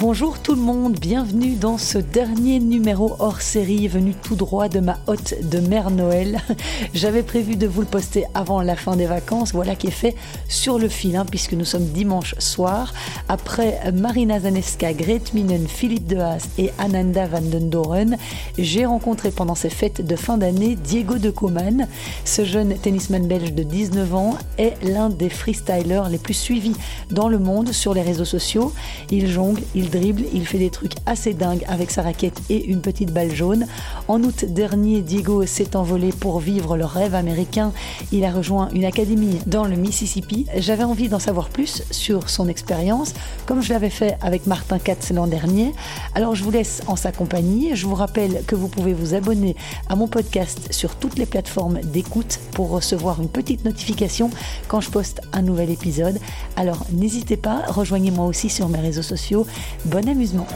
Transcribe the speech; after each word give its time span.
Bonjour 0.00 0.38
tout 0.38 0.54
le 0.54 0.60
monde, 0.60 0.96
bienvenue 1.00 1.56
dans 1.56 1.76
ce 1.76 1.98
dernier 1.98 2.60
numéro 2.60 3.16
hors 3.18 3.40
série 3.40 3.88
venu 3.88 4.14
tout 4.14 4.36
droit 4.36 4.68
de 4.68 4.78
ma 4.78 4.96
hôte 5.08 5.34
de 5.42 5.58
Mère 5.58 5.90
Noël. 5.90 6.38
J'avais 6.94 7.24
prévu 7.24 7.56
de 7.56 7.66
vous 7.66 7.80
le 7.80 7.86
poster 7.88 8.24
avant 8.32 8.62
la 8.62 8.76
fin 8.76 8.94
des 8.94 9.06
vacances, 9.06 9.52
voilà 9.52 9.74
qui 9.74 9.88
est 9.88 9.90
fait 9.90 10.14
sur 10.48 10.78
le 10.78 10.88
fil, 10.88 11.16
hein, 11.16 11.26
puisque 11.28 11.54
nous 11.54 11.64
sommes 11.64 11.86
dimanche 11.86 12.36
soir. 12.38 12.94
Après 13.28 13.90
Marina 13.92 14.38
Zaneska, 14.38 14.92
Grete 14.92 15.34
Minen, 15.34 15.66
Philippe 15.66 16.06
Dehaas 16.06 16.46
et 16.58 16.70
Ananda 16.78 17.26
van 17.26 17.40
den 17.40 17.68
Doren, 17.68 18.18
j'ai 18.56 18.86
rencontré 18.86 19.32
pendant 19.32 19.56
ces 19.56 19.70
fêtes 19.70 20.06
de 20.06 20.14
fin 20.14 20.38
d'année 20.38 20.76
Diego 20.76 21.18
de 21.18 21.30
Coman. 21.30 21.88
Ce 22.24 22.44
jeune 22.44 22.78
tennisman 22.78 23.26
belge 23.26 23.52
de 23.52 23.64
19 23.64 24.14
ans 24.14 24.38
est 24.58 24.74
l'un 24.84 25.10
des 25.10 25.28
freestylers 25.28 26.08
les 26.08 26.18
plus 26.18 26.34
suivis 26.34 26.76
dans 27.10 27.28
le 27.28 27.40
monde 27.40 27.72
sur 27.72 27.94
les 27.94 28.02
réseaux 28.02 28.24
sociaux. 28.24 28.72
Il 29.10 29.26
jongle, 29.26 29.62
il 29.74 29.87
dribble, 29.88 30.24
il 30.32 30.46
fait 30.46 30.58
des 30.58 30.70
trucs 30.70 30.94
assez 31.06 31.34
dingues 31.34 31.64
avec 31.68 31.90
sa 31.90 32.02
raquette 32.02 32.40
et 32.50 32.64
une 32.66 32.80
petite 32.80 33.12
balle 33.12 33.34
jaune. 33.34 33.66
En 34.08 34.22
août 34.22 34.44
dernier, 34.44 35.02
Diego 35.02 35.46
s'est 35.46 35.76
envolé 35.76 36.10
pour 36.10 36.40
vivre 36.40 36.76
le 36.76 36.84
rêve 36.84 37.14
américain. 37.14 37.72
Il 38.12 38.24
a 38.24 38.30
rejoint 38.30 38.68
une 38.72 38.84
académie 38.84 39.38
dans 39.46 39.64
le 39.64 39.76
Mississippi. 39.76 40.46
J'avais 40.56 40.84
envie 40.84 41.08
d'en 41.08 41.18
savoir 41.18 41.48
plus 41.48 41.82
sur 41.90 42.30
son 42.30 42.48
expérience, 42.48 43.14
comme 43.46 43.62
je 43.62 43.72
l'avais 43.72 43.90
fait 43.90 44.16
avec 44.20 44.46
Martin 44.46 44.78
Katz 44.78 45.10
l'an 45.10 45.26
dernier. 45.26 45.72
Alors 46.14 46.34
je 46.34 46.44
vous 46.44 46.50
laisse 46.50 46.82
en 46.86 46.96
sa 46.96 47.12
compagnie. 47.12 47.74
Je 47.74 47.86
vous 47.86 47.94
rappelle 47.94 48.42
que 48.46 48.54
vous 48.54 48.68
pouvez 48.68 48.92
vous 48.92 49.14
abonner 49.14 49.56
à 49.88 49.96
mon 49.96 50.08
podcast 50.08 50.72
sur 50.72 50.96
toutes 50.96 51.18
les 51.18 51.26
plateformes 51.26 51.80
d'écoute 51.80 52.38
pour 52.52 52.70
recevoir 52.70 53.20
une 53.20 53.28
petite 53.28 53.64
notification 53.64 54.30
quand 54.68 54.80
je 54.80 54.90
poste 54.90 55.20
un 55.32 55.42
nouvel 55.42 55.70
épisode. 55.70 56.18
Alors 56.56 56.86
n'hésitez 56.92 57.36
pas, 57.36 57.62
rejoignez-moi 57.68 58.26
aussi 58.26 58.48
sur 58.48 58.68
mes 58.68 58.80
réseaux 58.80 59.02
sociaux. 59.02 59.46
Bon 59.84 60.06
amusement. 60.08 60.46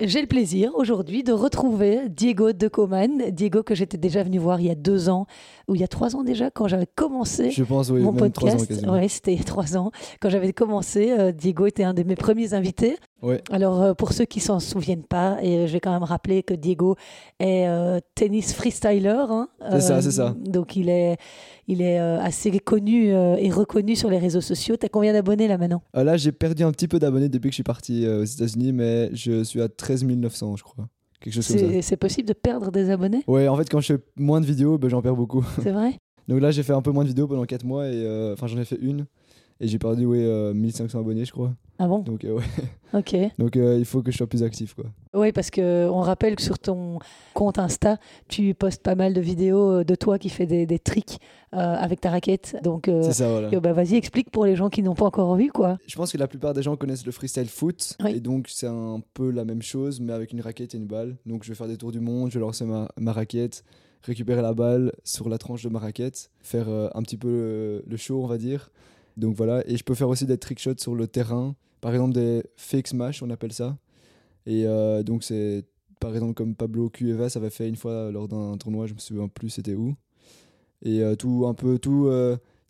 J'ai 0.00 0.20
le 0.20 0.26
plaisir 0.26 0.72
aujourd'hui 0.74 1.22
de 1.22 1.32
retrouver 1.32 2.08
Diego 2.08 2.52
de 2.52 2.68
Coman. 2.68 3.30
Diego 3.30 3.62
que 3.62 3.74
j'étais 3.74 3.98
déjà 3.98 4.22
venu 4.22 4.38
voir 4.38 4.60
il 4.60 4.66
y 4.66 4.70
a 4.70 4.74
deux 4.74 5.08
ans, 5.08 5.26
ou 5.68 5.74
il 5.74 5.80
y 5.80 5.84
a 5.84 5.88
trois 5.88 6.16
ans 6.16 6.22
déjà, 6.22 6.50
quand 6.50 6.68
j'avais 6.68 6.86
commencé 6.86 7.50
Je 7.50 7.64
pense, 7.64 7.90
oui, 7.90 8.00
mon 8.00 8.12
podcast. 8.12 8.72
Oui, 8.88 9.08
c'était 9.08 9.32
il 9.32 9.38
y 9.38 9.40
a 9.40 9.44
trois 9.44 9.76
ans. 9.76 9.90
Quand 10.20 10.30
j'avais 10.30 10.52
commencé, 10.52 11.12
euh, 11.12 11.32
Diego 11.32 11.66
était 11.66 11.84
un 11.84 11.94
de 11.94 12.02
mes 12.02 12.14
premiers 12.14 12.54
invités. 12.54 12.96
Ouais. 13.22 13.42
Alors, 13.50 13.82
euh, 13.82 13.94
pour 13.94 14.12
ceux 14.12 14.26
qui 14.26 14.40
s'en 14.40 14.60
souviennent 14.60 15.02
pas, 15.04 15.38
et 15.42 15.56
euh, 15.56 15.66
je 15.66 15.72
vais 15.72 15.80
quand 15.80 15.92
même 15.92 16.02
rappeler 16.02 16.42
que 16.42 16.52
Diego 16.54 16.96
est 17.40 17.66
euh, 17.66 17.98
tennis 18.14 18.54
freestyler. 18.54 19.24
hein. 19.30 19.48
C'est 19.70 19.80
ça, 19.80 20.02
c'est 20.02 20.10
ça. 20.10 20.34
Donc, 20.38 20.76
il 20.76 20.88
est, 20.88 21.16
il 21.66 21.80
est 21.80 21.98
euh, 21.98 22.20
assez 22.20 22.50
connu 22.60 23.08
et 23.08 23.50
reconnu 23.50 23.96
sur 23.96 24.10
les 24.10 24.18
réseaux 24.18 24.40
sociaux. 24.42 24.76
T'as 24.76 24.88
combien 24.88 25.12
d'abonnés 25.12 25.48
là 25.48 25.56
maintenant? 25.58 25.82
Euh, 25.96 26.04
là, 26.04 26.16
j'ai 26.16 26.32
perdu 26.32 26.62
un 26.62 26.72
petit 26.72 26.88
peu 26.88 26.98
d'abonnés 26.98 27.28
depuis 27.28 27.48
que 27.48 27.52
je 27.52 27.56
suis 27.56 27.62
parti 27.62 28.06
aux 28.06 28.24
États-Unis, 28.24 28.72
mais 28.72 29.10
je 29.14 29.42
suis 29.44 29.62
à 29.62 29.68
13 29.68 30.04
900, 30.04 30.56
je 30.56 30.62
crois. 30.62 30.86
Quelque 31.20 31.34
chose 31.34 31.48
comme 31.48 31.58
ça. 31.58 31.82
C'est 31.82 31.96
possible 31.96 32.28
de 32.28 32.34
perdre 32.34 32.70
des 32.70 32.90
abonnés? 32.90 33.24
Ouais, 33.26 33.48
en 33.48 33.56
fait, 33.56 33.68
quand 33.70 33.80
je 33.80 33.94
fais 33.94 34.00
moins 34.16 34.40
de 34.40 34.46
vidéos, 34.46 34.76
ben, 34.78 34.88
j'en 34.90 35.00
perds 35.00 35.16
beaucoup. 35.16 35.44
C'est 35.62 35.72
vrai? 35.72 35.98
Donc 36.28 36.40
là, 36.40 36.50
j'ai 36.50 36.62
fait 36.62 36.72
un 36.72 36.82
peu 36.82 36.90
moins 36.90 37.04
de 37.04 37.08
vidéos 37.08 37.26
pendant 37.28 37.44
4 37.44 37.64
mois, 37.64 37.86
et 37.88 37.92
euh, 37.94 38.32
enfin, 38.32 38.46
j'en 38.46 38.58
ai 38.58 38.64
fait 38.64 38.78
une, 38.80 39.06
et 39.60 39.68
j'ai 39.68 39.78
perdu 39.78 40.04
ouais, 40.06 40.18
euh, 40.24 40.52
1500 40.54 40.98
abonnés, 41.00 41.24
je 41.24 41.32
crois. 41.32 41.52
Ah 41.78 41.86
bon? 41.88 41.98
Donc, 42.00 42.24
euh, 42.24 42.34
ouais. 42.38 42.44
Ok. 42.94 43.14
Donc 43.38 43.56
euh, 43.56 43.76
il 43.78 43.84
faut 43.84 44.00
que 44.02 44.10
je 44.10 44.16
sois 44.16 44.26
plus 44.26 44.42
actif, 44.42 44.72
quoi. 44.74 44.86
Oui, 45.12 45.30
parce 45.32 45.50
que 45.50 45.86
on 45.90 46.00
rappelle 46.00 46.36
que 46.36 46.42
sur 46.42 46.58
ton 46.58 46.98
compte 47.34 47.58
Insta, 47.58 47.98
tu 48.28 48.54
postes 48.54 48.82
pas 48.82 48.94
mal 48.94 49.12
de 49.12 49.20
vidéos 49.20 49.80
euh, 49.80 49.84
de 49.84 49.94
toi 49.94 50.18
qui 50.18 50.30
fais 50.30 50.46
des, 50.46 50.64
des 50.66 50.78
tricks 50.78 51.18
euh, 51.52 51.58
avec 51.58 52.00
ta 52.00 52.10
raquette. 52.10 52.56
Donc, 52.62 52.88
euh, 52.88 53.02
C'est 53.02 53.12
ça, 53.12 53.28
voilà. 53.30 53.48
euh, 53.52 53.60
bah, 53.60 53.72
vas-y, 53.74 53.96
explique 53.96 54.30
pour 54.30 54.46
les 54.46 54.56
gens 54.56 54.70
qui 54.70 54.82
n'ont 54.82 54.94
pas 54.94 55.04
encore 55.04 55.34
vu, 55.36 55.50
quoi. 55.50 55.76
Je 55.86 55.96
pense 55.96 56.12
que 56.12 56.16
la 56.18 56.28
plupart 56.28 56.54
des 56.54 56.62
gens 56.62 56.76
connaissent 56.76 57.04
le 57.04 57.12
freestyle 57.12 57.48
foot, 57.48 57.96
Oui. 58.02 58.12
et 58.16 58.20
donc 58.20 58.46
c'est 58.48 58.68
un 58.68 59.00
peu 59.14 59.30
la 59.30 59.44
même 59.44 59.62
chose, 59.62 60.00
mais 60.00 60.12
avec 60.14 60.32
une 60.32 60.40
raquette 60.40 60.74
et 60.74 60.78
une 60.78 60.86
balle. 60.86 61.16
Donc 61.26 61.44
je 61.44 61.48
vais 61.50 61.54
faire 61.54 61.68
des 61.68 61.76
tours 61.76 61.92
du 61.92 62.00
monde, 62.00 62.30
je 62.30 62.38
vais 62.38 62.44
lancer 62.44 62.64
ma, 62.64 62.88
ma 62.98 63.12
raquette, 63.12 63.62
récupérer 64.02 64.42
la 64.42 64.54
balle 64.54 64.92
sur 65.04 65.28
la 65.28 65.38
tranche 65.38 65.62
de 65.62 65.68
ma 65.68 65.78
raquette, 65.78 66.30
faire 66.40 66.68
euh, 66.68 66.88
un 66.94 67.02
petit 67.02 67.16
peu 67.16 67.82
le, 67.86 67.96
show, 67.96 68.22
on 68.22 68.26
va 68.26 68.38
dire. 68.38 68.70
Donc 69.16 69.34
voilà, 69.34 69.66
et 69.68 69.76
je 69.76 69.84
peux 69.84 69.94
faire 69.94 70.08
aussi 70.08 70.26
des 70.26 70.38
trick 70.38 70.58
shots 70.58 70.78
sur 70.78 70.94
le 70.94 71.06
terrain, 71.06 71.54
par 71.80 71.92
exemple 71.92 72.14
des 72.14 72.42
fake 72.56 72.88
smash, 72.88 73.22
on 73.22 73.30
appelle 73.30 73.52
ça. 73.52 73.76
Et 74.46 74.66
euh, 74.66 75.02
donc 75.02 75.24
c'est 75.24 75.64
par 76.00 76.14
exemple 76.14 76.34
comme 76.34 76.54
Pablo 76.54 76.90
Cuevas 76.90 77.32
avait 77.36 77.50
fait 77.50 77.68
une 77.68 77.76
fois 77.76 78.10
lors 78.10 78.28
d'un 78.28 78.56
tournoi, 78.58 78.86
je 78.86 78.94
me 78.94 78.98
souviens 78.98 79.28
plus 79.28 79.50
c'était 79.50 79.74
où. 79.74 79.94
Et 80.82 81.02
euh, 81.02 81.14
tout, 81.16 81.46
un 81.48 81.54
peu 81.54 81.78
tout, 81.78 82.10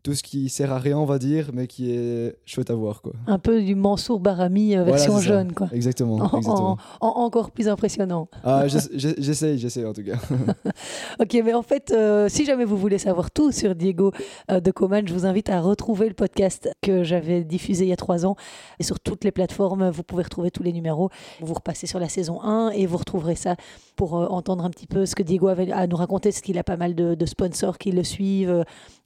tout 0.06 0.14
ce 0.14 0.22
qui 0.22 0.48
sert 0.48 0.72
à 0.72 0.78
rien, 0.78 0.96
on 0.96 1.04
va 1.04 1.18
dire, 1.18 1.50
mais 1.52 1.66
qui 1.66 1.90
est 1.90 2.36
chouette 2.44 2.70
à 2.70 2.74
voir, 2.74 3.02
quoi. 3.02 3.12
Un 3.26 3.40
peu 3.40 3.60
du 3.60 3.74
Mansour 3.74 4.20
Barami 4.20 4.76
euh, 4.76 4.82
Voilà, 4.84 4.92
version 4.92 5.14
ça. 5.16 5.20
jeune, 5.20 5.52
quoi. 5.52 5.68
Exactement. 5.72 6.14
En, 6.18 6.38
exactement. 6.38 6.78
en- 7.00 7.06
en 7.08 7.24
encore 7.24 7.50
plus 7.50 7.66
impressionnant. 7.68 8.28
Ah, 8.44 8.68
j'ess- 8.68 8.88
j'ess- 8.94 9.16
j'essaye, 9.18 9.58
j'essaye 9.58 9.84
en 9.84 9.92
tout 9.92 10.04
cas. 10.04 10.14
Ok, 11.20 11.36
mais 11.44 11.54
en 11.54 11.62
fait, 11.62 11.90
euh, 11.90 12.28
si 12.28 12.44
jamais 12.44 12.64
vous 12.64 12.76
voulez 12.76 12.98
savoir 12.98 13.32
tout 13.32 13.50
sur 13.50 13.74
Diego 13.74 14.12
euh, 14.50 14.60
de 14.60 14.70
Coman, 14.70 15.06
je 15.08 15.12
vous 15.12 15.26
invite 15.26 15.50
à 15.50 15.60
retrouver 15.60 16.06
le 16.06 16.14
podcast 16.14 16.70
que 16.82 17.02
j'avais 17.02 17.42
diffusé 17.42 17.84
il 17.84 17.88
y 17.88 17.92
a 17.92 17.96
trois 17.96 18.24
ans. 18.26 18.36
Et 18.78 18.84
sur 18.84 19.00
toutes 19.00 19.24
les 19.24 19.32
plateformes, 19.32 19.88
vous 19.90 20.04
pouvez 20.04 20.22
retrouver 20.22 20.52
tous 20.52 20.62
les 20.62 20.72
numéros. 20.72 21.10
Vous 21.40 21.54
repassez 21.54 21.88
sur 21.88 21.98
la 21.98 22.08
saison 22.08 22.40
1 22.42 22.70
et 22.70 22.86
vous 22.86 22.96
retrouverez 22.98 23.34
ça 23.34 23.56
pour 23.96 24.16
euh, 24.16 24.26
entendre 24.28 24.64
un 24.64 24.70
petit 24.70 24.86
peu 24.86 25.04
ce 25.04 25.16
que 25.16 25.24
Diego 25.24 25.48
avait 25.48 25.72
à 25.72 25.88
nous 25.88 25.96
raconter, 25.96 26.28
parce 26.28 26.42
qu'il 26.42 26.58
a 26.58 26.64
pas 26.64 26.76
mal 26.76 26.94
de, 26.94 27.14
de 27.16 27.26
sponsors 27.26 27.78
qui 27.78 27.90
le 27.90 28.04
suivent. 28.04 28.64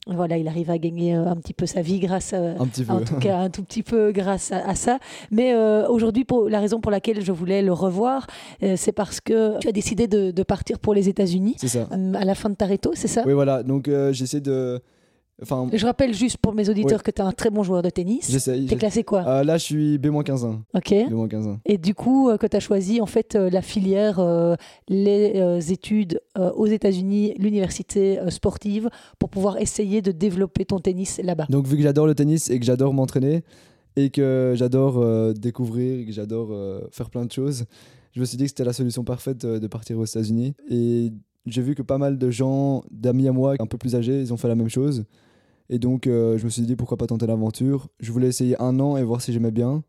Euh, 0.09 0.13
Voilà, 0.15 0.37
il 0.37 0.47
arrive 0.47 0.69
à 0.71 0.77
gagner 0.77 1.15
euh, 1.15 1.25
un 1.27 1.35
petit 1.35 1.53
peu 1.53 1.65
sa 1.65 1.81
vie 1.81 1.99
grâce 1.99 2.33
à, 2.33 2.37
Un 2.59 2.65
petit 2.67 2.83
peu. 2.83 2.93
en 2.93 3.01
tout 3.01 3.15
cas 3.17 3.37
un 3.37 3.49
tout 3.49 3.63
petit 3.63 3.83
peu 3.83 4.11
grâce 4.11 4.51
à, 4.51 4.67
à 4.67 4.75
ça. 4.75 4.97
Mais 5.29 5.53
euh, 5.53 5.87
aujourd'hui, 5.87 6.25
pour 6.25 6.49
la 6.49 6.59
raison 6.59 6.79
pour 6.81 6.91
laquelle 6.91 7.21
je 7.23 7.31
voulais 7.31 7.61
le 7.61 7.71
revoir, 7.73 8.25
euh, 8.63 8.75
c'est 8.77 8.91
parce 8.93 9.21
que 9.21 9.59
tu 9.59 9.67
as 9.67 9.71
décidé 9.71 10.07
de, 10.07 10.31
de 10.31 10.43
partir 10.43 10.79
pour 10.79 10.93
les 10.93 11.07
États-Unis 11.09 11.55
C'est 11.57 11.67
ça. 11.67 11.87
euh, 11.91 12.13
à 12.15 12.25
la 12.25 12.35
fin 12.35 12.49
de 12.49 12.55
ta 12.55 12.65
réto, 12.65 12.91
c'est 12.95 13.07
ça? 13.07 13.23
Oui, 13.25 13.33
voilà. 13.33 13.63
Donc 13.63 13.87
euh, 13.87 14.11
j'essaie 14.11 14.41
de. 14.41 14.81
Enfin, 15.41 15.67
Je 15.73 15.85
rappelle 15.85 16.13
juste 16.13 16.37
pour 16.37 16.53
mes 16.53 16.69
auditeurs 16.69 17.01
que 17.01 17.09
tu 17.09 17.21
es 17.21 17.25
un 17.25 17.31
très 17.31 17.49
bon 17.49 17.63
joueur 17.63 17.81
de 17.81 17.89
tennis. 17.89 18.29
j'essaie. 18.29 18.65
T'es 18.65 18.75
classé 18.75 19.03
quoi 19.03 19.27
Euh, 19.27 19.43
là, 19.43 19.57
je 19.57 19.63
suis 19.63 19.97
B-15. 19.97 20.59
Ok. 20.75 20.91
B-15. 20.91 21.57
Et 21.65 21.77
du 21.77 21.95
coup, 21.95 22.29
euh, 22.29 22.37
que 22.37 22.45
tu 22.45 22.55
as 22.55 22.59
choisi 22.59 23.01
en 23.01 23.07
fait 23.07 23.35
euh, 23.35 23.49
la 23.49 23.61
filière, 23.61 24.19
euh, 24.19 24.55
les 24.87 25.71
études 25.71 26.21
aux 26.55 26.67
États-Unis, 26.67 27.33
l'université 27.37 28.19
sportive, 28.29 28.89
pour 29.19 29.29
pouvoir 29.29 29.57
essayer 29.57 30.01
de 30.01 30.11
développer 30.11 30.65
ton 30.65 30.79
tennis 30.79 31.19
là-bas. 31.23 31.45
Donc, 31.49 31.67
vu 31.67 31.77
que 31.77 31.83
j'adore 31.83 32.07
le 32.07 32.15
tennis 32.15 32.49
et 32.49 32.59
que 32.59 32.65
j'adore 32.65 32.93
m'entraîner 32.93 33.43
et 33.95 34.09
que 34.09 34.53
j'adore 34.55 35.33
découvrir 35.33 35.99
et 35.99 36.05
que 36.05 36.11
j'adore 36.11 36.49
faire 36.91 37.09
plein 37.09 37.25
de 37.25 37.31
choses, 37.31 37.65
je 38.13 38.19
me 38.19 38.25
suis 38.25 38.37
dit 38.37 38.43
que 38.43 38.49
c'était 38.49 38.63
la 38.63 38.73
solution 38.73 39.03
parfaite 39.03 39.45
de 39.45 39.67
partir 39.67 39.97
aux 39.97 40.05
États-Unis. 40.05 40.53
Et 40.69 41.11
j'ai 41.45 41.61
vu 41.61 41.75
que 41.75 41.81
pas 41.81 41.97
mal 41.97 42.17
de 42.17 42.29
gens, 42.29 42.83
d'amis 42.91 43.27
à 43.27 43.31
moi, 43.31 43.55
un 43.59 43.65
peu 43.65 43.77
plus 43.77 43.95
âgés, 43.95 44.21
ils 44.21 44.33
ont 44.33 44.37
fait 44.37 44.47
la 44.47 44.55
même 44.55 44.69
chose. 44.69 45.05
Et 45.71 45.79
donc, 45.79 46.05
euh, 46.05 46.37
je 46.37 46.45
me 46.45 46.49
suis 46.49 46.61
dit 46.61 46.75
pourquoi 46.75 46.97
pas 46.97 47.07
tenter 47.07 47.25
l'aventure. 47.25 47.87
Je 47.99 48.11
voulais 48.11 48.27
essayer 48.27 48.61
un 48.61 48.79
an 48.79 48.97
et 48.97 49.03
voir 49.03 49.21
si 49.21 49.33
j'aimais 49.33 49.51
bien. 49.51 49.83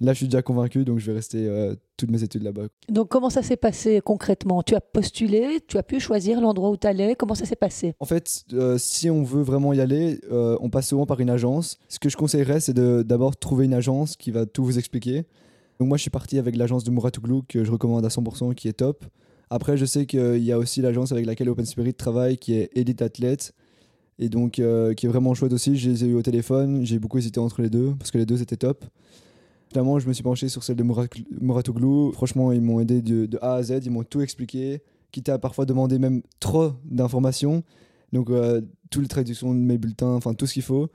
Là, 0.00 0.12
je 0.12 0.18
suis 0.18 0.26
déjà 0.28 0.42
convaincu, 0.42 0.84
donc 0.84 1.00
je 1.00 1.06
vais 1.06 1.14
rester 1.14 1.48
euh, 1.48 1.74
toutes 1.96 2.10
mes 2.10 2.22
études 2.22 2.44
là-bas. 2.44 2.68
Donc, 2.88 3.08
comment 3.08 3.30
ça 3.30 3.42
s'est 3.42 3.56
passé 3.56 4.00
concrètement? 4.00 4.62
Tu 4.62 4.76
as 4.76 4.80
postulé, 4.80 5.60
tu 5.66 5.76
as 5.76 5.82
pu 5.82 5.98
choisir 5.98 6.40
l'endroit 6.40 6.70
où 6.70 6.76
tu 6.76 6.86
allais. 6.86 7.16
Comment 7.16 7.34
ça 7.34 7.44
s'est 7.44 7.56
passé? 7.56 7.94
En 7.98 8.04
fait, 8.04 8.44
euh, 8.52 8.78
si 8.78 9.10
on 9.10 9.24
veut 9.24 9.42
vraiment 9.42 9.72
y 9.72 9.80
aller, 9.80 10.20
euh, 10.30 10.56
on 10.60 10.70
passe 10.70 10.88
souvent 10.88 11.04
par 11.04 11.18
une 11.18 11.30
agence. 11.30 11.78
Ce 11.88 11.98
que 11.98 12.08
je 12.08 12.16
conseillerais, 12.16 12.60
c'est 12.60 12.74
de 12.74 13.02
d'abord 13.02 13.36
trouver 13.36 13.64
une 13.64 13.74
agence 13.74 14.16
qui 14.16 14.30
va 14.30 14.46
tout 14.46 14.64
vous 14.64 14.78
expliquer. 14.78 15.24
Donc 15.80 15.88
moi, 15.88 15.96
je 15.96 16.02
suis 16.02 16.10
parti 16.10 16.38
avec 16.38 16.54
l'agence 16.54 16.84
de 16.84 16.92
Mouratoglou 16.92 17.42
que 17.48 17.64
je 17.64 17.70
recommande 17.72 18.04
à 18.04 18.08
100%, 18.08 18.54
qui 18.54 18.68
est 18.68 18.74
top. 18.74 19.04
Après, 19.50 19.76
je 19.76 19.84
sais 19.84 20.06
qu'il 20.06 20.44
y 20.44 20.52
a 20.52 20.58
aussi 20.58 20.80
l'agence 20.80 21.10
avec 21.10 21.26
laquelle 21.26 21.48
Open 21.48 21.64
Spirit 21.64 21.94
travaille, 21.94 22.36
qui 22.36 22.54
est 22.54 22.70
Elite 22.74 23.02
Athlete, 23.02 23.52
et 24.18 24.28
donc 24.28 24.58
euh, 24.58 24.94
qui 24.94 25.06
est 25.06 25.08
vraiment 25.08 25.34
chouette 25.34 25.52
aussi. 25.52 25.76
Je 25.76 25.90
les 25.90 26.04
ai 26.04 26.08
eu 26.08 26.14
au 26.14 26.22
téléphone, 26.22 26.84
j'ai 26.84 26.98
beaucoup 26.98 27.18
hésité 27.18 27.40
entre 27.40 27.62
les 27.62 27.70
deux, 27.70 27.94
parce 27.98 28.10
que 28.10 28.18
les 28.18 28.26
deux 28.26 28.42
étaient 28.42 28.56
top. 28.56 28.84
Finalement, 29.70 29.98
je 29.98 30.08
me 30.08 30.12
suis 30.14 30.22
penché 30.22 30.48
sur 30.48 30.62
celle 30.64 30.76
de 30.76 30.82
Mouratoglou- 30.82 31.26
Mouratoglou. 31.40 32.12
Franchement, 32.12 32.52
ils 32.52 32.62
m'ont 32.62 32.80
aidé 32.80 33.02
de, 33.02 33.28
A 33.42 33.54
à 33.54 33.62
Z, 33.62 33.80
ils 33.84 33.90
m'ont 33.90 34.02
tout 34.02 34.22
expliqué, 34.22 34.82
quitte 35.12 35.28
à 35.28 35.38
parfois 35.38 35.66
demander 35.66 35.98
même 35.98 36.22
trop 36.40 36.72
d'informations. 36.84 37.62
Donc, 38.12 38.30
euh, 38.30 38.62
toute 38.90 39.02
la 39.02 39.08
traduction 39.08 39.52
de 39.52 39.58
mes 39.58 39.76
bulletins, 39.76 40.14
enfin 40.14 40.32
tout 40.32 40.46
ce 40.46 40.54
qu'il 40.54 40.62
faut. 40.62 40.88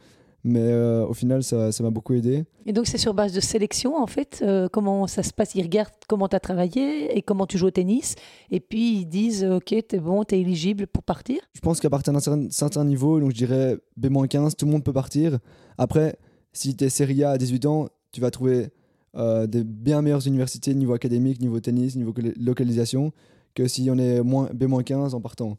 Mais 0.45 0.60
euh, 0.62 1.06
au 1.06 1.13
final, 1.13 1.42
ça 1.42 1.72
ça 1.72 1.84
m'a 1.84 1.90
beaucoup 1.90 2.13
aidé. 2.13 2.44
Et 2.66 2.74
donc, 2.74 2.88
c'est 2.88 2.98
sur 2.98 3.13
base 3.13 3.31
de 3.34 3.40
sélection, 3.40 3.95
en 3.95 4.07
fait. 4.07 4.42
euh, 4.42 4.68
comment 4.69 5.07
ça 5.07 5.24
se 5.24 5.31
passe? 5.34 5.56
Ils 5.56 5.62
regardent 5.63 5.94
comment 6.10 6.28
tu 6.28 6.36
as 6.36 6.40
travaillé 6.42 7.18
et 7.18 7.22
comment 7.22 7.45
tu 7.48 7.57
joues 7.57 7.68
au 7.68 7.72
tennis. 7.72 8.16
Et 8.51 8.60
puis, 8.60 8.98
ils 9.00 9.06
disent 9.06 9.45
Ok, 9.45 9.74
t'es 9.88 10.00
bon, 10.00 10.24
t'es 10.24 10.40
éligible 10.42 10.88
pour 10.88 11.04
partir. 11.04 11.38
Je 11.54 11.62
pense 11.62 11.80
qu'à 11.80 11.90
partir 11.90 12.12
d'un 12.12 12.19
certain, 12.19 12.48
certain 12.50 12.84
niveau, 12.84 13.19
donc 13.22 13.31
je 13.31 13.36
dirais 13.38 13.78
B-15, 13.98 14.56
tout 14.56 14.66
le 14.66 14.72
monde 14.72 14.84
peut 14.84 14.94
partir. 14.94 15.40
Après, 15.78 16.18
si 16.51 16.75
tu 16.75 16.84
es 16.84 16.90
Serie 16.90 17.24
A 17.24 17.31
à 17.31 17.38
18 17.38 17.66
ans, 17.66 17.88
tu 18.12 18.19
vas 18.22 18.30
trouver 18.30 18.69
euh, 19.16 19.48
des 19.48 19.63
bien 19.63 20.01
meilleures 20.01 20.28
universités 20.28 20.74
niveau 20.74 20.94
académique, 20.94 21.40
niveau 21.40 21.60
tennis, 21.60 21.95
niveau 21.95 22.13
localisation, 22.40 23.12
que 23.56 23.68
si 23.68 23.90
on 23.90 23.98
est 23.98 24.22
moins, 24.22 24.50
B-15 24.54 25.13
en 25.16 25.22
partant. 25.22 25.57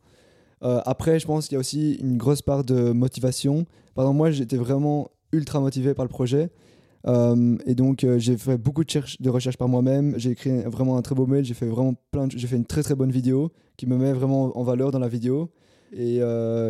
Euh, 0.65 0.81
après, 0.87 1.19
je 1.19 1.27
pense 1.27 1.47
qu'il 1.47 1.55
y 1.55 1.57
a 1.57 1.61
aussi 1.61 1.95
une 1.95 2.17
grosse 2.17 2.43
part 2.43 2.65
de 2.65 2.93
motivation. 2.93 3.67
Par 3.95 4.13
moi, 4.15 4.31
j'étais 4.31 4.57
vraiment 4.57 5.11
ultra 5.33 5.61
motivé 5.61 5.95
par 5.95 6.05
le 6.05 6.09
projet. 6.09 6.51
Euh, 7.07 7.57
et 7.67 7.75
donc, 7.75 8.07
j'ai 8.17 8.37
fait 8.37 8.57
beaucoup 8.57 8.85
de, 8.85 9.31
recherches 9.31 9.59
par 9.59 9.69
moi-même. 9.69 10.15
J'ai 10.17 10.31
écrit 10.31 10.63
vraiment 10.63 10.97
un 10.97 11.03
très 11.03 11.15
beau 11.15 11.27
mail. 11.27 11.45
J'ai 11.45 11.55
fait 11.55 11.67
vraiment 11.67 11.95
plein. 12.11 12.29
J'ai 12.35 12.47
fait 12.47 12.57
une 12.57 12.65
très 12.65 12.83
très 12.83 12.95
bonne 12.95 13.11
vidéo 13.11 13.53
qui 13.77 13.87
me 13.87 13.99
met 13.99 14.13
vraiment 14.13 14.57
en 14.57 14.63
valeur 14.63 14.91
dans 14.91 14.99
la 14.99 15.09
vidéo. 15.09 15.51
Et 15.93 16.21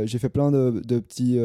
j'ai 0.06 0.18
fait 0.18 0.28
plein 0.28 0.50
de 0.50 0.98
petits 0.98 1.38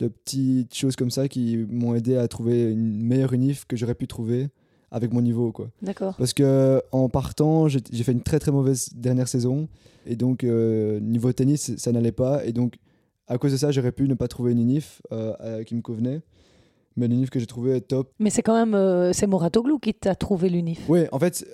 de 0.00 0.08
petites 0.08 0.74
choses 0.74 0.96
comme 0.96 1.10
ça 1.10 1.28
qui 1.28 1.58
m'ont 1.68 1.94
aidé 1.94 2.16
à 2.16 2.26
trouver 2.26 2.70
une 2.70 3.02
meilleure 3.02 3.32
unif 3.32 3.66
que 3.66 3.76
j'aurais 3.76 3.94
pu 3.94 4.06
trouver 4.06 4.48
avec 4.90 5.12
mon 5.12 5.22
niveau. 5.22 5.52
Quoi. 5.52 5.70
D'accord. 5.82 6.14
Parce 6.16 6.32
que 6.34 6.82
en 6.92 7.08
partant, 7.08 7.68
j'ai 7.68 7.80
fait 8.02 8.12
une 8.12 8.22
très 8.22 8.38
très 8.38 8.50
mauvaise 8.50 8.90
dernière 8.94 9.28
saison. 9.28 9.68
Et 10.06 10.16
donc, 10.16 10.44
euh, 10.44 10.98
niveau 11.00 11.32
tennis, 11.32 11.76
ça 11.76 11.92
n'allait 11.92 12.12
pas. 12.12 12.44
Et 12.44 12.52
donc, 12.52 12.76
à 13.30 13.38
cause 13.38 13.52
de 13.52 13.56
ça, 13.56 13.70
j'aurais 13.70 13.92
pu 13.92 14.08
ne 14.08 14.14
pas 14.14 14.26
trouver 14.26 14.52
une 14.52 14.58
unif 14.58 15.00
euh, 15.12 15.32
euh, 15.40 15.62
qui 15.62 15.76
me 15.76 15.82
convenait. 15.82 16.20
Mais 16.96 17.06
l'unif 17.06 17.30
que 17.30 17.38
j'ai 17.38 17.46
trouvé 17.46 17.76
est 17.76 17.80
top. 17.80 18.12
Mais 18.18 18.28
c'est 18.28 18.42
quand 18.42 18.54
même 18.54 18.74
euh, 18.74 19.12
c'est 19.12 19.28
Moratoglou 19.28 19.78
qui 19.78 19.94
t'a 19.94 20.16
trouvé 20.16 20.48
l'unif. 20.48 20.80
Oui, 20.88 21.04
en 21.12 21.20
fait, 21.20 21.46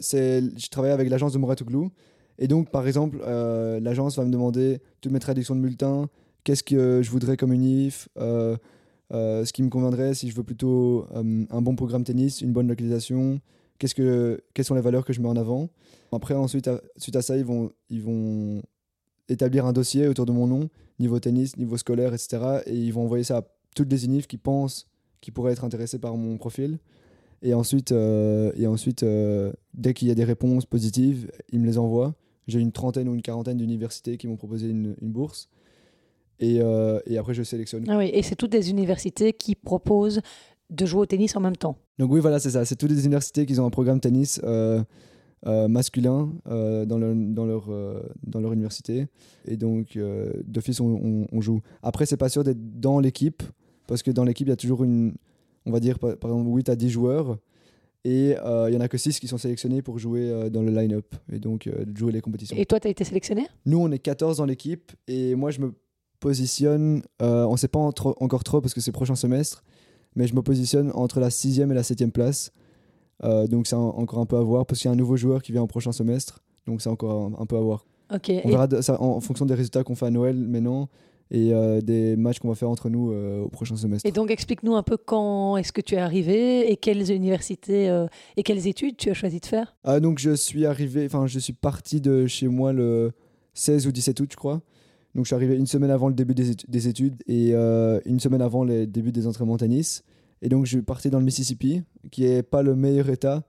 c'est 0.00 0.42
je 0.42 0.68
travaillais 0.68 0.92
avec 0.92 1.08
l'agence 1.08 1.32
de 1.32 1.38
Moratoglou. 1.38 1.92
Et 2.38 2.48
donc, 2.48 2.70
par 2.70 2.86
exemple, 2.86 3.18
l'agence 3.80 4.16
va 4.16 4.24
me 4.24 4.32
demander 4.32 4.80
toutes 5.00 5.12
mes 5.12 5.20
traductions 5.20 5.54
de 5.54 5.60
multin, 5.60 6.08
qu'est-ce 6.42 6.64
que 6.64 7.00
je 7.02 7.10
voudrais 7.10 7.36
comme 7.36 7.52
unif, 7.52 8.08
euh, 9.12 9.40
euh, 9.40 9.44
ce 9.44 9.52
qui 9.52 9.62
me 9.62 9.68
conviendrait 9.68 10.14
si 10.14 10.30
je 10.30 10.34
veux 10.34 10.42
plutôt 10.42 11.06
euh, 11.14 11.44
un 11.50 11.62
bon 11.62 11.74
programme 11.76 12.04
tennis, 12.04 12.40
une 12.40 12.52
bonne 12.52 12.68
localisation, 12.68 13.40
qu'est-ce 13.78 13.94
que, 13.94 14.42
quelles 14.54 14.64
sont 14.64 14.74
les 14.74 14.80
valeurs 14.80 15.04
que 15.04 15.12
je 15.12 15.20
mets 15.20 15.28
en 15.28 15.36
avant? 15.36 15.68
Après, 16.12 16.34
ensuite, 16.34 16.68
suite 16.96 17.16
à 17.16 17.22
ça, 17.22 17.36
ils 17.36 17.44
vont, 17.44 17.72
ils 17.88 18.02
vont 18.02 18.62
établir 19.28 19.66
un 19.66 19.72
dossier 19.72 20.08
autour 20.08 20.26
de 20.26 20.32
mon 20.32 20.46
nom, 20.46 20.68
niveau 20.98 21.18
tennis, 21.20 21.56
niveau 21.56 21.76
scolaire, 21.76 22.12
etc. 22.12 22.62
Et 22.66 22.76
ils 22.76 22.92
vont 22.92 23.04
envoyer 23.04 23.24
ça 23.24 23.38
à 23.38 23.42
toutes 23.74 23.90
les 23.90 24.04
unifs 24.04 24.26
qui 24.26 24.38
pensent 24.38 24.86
qui 25.20 25.30
pourraient 25.30 25.52
être 25.52 25.64
intéressés 25.64 25.98
par 25.98 26.16
mon 26.16 26.38
profil. 26.38 26.78
Et 27.42 27.54
ensuite, 27.54 27.92
et 27.92 28.66
ensuite 28.66 29.04
dès 29.74 29.94
qu'il 29.94 30.08
y 30.08 30.10
a 30.10 30.14
des 30.14 30.24
réponses 30.24 30.66
positives, 30.66 31.30
ils 31.52 31.60
me 31.60 31.66
les 31.66 31.78
envoient. 31.78 32.14
J'ai 32.48 32.58
une 32.58 32.72
trentaine 32.72 33.08
ou 33.08 33.14
une 33.14 33.22
quarantaine 33.22 33.58
d'universités 33.58 34.16
qui 34.16 34.26
m'ont 34.26 34.36
proposé 34.36 34.68
une 34.68 34.94
bourse. 35.00 35.48
Euh, 36.42 37.00
et, 37.06 37.18
après, 37.18 37.34
je 37.34 37.42
sélectionne. 37.42 37.84
Ah 37.88 37.98
oui, 37.98 38.10
et 38.12 38.22
c'est 38.22 38.36
toutes 38.36 38.52
des 38.52 38.70
universités 38.70 39.32
qui 39.32 39.54
proposent 39.54 40.20
de 40.70 40.86
jouer 40.86 41.00
au 41.00 41.06
tennis 41.06 41.36
en 41.36 41.40
même 41.40 41.56
temps. 41.56 41.76
Donc 41.98 42.12
oui, 42.12 42.20
voilà, 42.20 42.38
c'est 42.38 42.50
ça. 42.50 42.64
C'est 42.64 42.76
toutes 42.76 42.90
les 42.90 43.04
universités 43.04 43.44
qui 43.46 43.58
ont 43.58 43.66
un 43.66 43.70
programme 43.70 44.00
tennis 44.00 44.40
euh, 44.44 44.82
euh, 45.46 45.68
masculin 45.68 46.30
dans, 46.46 46.98
leur, 46.98 47.14
dans, 47.14 47.44
leur, 47.44 47.68
dans 48.26 48.40
leur 48.40 48.52
université. 48.52 49.06
Et 49.46 49.56
donc, 49.56 49.98
d'office, 50.44 50.80
on, 50.80 51.26
on, 51.30 51.40
joue. 51.40 51.60
Après, 51.82 52.06
c'est 52.06 52.16
pas 52.16 52.28
sûr 52.28 52.44
d'être 52.44 52.80
dans 52.80 53.00
l'équipe, 53.00 53.42
parce 53.86 54.02
que 54.02 54.10
dans 54.10 54.24
l'équipe, 54.24 54.46
il 54.46 54.50
y 54.50 54.54
a 54.54 54.56
toujours 54.56 54.84
une, 54.84 55.14
on 55.66 55.72
va 55.72 55.80
dire, 55.80 55.98
par, 55.98 56.12
exemple, 56.12 56.48
8 56.48 56.68
à 56.68 56.76
10 56.76 56.90
joueurs. 56.90 57.38
Et 58.04 58.30
il 58.30 58.74
y 58.74 58.76
en 58.76 58.80
a 58.80 58.88
que 58.88 58.96
6 58.96 59.18
qui 59.20 59.28
sont 59.28 59.36
sélectionnés 59.38 59.82
pour 59.82 59.98
jouer 59.98 60.48
dans 60.50 60.62
le 60.62 60.70
line-up 60.70 61.14
et 61.30 61.38
donc 61.38 61.68
jouer 61.94 62.12
les 62.12 62.22
compétitions. 62.22 62.56
Et 62.56 62.64
toi, 62.64 62.80
tu 62.80 62.86
as 62.86 62.90
été 62.90 63.04
sélectionné? 63.04 63.46
Nous, 63.66 63.78
on 63.78 63.90
est 63.90 63.98
14 63.98 64.38
dans 64.38 64.46
l'équipe 64.46 64.92
et 65.06 65.34
moi, 65.34 65.50
je 65.50 65.60
me 65.60 65.74
positionne, 66.20 67.02
euh, 67.22 67.44
on 67.44 67.52
ne 67.52 67.56
sait 67.56 67.68
pas 67.68 67.80
encore 67.80 68.44
trop 68.44 68.60
parce 68.60 68.74
que 68.74 68.80
c'est 68.80 68.92
prochain 68.92 69.16
semestre, 69.16 69.64
mais 70.14 70.26
je 70.26 70.34
me 70.34 70.42
positionne 70.42 70.92
entre 70.94 71.18
la 71.18 71.30
sixième 71.30 71.72
et 71.72 71.74
la 71.74 71.82
septième 71.82 72.12
place. 72.12 72.52
Euh, 73.24 73.46
donc 73.46 73.66
c'est 73.66 73.76
encore 73.76 74.20
un 74.20 74.26
peu 74.26 74.36
à 74.36 74.42
voir 74.42 74.66
parce 74.66 74.80
qu'il 74.80 74.88
y 74.88 74.90
a 74.90 74.92
un 74.92 74.96
nouveau 74.96 75.16
joueur 75.16 75.42
qui 75.42 75.52
vient 75.52 75.62
au 75.62 75.66
prochain 75.66 75.92
semestre, 75.92 76.40
donc 76.66 76.80
c'est 76.80 76.88
encore 76.88 77.32
un, 77.38 77.46
peu 77.46 77.56
à 77.56 77.60
voir. 77.60 77.84
Okay, 78.14 78.42
on 78.44 78.48
verra 78.48 78.68
ça 78.82 79.00
en, 79.00 79.20
fonction 79.20 79.46
des 79.46 79.54
résultats 79.54 79.82
qu'on 79.82 79.94
fait 79.94 80.06
à 80.06 80.10
Noël 80.10 80.36
maintenant 80.36 80.88
et 81.30 81.52
euh, 81.52 81.80
des 81.80 82.16
matchs 82.16 82.40
qu'on 82.40 82.48
va 82.48 82.54
faire 82.54 82.70
entre 82.70 82.88
nous 82.88 83.12
au 83.12 83.48
prochain 83.48 83.76
semestre. 83.76 84.06
Et 84.06 84.12
donc 84.12 84.30
explique-nous 84.30 84.74
un 84.74 84.82
peu 84.82 84.96
quand 84.96 85.56
est-ce 85.56 85.72
que 85.72 85.80
tu 85.80 85.94
es 85.94 85.98
arrivé 85.98 86.70
et 86.70 86.76
quelles 86.76 87.10
universités 87.10 88.06
et 88.36 88.42
quelles 88.42 88.66
études 88.66 88.96
tu 88.96 89.10
as 89.10 89.14
choisi 89.14 89.38
de 89.38 89.46
faire 89.46 89.76
Donc 90.00 90.18
je 90.18 90.34
suis 90.34 90.66
arrivé, 90.66 91.04
enfin 91.06 91.26
je 91.26 91.38
suis 91.38 91.52
parti 91.52 92.00
de 92.00 92.26
chez 92.26 92.48
moi 92.48 92.72
le 92.72 93.12
16 93.54 93.86
ou 93.86 93.92
17 93.92 94.20
août 94.20 94.28
je 94.32 94.36
crois. 94.36 94.62
Donc 95.14 95.24
je 95.24 95.28
suis 95.28 95.34
arrivé 95.34 95.56
une 95.56 95.66
semaine 95.66 95.90
avant 95.90 96.08
le 96.08 96.14
début 96.14 96.34
des, 96.34 96.88
études 96.88 97.16
et 97.26 97.50
euh, 97.52 98.00
une 98.04 98.20
semaine 98.20 98.42
avant 98.42 98.64
le 98.64 98.86
début 98.86 99.10
des 99.10 99.26
entraînements 99.26 99.56
tennis. 99.56 100.04
Et 100.42 100.48
donc 100.48 100.66
je 100.66 100.76
suis 100.76 100.82
parti 100.82 101.10
dans 101.10 101.18
le 101.18 101.24
Mississippi, 101.24 101.82
qui 102.10 102.24
est 102.24 102.42
pas 102.42 102.62
le 102.62 102.76
meilleur 102.76 103.10
état 103.10 103.42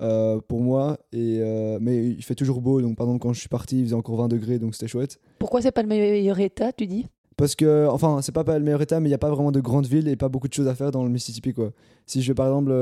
euh, 0.00 0.40
pour 0.40 0.60
moi, 0.60 0.98
et, 1.12 1.38
euh, 1.40 1.78
mais 1.80 2.08
il 2.08 2.22
fait 2.22 2.34
toujours 2.34 2.62
beau. 2.62 2.80
Donc 2.80 2.96
par 2.96 3.06
exemple 3.06 3.20
quand 3.20 3.32
je 3.32 3.40
suis 3.40 3.48
parti, 3.48 3.80
il 3.80 3.84
faisait 3.84 3.94
encore 3.94 4.16
20 4.16 4.28
degrés, 4.28 4.58
donc 4.58 4.74
c'était 4.74 4.88
chouette. 4.88 5.20
Pourquoi 5.38 5.60
c'est 5.60 5.70
pas 5.70 5.82
le 5.82 5.88
meilleur 5.88 6.40
état, 6.40 6.72
tu 6.72 6.86
dis? 6.86 7.06
Parce 7.36 7.54
que, 7.54 7.88
enfin, 7.88 8.20
c'est 8.22 8.32
pas, 8.32 8.44
pas 8.44 8.58
le 8.58 8.64
meilleur 8.64 8.82
état, 8.82 8.98
mais 9.00 9.08
il 9.08 9.10
n'y 9.10 9.14
a 9.14 9.18
pas 9.18 9.30
vraiment 9.30 9.52
de 9.52 9.60
grandes 9.60 9.86
villes 9.86 10.08
et 10.08 10.16
pas 10.16 10.28
beaucoup 10.28 10.48
de 10.48 10.54
choses 10.54 10.68
à 10.68 10.74
faire 10.74 10.90
dans 10.90 11.04
le 11.04 11.10
Mississippi. 11.10 11.52
Quoi. 11.52 11.72
Si 12.06 12.22
je 12.22 12.28
vais 12.28 12.34
par 12.34 12.46
exemple 12.46 12.72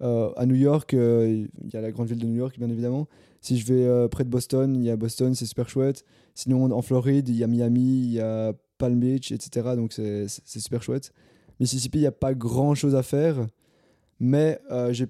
à 0.00 0.46
New 0.46 0.54
York, 0.54 0.92
il 0.92 1.48
y 1.72 1.76
a 1.76 1.80
la 1.80 1.90
grande 1.90 2.08
ville 2.08 2.18
de 2.18 2.26
New 2.26 2.36
York, 2.36 2.56
bien 2.58 2.70
évidemment. 2.70 3.08
Si 3.40 3.58
je 3.58 3.72
vais 3.72 4.08
près 4.08 4.24
de 4.24 4.28
Boston, 4.28 4.76
il 4.76 4.84
y 4.84 4.90
a 4.90 4.96
Boston, 4.96 5.34
c'est 5.34 5.46
super 5.46 5.68
chouette. 5.68 6.04
Sinon, 6.40 6.70
en 6.70 6.80
Floride, 6.80 7.28
il 7.28 7.36
y 7.36 7.44
a 7.44 7.46
Miami, 7.46 8.02
il 8.04 8.12
y 8.12 8.20
a 8.20 8.54
Palm 8.78 8.98
Beach, 8.98 9.30
etc. 9.30 9.76
Donc, 9.76 9.92
c'est 9.92 10.26
super 10.58 10.82
chouette. 10.82 11.12
Mississippi, 11.60 11.98
il 11.98 12.02
n'y 12.02 12.06
a 12.06 12.12
pas 12.12 12.32
grand 12.32 12.74
chose 12.74 12.94
à 12.94 13.02
faire. 13.02 13.46
Mais 14.20 14.58
euh, 14.70 14.90
j'ai 14.94 15.06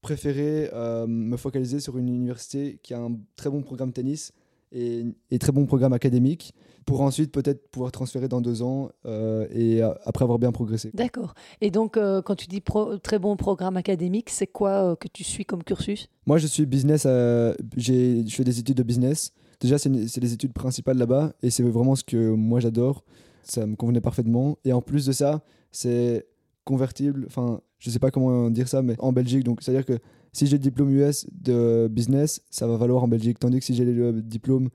préféré 0.00 0.70
euh, 0.72 1.06
me 1.06 1.36
focaliser 1.36 1.78
sur 1.78 1.98
une 1.98 2.08
université 2.08 2.78
qui 2.82 2.94
a 2.94 3.00
un 3.00 3.18
très 3.36 3.50
bon 3.50 3.60
programme 3.60 3.92
tennis 3.92 4.32
et, 4.72 5.04
et 5.30 5.38
très 5.38 5.52
bon 5.52 5.66
programme 5.66 5.92
académique 5.92 6.54
pour 6.86 7.02
ensuite 7.02 7.32
peut-être 7.32 7.70
pouvoir 7.70 7.92
transférer 7.92 8.28
dans 8.28 8.40
deux 8.40 8.62
ans 8.62 8.90
euh, 9.04 9.46
et 9.52 9.82
après 9.82 10.24
avoir 10.24 10.38
bien 10.38 10.52
progressé. 10.52 10.90
D'accord. 10.94 11.34
Et 11.60 11.70
donc, 11.70 11.98
quand 12.24 12.34
tu 12.34 12.46
dis 12.46 12.62
très 13.02 13.18
bon 13.18 13.36
programme 13.36 13.76
académique, 13.76 14.30
c'est 14.30 14.46
quoi 14.46 14.96
que 14.96 15.06
tu 15.06 15.22
suis 15.22 15.44
comme 15.44 15.62
cursus? 15.62 16.08
Moi, 16.24 16.38
je 16.38 16.46
suis 16.46 16.64
business. 16.64 17.04
je 17.04 18.24
fais 18.30 18.44
des 18.44 18.58
études 18.58 18.78
de 18.78 18.82
business. 18.82 19.32
Déjà, 19.62 19.78
c'est 19.78 19.88
les 19.88 20.32
études 20.32 20.52
principales 20.52 20.98
là-bas 20.98 21.34
et 21.40 21.50
c'est 21.50 21.62
vraiment 21.62 21.94
ce 21.94 22.02
que 22.02 22.30
moi 22.30 22.58
j'adore. 22.58 23.04
Ça 23.44 23.64
me 23.64 23.76
convenait 23.76 24.00
parfaitement. 24.00 24.58
Et 24.64 24.72
en 24.72 24.82
plus 24.82 25.06
de 25.06 25.12
ça, 25.12 25.44
c'est 25.70 26.26
convertible. 26.64 27.24
Enfin, 27.28 27.60
je 27.78 27.88
sais 27.88 28.00
pas 28.00 28.10
comment 28.10 28.50
dire 28.50 28.66
ça, 28.66 28.82
mais 28.82 28.96
en 28.98 29.12
Belgique. 29.12 29.44
Donc, 29.44 29.62
c'est-à-dire 29.62 29.86
que 29.86 30.00
si 30.32 30.48
j'ai 30.48 30.56
le 30.56 30.62
diplôme 30.62 30.90
US 30.90 31.26
de 31.32 31.86
business, 31.88 32.42
ça 32.50 32.66
va 32.66 32.76
valoir 32.76 33.04
en 33.04 33.08
Belgique. 33.08 33.38
Tandis 33.38 33.60
que 33.60 33.64
si 33.64 33.74
j'ai 33.74 33.84
le 33.84 34.20
diplôme 34.20 34.68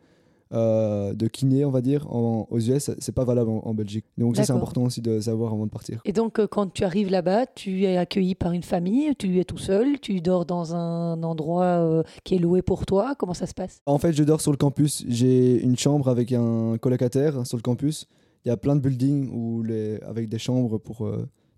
euh, 0.54 1.14
de 1.14 1.28
kiné, 1.28 1.66
on 1.66 1.72
va 1.72 1.82
dire, 1.82 2.08
en, 2.14 2.48
aux 2.50 2.60
US, 2.60 2.92
c'est 3.00 3.12
pas 3.12 3.26
valable 3.26 3.50
en, 3.50 3.74
Belgique. 3.74 4.06
Donc 4.18 4.38
ça, 4.38 4.44
c'est 4.44 4.54
important 4.54 4.84
aussi 4.84 5.02
de 5.02 5.20
savoir 5.20 5.54
avant 5.54 5.66
de 5.66 5.72
partir. 5.72 6.02
Et 6.06 6.14
donc, 6.14 6.40
euh, 6.40 6.48
quand 6.48 6.72
tu 6.74 6.84
arrives 6.84 7.10
là-bas, 7.10 7.46
tu 7.48 7.84
es 7.84 7.98
accueilli 7.98 8.34
par 8.34 8.54
une 8.54 8.64
famille, 8.64 9.14
tu 9.18 9.40
es 9.40 9.44
tout 9.44 9.58
seul, 9.58 10.00
tu 10.00 10.22
dors 10.22 10.46
dans 10.46 10.74
un 10.74 11.22
endroit 11.24 11.64
euh, 11.64 12.04
qui 12.24 12.36
est 12.36 12.40
loué 12.40 12.62
pour 12.62 12.86
toi. 12.86 13.16
Comment 13.18 13.34
ça 13.34 13.46
se 13.46 13.54
passe? 13.54 13.82
En 13.86 13.98
fait, 13.98 14.14
je 14.14 14.24
dors 14.24 14.42
sur 14.42 14.52
le 14.52 14.58
campus. 14.58 15.04
J'ai 15.08 15.62
une 15.62 15.78
chambre 15.78 16.08
avec 16.10 16.32
un 16.32 16.78
colocataire 16.78 17.46
sur 17.46 17.58
le 17.58 17.62
campus. 17.64 18.08
Il 18.46 18.50
y 18.50 18.52
a 18.52 18.58
plein 18.58 18.76
de 18.76 18.82
buildings 18.82 19.30
où 19.32 19.64
les, 19.64 20.00
avec 20.02 20.30
des 20.30 20.40
chambres 20.40 20.78
pour 20.78 21.10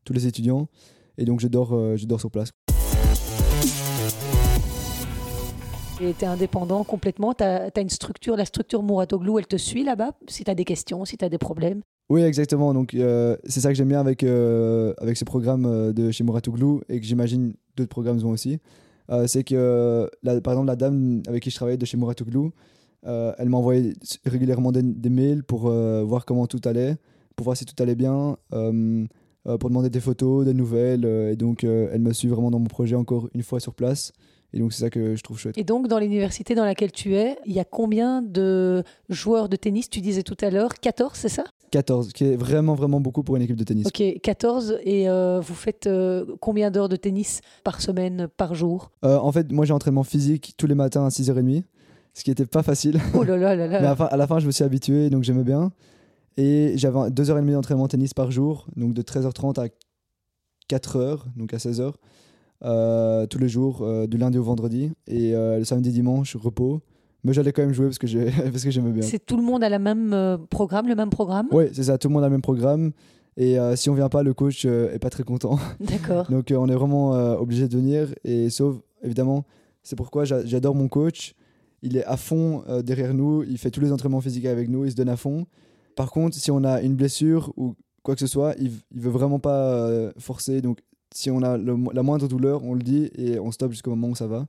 tous 0.03 0.13
les 0.13 0.25
étudiants. 0.25 0.67
Et 1.17 1.25
donc, 1.25 1.39
je 1.39 1.47
dors, 1.47 1.97
je 1.97 2.05
dors 2.05 2.19
sur 2.19 2.31
place. 2.31 2.51
Tu 5.99 6.23
es 6.23 6.27
indépendant 6.27 6.83
complètement, 6.83 7.33
tu 7.33 7.43
as, 7.43 7.71
une 7.79 7.89
structure, 7.89 8.35
la 8.35 8.45
structure 8.45 8.81
Mouratoglou, 8.81 9.37
elle 9.37 9.47
te 9.47 9.57
suit 9.57 9.83
là-bas 9.83 10.11
si 10.27 10.43
tu 10.43 10.51
as 10.51 10.55
des 10.55 10.65
questions, 10.65 11.05
si 11.05 11.17
tu 11.17 11.25
as 11.25 11.29
des 11.29 11.37
problèmes 11.37 11.81
Oui, 12.09 12.21
exactement. 12.21 12.73
Donc 12.73 12.93
euh, 12.93 13.35
c'est 13.45 13.59
ça 13.59 13.69
que 13.69 13.75
j'aime 13.75 13.89
bien 13.89 13.99
avec, 13.99 14.23
euh, 14.23 14.93
avec 14.99 15.17
ce 15.17 15.25
programme 15.25 15.65
euh, 15.65 15.91
de 15.91 16.11
chez 16.11 16.23
Mouratoglou 16.23 16.81
et 16.89 16.99
que 16.99 17.05
j'imagine 17.05 17.53
d'autres 17.75 17.89
programmes 17.89 18.23
ont 18.25 18.29
aussi. 18.29 18.59
c'est 19.27 19.43
que, 19.43 20.09
par 20.23 20.53
exemple, 20.53 20.67
la 20.67 20.75
dame 20.75 21.21
avec 21.27 21.43
qui 21.43 21.49
je 21.49 21.55
travaillais 21.55 21.77
de 21.77 21.85
chez 21.85 21.97
Mouratoglou, 21.97 22.51
elle 23.03 23.49
m'envoyait 23.49 23.93
régulièrement 24.25 24.71
des, 24.71 25.09
mails 25.09 25.43
pour 25.43 25.69
voir 25.69 26.25
comment 26.25 26.47
tout 26.47 26.61
allait, 26.65 26.95
pour 27.35 27.45
voir 27.45 27.57
si 27.57 27.65
tout 27.65 27.81
allait 27.81 27.95
bien. 27.95 28.37
pour 28.51 29.69
demander 29.69 29.89
des 29.89 30.01
photos, 30.01 30.45
des 30.45 30.53
nouvelles, 30.53 31.05
et 31.05 31.35
donc 31.35 31.63
elle 31.63 32.01
me 32.01 32.13
suit 32.13 32.27
vraiment 32.27 32.51
dans 32.51 32.59
mon 32.59 32.67
projet 32.67 32.95
encore 32.95 33.29
une 33.33 33.43
fois 33.43 33.59
sur 33.59 33.73
place. 33.73 34.13
Et 34.53 34.59
donc, 34.59 34.73
c'est 34.73 34.79
ça 34.81 34.89
que 34.89 35.15
je 35.15 35.21
trouve 35.21 35.37
chouette. 35.37 35.57
Et 35.57 35.63
donc, 35.63 35.87
dans 35.87 35.99
l'université 35.99 36.55
dans 36.55 36.65
laquelle 36.65 36.91
tu 36.91 37.15
es, 37.15 37.37
il 37.45 37.53
y 37.53 37.59
a 37.59 37.65
combien 37.65 38.21
de 38.21 38.83
joueurs 39.07 39.47
de 39.47 39.55
tennis? 39.55 39.89
Tu 39.89 40.01
disais 40.01 40.23
tout 40.23 40.37
à 40.41 40.49
l'heure 40.49 40.73
14, 40.75 41.11
c'est 41.13 41.29
ça? 41.29 41.43
14, 41.71 42.13
qui 42.13 42.25
est 42.25 42.35
vraiment, 42.35 42.73
vraiment 42.73 42.99
beaucoup 42.99 43.21
pour 43.21 43.35
une 43.35 43.43
équipe 43.43 43.55
de 43.55 43.63
tennis. 43.63 43.85
Ok, 43.85 44.01
14. 44.23 44.79
Et 44.83 45.07
euh, 45.07 45.39
vous 45.39 45.53
faites 45.53 45.85
euh, 45.85 46.25
combien 46.39 46.71
d'heures 46.71 46.89
de 46.89 46.95
tennis 46.95 47.41
par 47.63 47.79
semaine, 47.79 48.27
par 48.37 48.55
jour? 48.55 48.91
Euh, 49.05 49.17
En 49.17 49.31
fait, 49.31 49.51
moi, 49.51 49.65
j'ai 49.65 49.73
entraînement 49.73 50.03
physique 50.03 50.55
tous 50.57 50.65
les 50.65 50.75
matins 50.75 51.05
à 51.05 51.09
6h30, 51.09 51.63
ce 52.15 52.23
qui 52.23 52.31
n'était 52.31 52.47
pas 52.47 52.63
facile. 52.63 52.99
Oh 53.13 53.23
là 53.23 53.37
là 53.37 53.55
là 53.55 53.67
là 53.67 53.79
Mais 53.81 54.05
à 54.07 54.17
la, 54.17 54.27
fin, 54.27 54.39
je 54.39 54.47
me 54.47 54.51
suis 54.51 54.63
habitué, 54.63 55.11
donc 55.11 55.23
j'aimais 55.23 55.43
bien. 55.43 55.71
Et 56.37 56.73
j'avais 56.75 56.97
2h30 57.09 57.51
d'entraînement 57.51 57.87
tennis 57.87 58.15
par 58.15 58.31
jour, 58.31 58.65
donc 58.75 58.93
de 58.93 59.01
13h30 59.03 59.59
à 59.59 59.67
4h, 60.69 61.19
donc 61.35 61.53
à 61.53 61.57
16h. 61.57 61.93
Euh, 62.63 63.25
tous 63.27 63.39
les 63.39 63.49
jours, 63.49 63.81
euh, 63.81 64.07
du 64.07 64.17
lundi 64.17 64.37
au 64.37 64.43
vendredi. 64.43 64.91
Et 65.07 65.35
euh, 65.35 65.57
le 65.59 65.63
samedi, 65.65 65.91
dimanche, 65.91 66.35
repos. 66.35 66.81
Mais 67.23 67.33
j'allais 67.33 67.51
quand 67.51 67.61
même 67.61 67.73
jouer 67.73 67.87
parce 67.87 67.97
que 67.97 68.07
j'aimais 68.71 68.91
bien. 68.91 69.01
C'est 69.03 69.25
tout 69.25 69.35
le 69.37 69.43
monde 69.43 69.63
a 69.63 69.69
le 69.69 69.79
même 69.79 70.37
programme, 70.49 70.87
le 70.87 70.95
même 70.95 71.09
programme? 71.09 71.47
Oui, 71.51 71.65
c'est 71.73 71.83
ça, 71.83 71.97
tout 71.97 72.07
le 72.07 72.13
monde 72.13 72.23
a 72.23 72.27
le 72.27 72.31
même 72.31 72.41
programme. 72.41 72.91
Et 73.37 73.57
si 73.75 73.89
on 73.89 73.93
vient 73.93 74.09
pas, 74.09 74.23
le 74.23 74.33
coach 74.33 74.65
est 74.65 74.99
pas 74.99 75.09
très 75.09 75.23
content. 75.23 75.59
D'accord. 75.79 76.29
Donc 76.29 76.53
on 76.55 76.67
est 76.69 76.73
vraiment 76.75 77.11
obligé 77.39 77.67
de 77.67 77.75
venir. 77.75 78.13
Et 78.23 78.49
sauf, 78.49 78.77
évidemment, 79.03 79.45
c'est 79.83 79.95
pourquoi 79.97 80.23
j'a- 80.25 80.45
j'adore 80.45 80.75
mon 80.75 80.87
coach. 80.87 81.33
Il 81.81 81.95
est 81.97 82.05
à 82.05 82.15
fond 82.17 82.63
derrière 82.83 83.13
nous, 83.13 83.43
il 83.43 83.57
fait 83.57 83.71
tous 83.71 83.79
les 83.81 83.91
entraînements 83.91 84.21
physiques 84.21 84.45
avec 84.45 84.67
nous, 84.69 84.85
il 84.85 84.91
se 84.91 84.95
donne 84.95 85.09
à 85.09 85.15
fond. 85.17 85.45
Par 85.95 86.11
contre, 86.11 86.35
si 86.37 86.51
on 86.51 86.63
a 86.63 86.81
une 86.81 86.95
blessure 86.95 87.51
ou 87.57 87.75
quoi 88.03 88.15
que 88.15 88.21
ce 88.21 88.27
soit, 88.27 88.55
il, 88.59 88.71
il 88.93 89.01
veut 89.01 89.09
vraiment 89.11 89.39
pas 89.39 90.09
forcer. 90.17 90.61
Donc 90.61 90.79
si 91.13 91.31
on 91.31 91.41
a 91.41 91.57
le 91.57 91.75
la 91.93 92.03
moindre 92.03 92.27
douleur, 92.27 92.63
on 92.63 92.73
le 92.73 92.81
dit 92.81 93.09
et 93.15 93.39
on 93.39 93.51
stoppe 93.51 93.71
jusqu'au 93.71 93.91
moment 93.91 94.09
où 94.09 94.15
ça 94.15 94.27
va. 94.27 94.47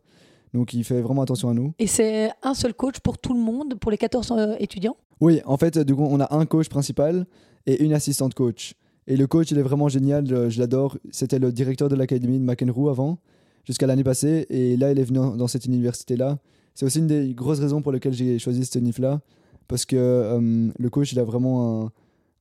Donc 0.53 0.75
il 0.75 0.85
fait 0.85 1.01
vraiment 1.01 1.23
attention 1.23 1.49
à 1.49 1.55
nous. 1.55 1.73
Et 1.79 1.87
c'est 1.87 2.31
un 2.43 2.55
seul 2.55 2.75
coach 2.75 2.99
pour 3.01 3.19
tout 3.19 3.33
le 3.35 3.41
monde, 3.41 3.75
pour 3.79 3.91
les 3.91 3.99
14 3.99 4.33
euh, 4.33 4.55
étudiants? 4.59 4.97
Oui, 5.21 5.41
en 5.45 5.57
fait, 5.57 5.79
du 5.79 5.95
coup, 5.95 6.07
on 6.09 6.19
a 6.21 6.35
un 6.35 6.47
coach 6.47 6.69
principal 6.69 7.27
et 7.67 7.85
une 7.85 7.93
assistante 7.93 8.35
coach. 8.35 8.75
Et 9.07 9.17
le 9.17 9.27
coach, 9.27 9.51
il 9.51 9.59
est 9.59 9.63
vraiment 9.63 9.89
génial, 9.89 10.27
je, 10.27 10.59
l'adore. 10.59 10.97
C'était 11.11 11.39
le 11.39 11.53
directeur 11.53 11.89
de 11.89 11.95
l'académie 11.95 12.39
de 12.39 12.45
McEnroe 12.45 12.89
avant, 12.91 13.19
jusqu'à 13.65 13.87
l'année 13.87 14.05
passée. 14.05 14.47
Et 14.51 14.77
là, 14.77 14.93
il 14.93 14.99
est 14.99 15.05
venu 15.05 15.19
en- 15.19 15.37
dans 15.37 15.47
cette 15.47 15.67
université-là. 15.67 16.39
C'est 16.75 16.87
aussi 16.87 16.99
une 17.01 17.07
des 17.07 17.35
grosses 17.35 17.61
raisons 17.61 17.83
pour 17.83 17.93
lesquelles 17.93 18.13
j'ai 18.15 18.39
choisi 18.39 18.65
cette 18.65 18.77
UNIF-là. 18.77 19.21
Parce 19.69 19.85
que 19.85 19.97
euh, 19.97 20.69
le 20.77 20.91
coach, 20.91 21.13
il 21.13 21.19
a 21.19 21.25
vraiment 21.25 21.93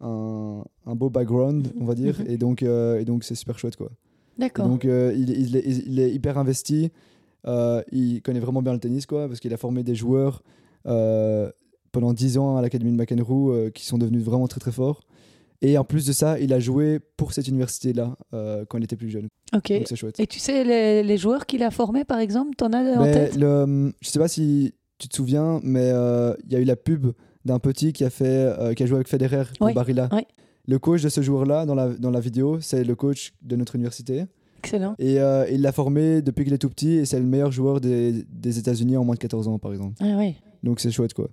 un, 0.01 0.07
un, 0.07 0.63
un 0.85 0.95
beau 0.95 1.09
background, 1.09 1.67
on 1.79 1.85
va 1.85 1.95
dire. 1.95 2.21
et 2.27 2.37
donc, 2.37 2.63
euh, 2.63 2.99
et 2.99 3.05
donc 3.05 3.23
c'est 3.23 3.35
super 3.35 3.59
chouette, 3.59 3.75
quoi. 3.75 3.89
D'accord. 4.39 4.67
donc, 4.67 4.85
euh, 4.85 5.13
il, 5.15 5.29
il 5.29 5.55
est, 5.57 5.63
il 5.65 5.99
est 5.99 6.11
hyper 6.11 6.37
investi. 6.37 6.91
Euh, 7.47 7.81
il 7.91 8.21
connaît 8.21 8.39
vraiment 8.39 8.61
bien 8.61 8.73
le 8.73 8.79
tennis, 8.79 9.05
quoi, 9.05 9.27
parce 9.27 9.39
qu'il 9.39 9.53
a 9.53 9.57
formé 9.57 9.83
des 9.83 9.95
joueurs 9.95 10.41
euh, 10.87 11.51
pendant 11.91 12.13
10 12.13 12.37
ans 12.37 12.57
à 12.57 12.61
l'Académie 12.61 12.91
de 12.91 12.97
McEnroe 12.97 13.69
qui 13.73 13.85
sont 13.85 13.97
devenus 13.97 14.23
vraiment 14.23 14.47
très 14.47 14.59
très 14.59 14.71
forts. 14.71 15.01
Et 15.61 15.77
en 15.77 15.83
plus 15.83 16.05
de 16.05 16.13
ça, 16.13 16.39
il 16.39 16.53
a 16.53 16.59
joué 16.59 16.99
pour 17.17 17.33
cette 17.33 17.47
université-là 17.49 18.15
quand 18.69 18.77
il 18.77 18.83
était 18.85 18.95
plus 18.95 19.09
jeune. 19.09 19.27
Ok. 19.53 19.71
Donc 19.73 19.87
c'est 19.87 19.95
chouette. 19.97 20.19
Et 20.19 20.27
tu 20.27 20.39
sais, 20.39 20.63
les, 20.63 21.03
les 21.03 21.17
joueurs 21.17 21.45
qu'il 21.45 21.63
a 21.63 21.71
formés, 21.71 22.05
par 22.05 22.19
exemple, 22.19 22.55
t'en 22.55 22.71
as 22.71 22.97
en 22.97 23.03
Mais 23.03 23.11
tête? 23.11 23.35
le, 23.35 23.93
je 24.01 24.09
sais 24.09 24.19
pas 24.19 24.29
si 24.29 24.73
tu 24.99 25.09
te 25.09 25.15
souviens, 25.15 25.59
mais 25.63 25.89
il 26.45 26.51
y 26.51 26.55
a 26.55 26.59
eu 26.59 26.63
la 26.65 26.77
pub 26.77 27.07
d'un 27.45 27.59
petit 27.59 27.91
qui 27.93 28.03
a, 28.05 28.09
fait, 28.09 28.73
qui 28.75 28.83
a 28.83 28.85
joué 28.85 28.95
avec 28.95 29.07
Federer 29.09 29.43
pour 29.57 29.67
Oui, 29.67 29.73
Barilla. 29.73 30.07
oui. 30.13 30.21
Le 30.69 30.77
coach 30.77 31.01
de 31.01 31.09
ce 31.09 31.21
joueur-là, 31.23 31.65
dans 31.65 31.73
la, 31.73 31.87
dans 31.87 32.11
la 32.11 32.19
vidéo, 32.19 32.59
c'est 32.61 32.83
le 32.83 32.93
coach 32.93 33.33
de 33.41 33.55
notre 33.55 33.73
université. 33.73 34.25
Excellent. 34.59 34.93
Et 34.99 35.19
euh, 35.19 35.49
il 35.49 35.63
l'a 35.63 35.71
formé 35.71 36.21
depuis 36.21 36.43
qu'il 36.45 36.53
est 36.53 36.59
tout 36.59 36.69
petit 36.69 36.91
et 36.91 37.05
c'est 37.05 37.17
le 37.17 37.25
meilleur 37.25 37.51
joueur 37.51 37.81
des, 37.81 38.23
des 38.29 38.59
États-Unis 38.59 38.95
en 38.95 39.03
moins 39.03 39.15
de 39.15 39.19
14 39.19 39.47
ans, 39.47 39.57
par 39.57 39.71
exemple. 39.71 39.95
Ah 39.99 40.15
oui. 40.19 40.35
Donc 40.61 40.79
c'est 40.79 40.91
chouette, 40.91 41.15
quoi. 41.15 41.29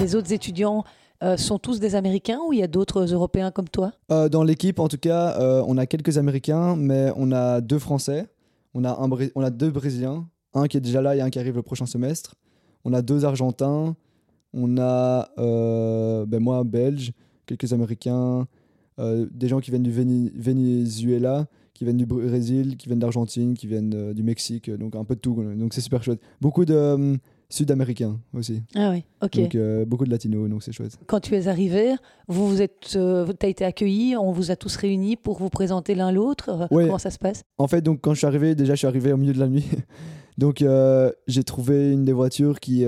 Les 0.00 0.16
autres 0.16 0.32
étudiants 0.32 0.82
euh, 1.22 1.36
sont 1.36 1.60
tous 1.60 1.78
des 1.78 1.94
Américains 1.94 2.40
ou 2.44 2.54
il 2.54 2.58
y 2.58 2.62
a 2.64 2.66
d'autres 2.66 3.04
Européens 3.14 3.52
comme 3.52 3.68
toi? 3.68 3.92
Euh, 4.10 4.28
dans 4.28 4.42
l'équipe, 4.42 4.80
en 4.80 4.88
tout 4.88 4.98
cas, 4.98 5.62
on 5.64 5.78
a 5.78 5.86
quelques 5.86 6.18
Américains, 6.18 6.74
mais 6.74 7.12
on 7.14 7.30
a 7.30 7.60
deux 7.60 7.78
Français, 7.78 8.26
on 8.74 8.82
a, 8.82 8.90
un, 9.00 9.08
on 9.36 9.42
a 9.42 9.50
deux 9.50 9.70
Brésiliens, 9.70 10.26
un 10.54 10.66
qui 10.66 10.76
est 10.76 10.80
déjà 10.80 11.00
là 11.00 11.14
et 11.14 11.20
un 11.20 11.30
qui 11.30 11.38
arrive 11.38 11.54
le 11.54 11.62
prochain 11.62 11.86
semestre. 11.86 12.34
On 12.84 12.92
a 12.92 13.00
deux 13.00 13.24
Argentins, 13.24 13.94
on 14.54 14.78
a 14.78 15.30
euh, 15.38 16.26
ben 16.26 16.40
moi, 16.40 16.64
Belge, 16.64 17.12
quelques 17.46 17.72
Américains, 17.72 18.46
euh, 18.98 19.26
des 19.32 19.48
gens 19.48 19.60
qui 19.60 19.70
viennent 19.70 19.82
du 19.82 19.92
Venezuela, 19.92 21.46
qui 21.74 21.84
viennent 21.84 21.96
du 21.96 22.06
Brésil, 22.06 22.76
qui 22.76 22.86
viennent 22.86 22.98
d'Argentine, 22.98 23.54
qui 23.54 23.66
viennent 23.66 23.94
euh, 23.94 24.14
du 24.14 24.22
Mexique, 24.22 24.70
donc 24.70 24.94
un 24.96 25.04
peu 25.04 25.14
de 25.14 25.20
tout. 25.20 25.42
Donc 25.56 25.74
c'est 25.74 25.80
super 25.80 26.02
chouette. 26.02 26.20
Beaucoup 26.40 26.64
de 26.64 27.18
Sud-Américains 27.52 28.18
aussi. 28.34 28.62
Ah 28.74 28.90
oui, 28.90 29.04
ok. 29.20 29.36
Donc 29.36 29.54
euh, 29.54 29.84
beaucoup 29.84 30.06
de 30.06 30.10
Latinos, 30.10 30.48
donc 30.48 30.62
c'est 30.62 30.72
chouette. 30.72 30.96
Quand 31.06 31.20
tu 31.20 31.34
es 31.34 31.48
arrivé, 31.48 31.94
vous 32.26 32.48
vous 32.48 32.62
êtes, 32.62 32.94
euh, 32.96 33.30
t'as 33.38 33.48
été 33.48 33.64
accueilli, 33.64 34.16
on 34.16 34.32
vous 34.32 34.50
a 34.50 34.56
tous 34.56 34.74
réunis 34.76 35.16
pour 35.16 35.38
vous 35.38 35.50
présenter 35.50 35.94
l'un 35.94 36.10
l'autre. 36.12 36.66
Ouais. 36.70 36.86
Comment 36.86 36.98
ça 36.98 37.10
se 37.10 37.18
passe? 37.18 37.42
En 37.58 37.68
fait, 37.68 37.82
donc 37.82 38.00
quand 38.00 38.14
je 38.14 38.18
suis 38.18 38.26
arrivé, 38.26 38.54
déjà 38.54 38.72
je 38.72 38.78
suis 38.78 38.86
arrivé 38.86 39.12
au 39.12 39.18
milieu 39.18 39.34
de 39.34 39.38
la 39.38 39.48
nuit. 39.48 39.66
donc 40.38 40.62
euh, 40.62 41.12
j'ai 41.26 41.44
trouvé 41.44 41.92
une 41.92 42.06
des 42.06 42.14
voitures 42.14 42.58
qui, 42.58 42.86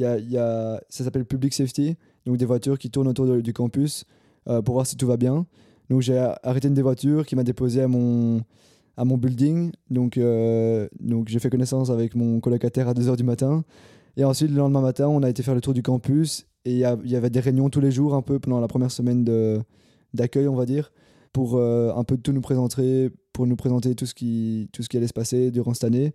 y 0.00 0.30
y 0.30 0.38
a, 0.38 0.80
ça 0.88 1.04
s'appelle 1.04 1.24
Public 1.24 1.54
Safety, 1.54 1.96
donc 2.24 2.36
des 2.36 2.44
voitures 2.44 2.78
qui 2.78 2.90
tournent 2.90 3.08
autour 3.08 3.26
du 3.26 3.52
campus 3.52 4.04
euh, 4.48 4.62
pour 4.62 4.74
voir 4.74 4.86
si 4.86 4.96
tout 4.96 5.06
va 5.06 5.16
bien. 5.16 5.46
Donc 5.90 6.02
j'ai 6.02 6.18
arrêté 6.42 6.68
une 6.68 6.74
des 6.74 6.82
voitures 6.82 7.26
qui 7.26 7.36
m'a 7.36 7.44
déposé 7.44 7.82
à 7.82 7.88
mon, 7.88 8.42
à 8.96 9.04
mon 9.04 9.16
building. 9.16 9.72
Donc, 9.90 10.18
euh, 10.18 10.88
donc 11.00 11.28
j'ai 11.28 11.38
fait 11.38 11.50
connaissance 11.50 11.90
avec 11.90 12.14
mon 12.14 12.40
colocataire 12.40 12.88
à 12.88 12.94
2h 12.94 13.16
du 13.16 13.24
matin. 13.24 13.64
Et 14.16 14.24
ensuite, 14.24 14.50
le 14.50 14.56
lendemain 14.56 14.80
matin, 14.80 15.08
on 15.08 15.22
a 15.22 15.30
été 15.30 15.42
faire 15.42 15.54
le 15.54 15.60
tour 15.60 15.74
du 15.74 15.82
campus. 15.82 16.46
Et 16.64 16.72
il 16.72 16.78
y, 16.78 17.16
avait 17.16 17.30
des 17.30 17.38
réunions 17.38 17.70
tous 17.70 17.80
les 17.80 17.92
jours, 17.92 18.14
un 18.14 18.22
peu 18.22 18.40
pendant 18.40 18.58
la 18.58 18.66
première 18.66 18.90
semaine 18.90 19.24
d'accueil, 20.14 20.48
on 20.48 20.56
va 20.56 20.66
dire, 20.66 20.90
pour 21.32 21.56
euh, 21.56 21.92
un 21.94 22.02
peu 22.02 22.16
tout 22.16 22.32
nous 22.32 22.40
présenter, 22.40 23.10
pour 23.32 23.46
nous 23.46 23.54
présenter 23.54 23.94
tout 23.94 24.06
ce, 24.06 24.14
qui, 24.14 24.68
tout 24.72 24.82
ce 24.82 24.88
qui 24.88 24.96
allait 24.96 25.06
se 25.06 25.12
passer 25.12 25.52
durant 25.52 25.74
cette 25.74 25.84
année, 25.84 26.12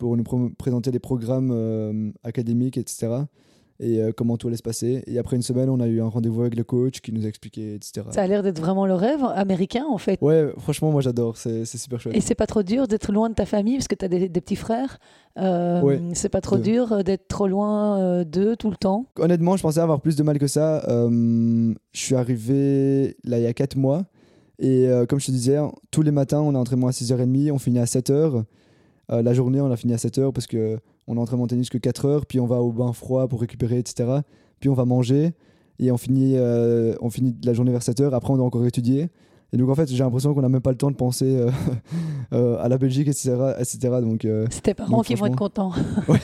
pour 0.00 0.16
nous 0.16 0.24
présenter 0.58 0.90
les 0.90 0.98
programmes 0.98 1.50
euh, 1.52 2.10
académiques, 2.24 2.78
etc. 2.78 3.08
Et 3.82 4.02
euh, 4.02 4.12
comment 4.14 4.36
tout 4.36 4.48
allait 4.48 4.56
se 4.56 4.62
passer. 4.62 5.02
Et 5.06 5.18
après 5.18 5.36
une 5.36 5.42
semaine, 5.42 5.70
on 5.70 5.78
a 5.80 5.86
eu 5.86 6.00
un 6.02 6.08
rendez-vous 6.08 6.40
avec 6.40 6.54
le 6.56 6.64
coach 6.64 7.00
qui 7.00 7.12
nous 7.12 7.24
a 7.24 7.28
expliqué, 7.28 7.74
etc. 7.74 8.02
Ça 8.10 8.22
a 8.22 8.26
l'air 8.26 8.42
d'être 8.42 8.60
vraiment 8.60 8.84
le 8.86 8.94
rêve 8.94 9.22
américain 9.24 9.84
en 9.88 9.96
fait. 9.96 10.18
Ouais, 10.20 10.52
franchement, 10.58 10.90
moi 10.90 11.00
j'adore, 11.00 11.36
c'est 11.36 11.64
super 11.64 12.00
chouette. 12.00 12.16
Et 12.16 12.20
c'est 12.20 12.34
pas 12.34 12.46
trop 12.46 12.62
dur 12.62 12.88
d'être 12.88 13.12
loin 13.12 13.30
de 13.30 13.34
ta 13.34 13.46
famille 13.46 13.76
parce 13.76 13.88
que 13.88 13.94
tu 13.94 14.04
as 14.04 14.08
des, 14.08 14.28
des 14.28 14.40
petits 14.40 14.56
frères. 14.56 14.98
Euh, 15.38 15.80
Ouais, 15.80 16.00
c'est 16.14 16.28
pas 16.28 16.40
trop 16.42 16.58
dur 16.58 17.04
d'être 17.04 17.28
trop 17.28 17.46
loin 17.46 18.24
d'eux 18.24 18.56
tout 18.56 18.70
le 18.70 18.76
temps. 18.76 19.06
Honnêtement, 19.18 19.56
je 19.56 19.62
pensais 19.62 19.80
avoir 19.80 20.00
plus 20.00 20.16
de 20.16 20.22
mal 20.22 20.38
que 20.38 20.46
ça. 20.46 20.82
Je 20.88 21.74
suis 21.92 22.14
arrivé 22.16 23.16
là 23.24 23.38
il 23.38 23.44
y 23.44 23.46
a 23.46 23.54
4 23.54 23.76
mois. 23.76 24.04
Et 24.58 24.88
euh, 24.88 25.06
comme 25.06 25.18
je 25.20 25.26
te 25.26 25.30
disais, 25.30 25.56
tous 25.90 26.02
les 26.02 26.10
matins, 26.10 26.40
on 26.42 26.54
a 26.54 26.58
entraînement 26.58 26.88
à 26.88 26.90
6h30, 26.90 27.50
on 27.50 27.58
finit 27.58 27.78
à 27.78 27.84
7h. 27.86 28.44
Euh, 29.10 29.22
la 29.22 29.34
journée, 29.34 29.60
on 29.60 29.70
a 29.70 29.76
fini 29.76 29.92
à 29.92 29.96
7h 29.96 30.32
parce 30.32 30.46
que 30.46 30.78
on 31.06 31.16
a 31.16 31.20
entraînement 31.20 31.46
tennis 31.46 31.68
que 31.70 31.78
4 31.78 32.04
heures, 32.06 32.26
puis 32.26 32.40
on 32.40 32.46
va 32.46 32.56
au 32.56 32.72
bain 32.72 32.92
froid 32.92 33.26
pour 33.28 33.40
récupérer, 33.40 33.78
etc. 33.78 34.20
Puis 34.60 34.68
on 34.68 34.74
va 34.74 34.84
manger 34.84 35.32
et 35.78 35.90
on 35.90 35.96
finit, 35.96 36.34
euh, 36.36 36.94
on 37.00 37.10
finit 37.10 37.34
la 37.44 37.52
journée 37.52 37.72
vers 37.72 37.82
7h. 37.82 38.12
Après, 38.14 38.32
on 38.32 38.36
doit 38.36 38.46
encore 38.46 38.64
étudier. 38.66 39.08
Et 39.52 39.56
donc, 39.56 39.68
en 39.68 39.74
fait, 39.74 39.88
j'ai 39.88 39.98
l'impression 39.98 40.32
qu'on 40.32 40.42
n'a 40.42 40.48
même 40.48 40.60
pas 40.60 40.70
le 40.70 40.76
temps 40.76 40.90
de 40.90 40.96
penser 40.96 41.36
euh, 41.36 41.50
euh, 42.32 42.62
à 42.62 42.68
la 42.68 42.78
Belgique, 42.78 43.08
etc. 43.08 43.54
etc. 43.58 43.78
Donc, 44.00 44.24
euh, 44.24 44.46
C'est 44.50 44.62
tes 44.62 44.74
parents 44.74 44.98
Donc, 44.98 45.06
qui 45.06 45.14
vont 45.14 45.26
être 45.26 45.36
contents. 45.36 45.72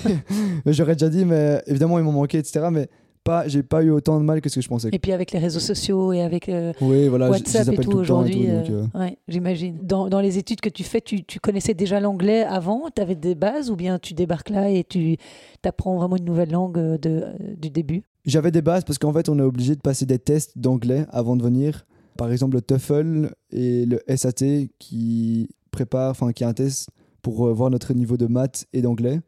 Mais 0.65 0.73
j'aurais 0.73 0.95
déjà 0.95 1.09
dit, 1.09 1.25
mais 1.25 1.63
évidemment, 1.67 1.99
ils 1.99 2.05
m'ont 2.05 2.13
manqué, 2.13 2.39
etc. 2.39 2.69
Mais 2.71 2.89
pas, 3.27 3.49
j'ai 3.49 3.65
pas 3.65 3.83
eu 3.83 3.91
autant 3.91 4.19
de 4.21 4.25
mal 4.25 4.41
que 4.41 4.49
ce 4.49 4.55
que 4.55 4.61
je 4.61 4.69
pensais. 4.69 4.89
Et 4.93 4.99
puis 5.01 5.13
avec 5.13 5.33
les 5.33 5.41
réseaux 5.41 5.61
sociaux 5.61 6.13
et 6.13 6.23
avec 6.23 6.49
euh, 6.49 6.73
Oui, 6.81 7.09
voilà, 7.09 7.29
WhatsApp 7.29 7.69
et 7.73 7.77
tout 7.77 7.97
aujourd'hui, 7.97 8.49
euh, 8.49 8.63
euh, 8.71 8.99
ouais, 8.99 9.19
j'imagine. 9.27 9.79
Dans, 9.83 10.09
dans 10.09 10.21
les 10.21 10.39
études 10.39 10.61
que 10.61 10.69
tu 10.69 10.85
fais, 10.85 11.01
tu, 11.01 11.25
tu 11.25 11.41
connaissais 11.41 11.75
déjà 11.75 11.99
l'anglais 11.99 12.45
avant? 12.45 12.85
Tu 12.95 13.03
avais 13.03 13.17
des 13.17 13.35
bases 13.35 13.69
ou 13.71 13.77
bien 13.77 13.99
tu 13.99 14.15
débarques 14.15 14.51
là 14.51 14.71
et 14.71 14.85
tu 14.85 15.17
apprends 15.65 15.97
vraiment 15.97 16.17
une 16.17 16.25
nouvelle 16.25 16.53
langue 16.53 16.79
euh, 16.79 16.99
de, 16.99 17.25
du 17.61 17.69
début? 17.69 18.05
J'avais 18.25 18.53
des 18.53 18.63
bases 18.63 18.85
parce 18.85 18.99
qu'en 18.99 19.13
fait, 19.13 19.29
on 19.29 19.39
est 19.41 19.43
obligé 19.43 19.75
de 19.75 19.81
passer 19.81 20.07
des 20.07 20.21
tests 20.21 20.57
d'anglais 20.57 21.05
avant 21.11 21.37
de 21.37 21.43
venir. 21.43 21.85
Par 22.17 22.31
exemple, 22.31 22.55
le 22.55 22.63
TOEFL 22.63 23.33
et 23.51 23.87
le 23.87 24.01
SAT 24.15 24.69
qui 24.79 25.49
prépare, 25.73 26.13
enfin, 26.13 26.33
qui 26.33 26.45
est 26.45 26.47
un 26.47 26.55
test 26.55 26.89
pour 27.23 27.53
voir 27.53 27.71
notre 27.71 27.93
niveau 27.93 28.17
de 28.17 28.27
maths 28.27 28.67
et 28.73 28.83
d'anglais. 28.83 29.21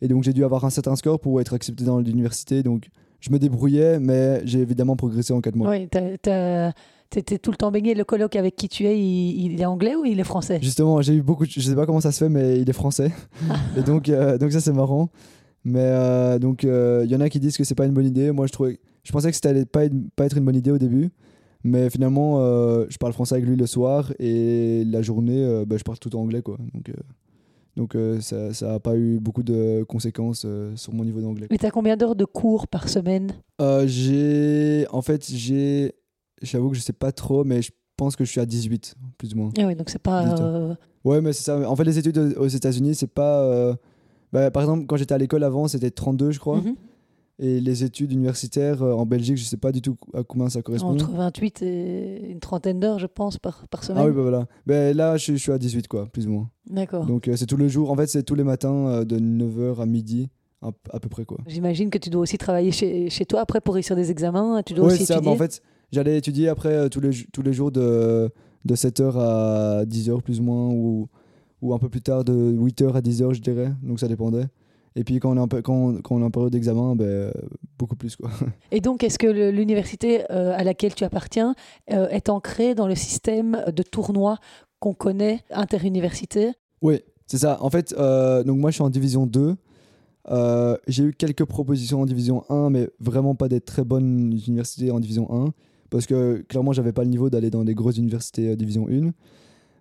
Et 0.00 0.08
donc, 0.08 0.24
j'ai 0.24 0.32
dû 0.32 0.44
avoir 0.44 0.64
un 0.64 0.70
certain 0.70 0.96
score 0.96 1.20
pour 1.20 1.40
être 1.40 1.54
accepté 1.54 1.84
dans 1.84 2.00
l'université. 2.00 2.62
Donc, 2.62 2.88
je 3.24 3.30
me 3.32 3.38
débrouillais, 3.38 3.98
mais 3.98 4.42
j'ai 4.44 4.60
évidemment 4.60 4.96
progressé 4.96 5.32
en 5.32 5.40
4 5.40 5.56
mois. 5.56 5.70
Oui, 5.70 5.88
tu 5.90 7.18
étais 7.18 7.38
tout 7.38 7.50
le 7.50 7.56
temps 7.56 7.70
baigné. 7.70 7.94
Le 7.94 8.04
colloque 8.04 8.36
avec 8.36 8.54
qui 8.56 8.68
tu 8.68 8.84
es, 8.86 8.98
il, 8.98 9.52
il 9.52 9.60
est 9.60 9.64
anglais 9.64 9.94
ou 9.94 10.04
il 10.04 10.18
est 10.20 10.24
français? 10.24 10.58
Justement, 10.60 11.00
j'ai 11.00 11.14
eu 11.14 11.22
beaucoup. 11.22 11.46
de- 11.46 11.50
Je 11.50 11.60
sais 11.60 11.74
pas 11.74 11.86
comment 11.86 12.00
ça 12.00 12.12
se 12.12 12.18
fait, 12.24 12.28
mais 12.28 12.60
il 12.60 12.68
est 12.68 12.72
français. 12.74 13.12
et 13.78 13.82
donc, 13.82 14.08
euh, 14.08 14.36
donc 14.36 14.52
ça, 14.52 14.60
c'est 14.60 14.72
marrant. 14.72 15.08
Mais 15.64 15.80
euh, 15.80 16.38
donc, 16.38 16.64
euh, 16.64 17.02
il 17.04 17.10
y 17.10 17.16
en 17.16 17.20
a 17.20 17.28
qui 17.30 17.40
disent 17.40 17.56
que 17.56 17.64
c'est 17.64 17.74
pas 17.74 17.86
une 17.86 17.92
bonne 17.92 18.06
idée. 18.06 18.30
Moi, 18.32 18.46
je 18.46 18.52
trouvais, 18.52 18.78
je 19.04 19.12
pensais 19.12 19.30
que 19.30 19.36
c'était 19.36 19.64
pas, 19.64 19.84
être- 19.84 19.94
pas 20.16 20.26
être 20.26 20.36
une 20.36 20.44
bonne 20.44 20.56
idée 20.56 20.70
au 20.72 20.78
début. 20.78 21.10
Mais 21.62 21.88
finalement, 21.88 22.40
euh, 22.40 22.84
je 22.90 22.98
parle 22.98 23.14
français 23.14 23.36
avec 23.36 23.46
lui 23.48 23.56
le 23.56 23.66
soir 23.66 24.12
et 24.18 24.84
la 24.84 25.00
journée, 25.00 25.42
euh, 25.42 25.64
bah, 25.64 25.76
je 25.78 25.82
parle 25.82 25.98
tout 25.98 26.14
en 26.14 26.20
anglais, 26.20 26.42
quoi. 26.42 26.58
Donc, 26.74 26.90
euh, 26.90 26.94
donc 27.76 27.96
euh, 27.96 28.20
ça, 28.20 28.54
ça 28.54 28.74
a 28.74 28.80
pas 28.80 28.96
eu 28.96 29.18
beaucoup 29.18 29.42
de 29.42 29.84
conséquences 29.88 30.44
euh, 30.44 30.74
sur 30.76 30.94
mon 30.94 31.04
niveau 31.04 31.20
d'anglais. 31.20 31.48
Et 31.50 31.58
tu 31.58 31.66
as 31.66 31.70
combien 31.70 31.96
d'heures 31.96 32.14
de 32.14 32.24
cours 32.24 32.68
par 32.68 32.88
semaine? 32.88 33.32
Euh, 33.60 33.86
j'ai, 33.86 34.86
en 34.90 35.02
fait, 35.02 35.28
j'ai, 35.28 35.94
j'avoue 36.42 36.70
que 36.70 36.76
je 36.76 36.80
sais 36.80 36.92
pas 36.92 37.10
trop, 37.10 37.42
mais 37.44 37.62
je 37.62 37.72
pense 37.96 38.14
que 38.14 38.24
je 38.24 38.30
suis 38.30 38.40
à 38.40 38.46
18, 38.46 38.94
plus 39.18 39.34
ou 39.34 39.38
moins. 39.38 39.50
ah 39.58 39.66
oui, 39.66 39.74
donc 39.74 39.90
c'est 39.90 40.02
pas. 40.02 40.76
Ouais, 41.04 41.20
mais 41.20 41.32
c'est 41.32 41.42
ça. 41.42 41.68
En 41.68 41.76
fait, 41.76 41.84
les 41.84 41.98
études 41.98 42.18
aux 42.38 42.48
États-Unis, 42.48 42.94
c'est 42.94 43.12
pas. 43.12 43.76
bah, 44.32 44.50
par 44.50 44.62
exemple, 44.62 44.86
quand 44.86 44.96
j'étais 44.96 45.14
à 45.14 45.18
l'école 45.18 45.42
avant, 45.42 45.68
c'était 45.68 45.90
32, 45.90 46.30
je 46.30 46.38
crois. 46.38 46.58
mhm. 46.60 46.76
Et 47.40 47.60
les 47.60 47.82
études 47.82 48.12
universitaires 48.12 48.82
euh, 48.82 48.92
en 48.92 49.06
Belgique, 49.06 49.36
je 49.38 49.42
sais 49.44 49.56
pas 49.56 49.72
du 49.72 49.82
tout 49.82 49.96
à 50.14 50.22
combien 50.22 50.48
ça 50.48 50.62
correspond. 50.62 50.90
Entre 50.90 51.10
28 51.10 51.62
et 51.62 52.30
une 52.30 52.38
trentaine 52.38 52.78
d'heures, 52.78 53.00
je 53.00 53.06
pense, 53.08 53.38
par, 53.38 53.66
par 53.68 53.82
semaine. 53.82 54.02
Ah 54.04 54.06
oui, 54.08 54.14
bah 54.14 54.22
voilà. 54.22 54.46
Ben 54.66 54.96
là, 54.96 55.16
je, 55.16 55.32
je 55.32 55.36
suis 55.38 55.50
à 55.50 55.58
18, 55.58 55.88
quoi, 55.88 56.06
plus 56.06 56.28
ou 56.28 56.30
moins. 56.30 56.50
D'accord. 56.70 57.06
Donc 57.06 57.26
euh, 57.26 57.34
c'est 57.36 57.46
tous 57.46 57.56
les 57.56 57.68
jours. 57.68 57.90
En 57.90 57.96
fait, 57.96 58.06
c'est 58.06 58.22
tous 58.22 58.36
les 58.36 58.44
matins 58.44 58.86
euh, 58.86 59.04
de 59.04 59.18
9h 59.18 59.80
à 59.82 59.86
midi, 59.86 60.30
à, 60.62 60.68
à 60.92 61.00
peu 61.00 61.08
près, 61.08 61.24
quoi. 61.24 61.38
J'imagine 61.48 61.90
que 61.90 61.98
tu 61.98 62.08
dois 62.08 62.22
aussi 62.22 62.38
travailler 62.38 62.70
chez, 62.70 63.10
chez 63.10 63.26
toi 63.26 63.40
après 63.40 63.60
pour 63.60 63.74
réussir 63.74 63.96
des 63.96 64.12
examens. 64.12 64.62
Tu 64.64 64.72
dois 64.74 64.86
Ouais, 64.86 64.92
aussi 64.94 65.04
ça. 65.04 65.14
étudier. 65.14 65.30
Mais 65.30 65.34
en 65.34 65.38
fait, 65.38 65.60
j'allais 65.90 66.16
étudier 66.16 66.48
après 66.48 66.72
euh, 66.72 66.88
tous, 66.88 67.00
les, 67.00 67.10
tous 67.32 67.42
les 67.42 67.52
jours 67.52 67.72
de, 67.72 68.30
de 68.64 68.74
7h 68.76 69.18
à 69.18 69.84
10h, 69.86 70.22
plus 70.22 70.38
ou 70.38 70.44
moins, 70.44 70.68
ou, 70.68 71.08
ou 71.62 71.74
un 71.74 71.78
peu 71.80 71.88
plus 71.88 72.00
tard 72.00 72.22
de 72.24 72.32
8h 72.32 72.92
à 72.92 73.00
10h, 73.00 73.34
je 73.34 73.40
dirais. 73.40 73.72
Donc 73.82 73.98
ça 73.98 74.06
dépendait. 74.06 74.46
Et 74.96 75.04
puis 75.04 75.18
quand 75.18 75.32
on 75.32 75.36
est 75.36 75.40
en, 75.40 75.48
quand, 75.62 76.02
quand 76.02 76.14
on 76.16 76.20
est 76.20 76.24
en 76.24 76.30
période 76.30 76.52
d'examen, 76.52 76.94
ben, 76.94 77.32
beaucoup 77.78 77.96
plus, 77.96 78.16
quoi. 78.16 78.30
Et 78.70 78.80
donc, 78.80 79.02
est-ce 79.02 79.18
que 79.18 79.26
l'université 79.50 80.22
euh, 80.30 80.54
à 80.56 80.62
laquelle 80.62 80.94
tu 80.94 81.04
appartiens 81.04 81.54
euh, 81.92 82.08
est 82.08 82.28
ancrée 82.28 82.74
dans 82.74 82.86
le 82.86 82.94
système 82.94 83.64
de 83.74 83.82
tournois 83.82 84.38
qu'on 84.78 84.94
connaît 84.94 85.40
interuniversité? 85.50 86.52
Oui, 86.82 87.00
c'est 87.26 87.38
ça. 87.38 87.58
En 87.62 87.70
fait, 87.70 87.94
euh, 87.98 88.44
donc 88.44 88.58
moi 88.58 88.70
je 88.70 88.74
suis 88.74 88.82
en 88.82 88.90
division 88.90 89.26
2. 89.26 89.56
Euh, 90.30 90.76
j'ai 90.86 91.04
eu 91.04 91.12
quelques 91.12 91.44
propositions 91.44 92.02
en 92.02 92.06
division 92.06 92.44
1, 92.48 92.70
mais 92.70 92.88
vraiment 93.00 93.34
pas 93.34 93.48
des 93.48 93.60
très 93.60 93.84
bonnes 93.84 94.32
universités 94.46 94.90
en 94.90 95.00
division 95.00 95.32
1. 95.32 95.52
Parce 95.90 96.06
que 96.06 96.44
clairement, 96.48 96.72
j'avais 96.72 96.92
pas 96.92 97.04
le 97.04 97.10
niveau 97.10 97.30
d'aller 97.30 97.50
dans 97.50 97.64
des 97.64 97.74
grosses 97.74 97.98
universités 97.98 98.50
euh, 98.50 98.56
division 98.56 98.88
1. 98.88 99.12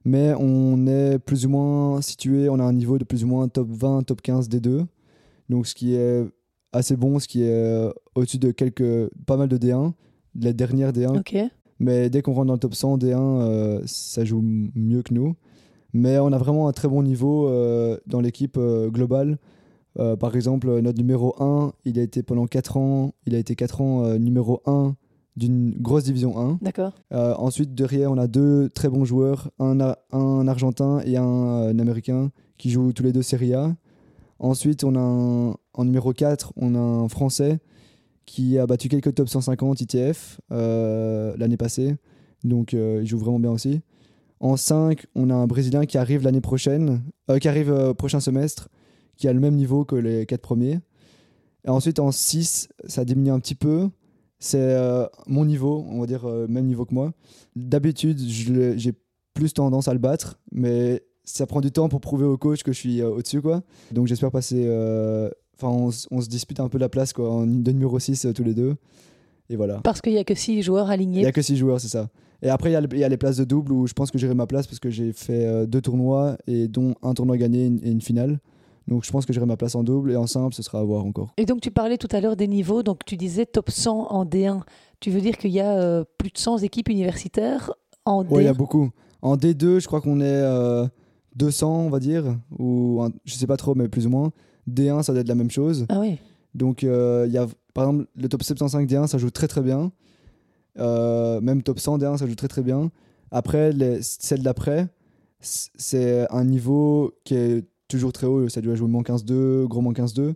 Mais 0.05 0.34
on 0.38 0.86
est 0.86 1.17
plus 1.17 1.46
ou 1.46 1.50
moins 1.50 2.01
situé, 2.01 2.50
on 2.50 2.60
a 2.60 2.63
un 2.63 2.74
niveau 2.74 2.98
de 2.98 3.05
plus 3.05 3.24
ou 3.24 3.27
moins 3.27 3.48
top 3.48 3.70
20, 3.70 4.03
top 4.03 4.22
15 4.22 4.50
des 4.50 4.60
deux. 4.60 4.86
Donc 5.50 5.68
ce 5.68 5.76
qui 5.76 5.96
est 5.96 6.24
assez 6.72 6.96
bon, 6.96 7.20
ce 7.20 7.28
qui 7.28 7.44
est 7.44 7.54
euh, 7.54 7.92
au-dessus 8.16 8.40
de 8.40 8.52
quelques, 8.52 9.10
pas 9.26 9.38
mal 9.38 9.48
de 9.48 9.58
D1, 9.58 9.94
de 10.36 10.46
la 10.46 10.54
dernière 10.54 10.92
D1. 10.92 11.20
Ok. 11.20 11.36
Mais 11.80 12.10
dès 12.10 12.22
qu'on 12.22 12.34
rentre 12.34 12.48
dans 12.48 12.54
le 12.54 12.60
top 12.60 12.76
100 12.76 12.98
D1, 12.98 13.18
euh, 13.18 13.82
ça 13.86 14.24
joue 14.24 14.42
mieux 14.42 15.02
que 15.02 15.14
nous. 15.14 15.36
Mais 15.94 16.18
on 16.18 16.32
a 16.32 16.38
vraiment 16.38 16.68
un 16.68 16.72
très 16.72 16.88
bon 16.88 17.04
niveau 17.04 17.48
euh, 17.48 17.98
dans 18.08 18.20
l'équipe 18.20 18.58
euh, 18.58 18.90
globale. 18.90 19.38
Par 20.20 20.36
exemple, 20.36 20.82
notre 20.82 20.98
numéro 20.98 21.36
1, 21.40 21.72
il 21.86 22.00
a 22.00 22.02
été 22.02 22.24
pendant 22.24 22.48
4 22.48 22.78
ans, 22.78 23.14
il 23.28 23.36
a 23.36 23.38
été 23.38 23.56
4 23.56 23.82
ans 23.82 24.18
numéro 24.18 24.64
1 24.66 24.96
d'une 25.36 25.72
grosse 25.80 26.04
division 26.04 26.38
1. 26.38 26.60
D'accord. 26.62 26.94
Euh, 27.12 27.34
ensuite, 27.38 27.74
derrière, 27.74 28.12
on 28.12 28.18
a 28.18 28.28
deux 28.28 28.70
très 28.70 28.90
bons 28.90 29.06
joueurs, 29.06 29.52
un, 29.60 29.96
un 30.12 30.48
Argentin 30.48 31.00
et 31.06 31.18
un, 31.18 31.24
un 31.24 31.80
Américain 31.80 32.32
qui 32.58 32.70
jouent 32.70 32.94
tous 32.94 33.04
les 33.04 33.12
deux 33.12 33.22
Serie 33.22 33.54
A. 33.54 33.76
Ensuite, 34.44 34.84
on 34.84 34.94
a 34.98 35.58
en 35.74 35.86
numéro 35.86 36.12
4, 36.12 36.52
on 36.58 36.76
a 36.76 36.78
un 36.78 37.08
Français 37.08 37.60
qui 38.26 38.60
a 38.60 38.68
battu 38.68 38.90
quelques 38.90 39.16
top 39.16 39.30
150 39.30 39.80
ITF 39.80 40.42
euh, 40.52 41.34
l'année 41.38 41.56
passée. 41.56 41.96
Donc, 42.44 42.74
euh, 42.74 43.00
il 43.02 43.08
joue 43.08 43.20
vraiment 43.20 43.40
bien 43.40 43.52
aussi. 43.52 43.80
En 44.42 44.58
5, 44.58 45.06
on 45.16 45.30
a 45.30 45.34
un 45.34 45.48
Brésilien 45.48 45.86
qui 45.86 45.98
arrive 45.98 46.24
l'année 46.24 46.42
prochaine, 46.42 47.04
euh, 47.32 47.40
qui 47.40 47.48
arrive 47.48 47.94
prochain 47.94 48.20
semestre, 48.20 48.68
qui 49.16 49.30
a 49.30 49.34
le 49.34 49.40
même 49.40 49.56
niveau 49.56 49.86
que 49.86 49.96
les 49.96 50.26
4 50.26 50.42
premiers. 50.42 50.82
Et 51.64 51.70
ensuite, 51.70 52.00
en 52.00 52.12
6, 52.12 52.68
ça 52.86 53.06
diminue 53.06 53.32
un 53.32 53.40
petit 53.40 53.56
peu. 53.56 53.90
C'est 54.40 54.78
mon 55.26 55.46
niveau, 55.46 55.86
on 55.90 56.02
va 56.02 56.06
dire 56.06 56.28
même 56.50 56.66
niveau 56.66 56.84
que 56.84 56.94
moi. 56.94 57.14
D'habitude, 57.56 58.20
j'ai 58.20 58.94
plus 59.34 59.54
tendance 59.54 59.88
à 59.88 59.94
le 59.94 60.00
battre, 60.00 60.38
mais 60.52 61.02
ça 61.24 61.46
prend 61.46 61.62
du 61.62 61.72
temps 61.72 61.89
pour 61.89 62.01
prouver 62.01 62.25
au 62.25 62.38
coach 62.38 62.63
que 62.63 62.72
je 62.72 62.77
suis 62.80 63.01
euh, 63.01 63.10
au-dessus. 63.10 63.42
quoi. 63.42 63.62
Donc 63.92 64.08
j'espère 64.08 64.32
passer. 64.32 64.63
euh, 64.68 65.30
Enfin, 65.62 65.70
on, 66.12 66.20
se 66.22 66.27
dispute 66.27 66.60
un 66.60 66.68
peu 66.68 66.80
la 66.80 66.89
place 66.89 67.13
quoi, 67.13 67.30
en 67.32 67.46
de 67.46 67.72
numéro 67.72 67.98
6 68.00 68.27
tous 68.36 68.44
les 68.44 68.56
deux. 68.56 68.75
Et 69.50 69.56
voilà. 69.56 69.80
Parce 69.84 70.01
qu'il 70.01 70.12
n'y 70.13 70.18
a 70.18 70.24
que 70.24 70.34
six 70.34 70.62
joueurs 70.63 70.88
Il 70.88 70.94
alignés. 70.94 71.20
n'y 71.22 71.25
a 71.27 71.32
que 71.32 71.42
6 71.44 71.56
joueurs, 71.58 71.80
c'est 71.80 71.88
ça. 71.89 72.10
Et 72.42 72.50
après, 72.50 72.72
il 72.72 72.74
y 72.74 72.75
a 72.75 72.82
le- 72.82 72.89
il 72.92 73.00
y, 73.00 73.03
a 73.03 73.08
les 73.10 73.18
places 73.18 73.38
de 73.38 73.44
double 73.44 73.72
où 73.72 73.86
je 73.88 73.94
pense 73.94 74.09
que 74.09 74.18
j'aurai 74.18 74.33
ma 74.33 74.48
place 74.48 74.66
parce 74.68 74.79
que 74.79 74.90
j'ai 74.90 75.14
fait 75.14 75.46
euh, 75.46 75.66
deux 75.68 75.79
tournois 75.79 76.38
et 76.48 76.68
dont 76.68 76.96
un 77.03 77.14
tournoi 77.14 77.38
gagné 77.38 77.62
et 77.64 77.66
une, 77.68 77.79
et 77.83 77.92
une 77.92 78.01
finale. 78.01 78.40
Donc 78.88 79.05
je 79.05 79.12
pense 79.12 79.25
que 79.25 79.31
j'aurai 79.31 79.46
ma 79.46 79.55
place 79.55 79.75
en 79.75 79.83
double 79.83 80.12
et 80.12 80.16
en 80.18 80.27
simple, 80.27 80.53
ce 80.55 80.64
sera 80.64 80.79
à 80.79 80.83
voir 80.83 81.05
encore. 81.05 81.29
Et 81.38 81.46
donc, 81.46 81.62
tu 81.62 81.72
parlais 81.72 81.98
tout 81.98 82.09
à 82.12 82.20
l'heure 82.20 82.36
des 82.36 82.48
niveaux. 82.48 82.81
Donc, 82.83 83.05
tu 83.05 83.16
disais 83.16 83.46
top 83.46 83.70
100 83.70 84.07
en 84.09 84.25
D1. 84.25 84.62
Tu 85.00 85.12
veux 85.12 85.22
dire 85.22 85.38
qu'il 85.38 85.51
y 85.51 85.62
a 85.62 85.77
euh, 85.79 86.03
plus 86.18 86.31
de 86.31 86.38
100 86.38 86.57
équipes 86.57 86.90
universitaires 86.90 87.72
en 88.05 88.25
Ouais, 88.25 88.42
il 88.42 88.46
y 88.46 88.48
a 88.48 88.53
D1 88.53 88.57
beaucoup. 88.57 88.90
En 89.22 89.38
D2, 89.38 89.79
je 89.79 89.88
crois 89.88 90.01
qu'on 90.01 90.20
est 90.20 90.25
euh, 90.25 90.86
200, 91.35 91.85
on 91.85 91.89
va 91.89 92.00
dire, 92.00 92.37
ou 92.57 93.01
un- 93.01 93.11
je 93.25 93.33
sais 93.35 93.48
pas 93.48 93.57
trop, 93.57 93.75
mais 93.75 93.87
plus 93.87 94.05
ou 94.05 94.09
moins. 94.09 94.31
D1, 94.67 95.03
ça 95.03 95.11
doit 95.13 95.22
être 95.22 95.27
la 95.27 95.35
même 95.35 95.51
chose. 95.51 95.85
Ah 95.89 96.00
oui. 96.00 96.17
Donc, 96.55 96.83
euh, 96.83 97.25
il 97.27 97.33
y 97.33 97.37
a, 97.37 97.48
par 97.74 97.85
exemple, 97.89 98.07
le 98.15 98.29
top 98.29 98.43
75 98.43 98.85
D1, 98.87 99.07
ça 99.07 99.17
joue 99.17 99.31
très 99.31 99.48
très 99.48 99.61
bien. 99.61 99.91
Euh, 100.79 101.41
même 101.41 101.61
top 101.63 101.79
100 101.79 101.98
D1, 101.98 102.17
ça 102.17 102.27
joue 102.27 102.35
très 102.35 102.48
très 102.48 102.61
bien. 102.61 102.91
Après, 103.31 103.72
les, 103.72 104.00
celle 104.01 104.41
d'après, 104.43 104.87
c'est 105.39 106.31
un 106.31 106.46
niveau 106.46 107.13
qui 107.24 107.35
est 107.35 107.65
toujours 107.87 108.13
très 108.13 108.27
haut. 108.27 108.48
Ça 108.50 108.61
doit 108.61 108.75
jouer 108.75 108.87
moins 108.87 109.01
15-2, 109.03 109.65
gros 109.67 109.81
moins 109.81 109.93
15-2. 109.93 110.33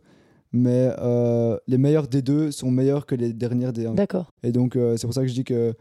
Mais 0.52 0.92
euh, 1.00 1.58
les 1.68 1.78
meilleurs 1.78 2.08
D2 2.08 2.52
sont 2.52 2.72
meilleurs 2.72 3.06
que 3.06 3.16
les 3.16 3.34
dernières 3.34 3.72
D1. 3.74 3.94
D'accord. 3.96 4.32
Et 4.44 4.52
donc, 4.52 4.74
c'est 4.96 5.06
pour 5.06 5.14
ça 5.14 5.22
que 5.22 5.28
je 5.28 5.34
dis 5.34 5.44
que, 5.44 5.74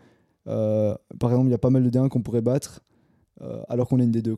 par 0.44 1.30
exemple, 1.30 1.48
il 1.48 1.52
y 1.52 1.54
a 1.54 1.58
pas 1.58 1.70
mal 1.70 1.82
de 1.82 1.90
D1 1.90 2.08
qu'on 2.08 2.22
pourrait 2.22 2.42
battre, 2.42 2.82
alors 3.68 3.88
qu'on 3.88 3.98
est 4.00 4.04
une 4.04 4.10
D2. 4.12 4.36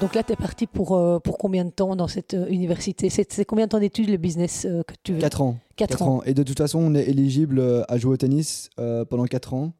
Donc 0.00 0.14
là, 0.14 0.22
tu 0.22 0.32
es 0.32 0.36
parti 0.36 0.68
pour, 0.68 0.94
euh, 0.96 1.18
pour 1.18 1.38
combien 1.38 1.64
de 1.64 1.70
temps 1.70 1.96
dans 1.96 2.06
cette 2.06 2.34
euh, 2.34 2.46
université? 2.48 3.10
C'est 3.10 3.44
combien 3.44 3.64
de 3.66 3.70
temps 3.70 3.80
d'études, 3.80 4.08
le 4.08 4.16
business 4.16 4.64
euh, 4.64 4.84
que 4.84 4.94
tu 5.02 5.14
veux? 5.14 5.18
4 5.18 5.40
ans. 5.42 5.56
4 5.74 5.88
Quatre 5.88 6.02
ans. 6.02 6.16
ans. 6.18 6.22
Et 6.22 6.34
de 6.34 6.42
toute 6.44 6.58
façon, 6.58 6.78
on 6.78 6.94
est 6.94 7.08
éligible 7.08 7.84
à 7.88 7.98
jouer 7.98 8.12
au 8.12 8.16
tennis 8.16 8.70
pendant 8.76 9.24
4 9.24 9.54
ans. 9.54 9.72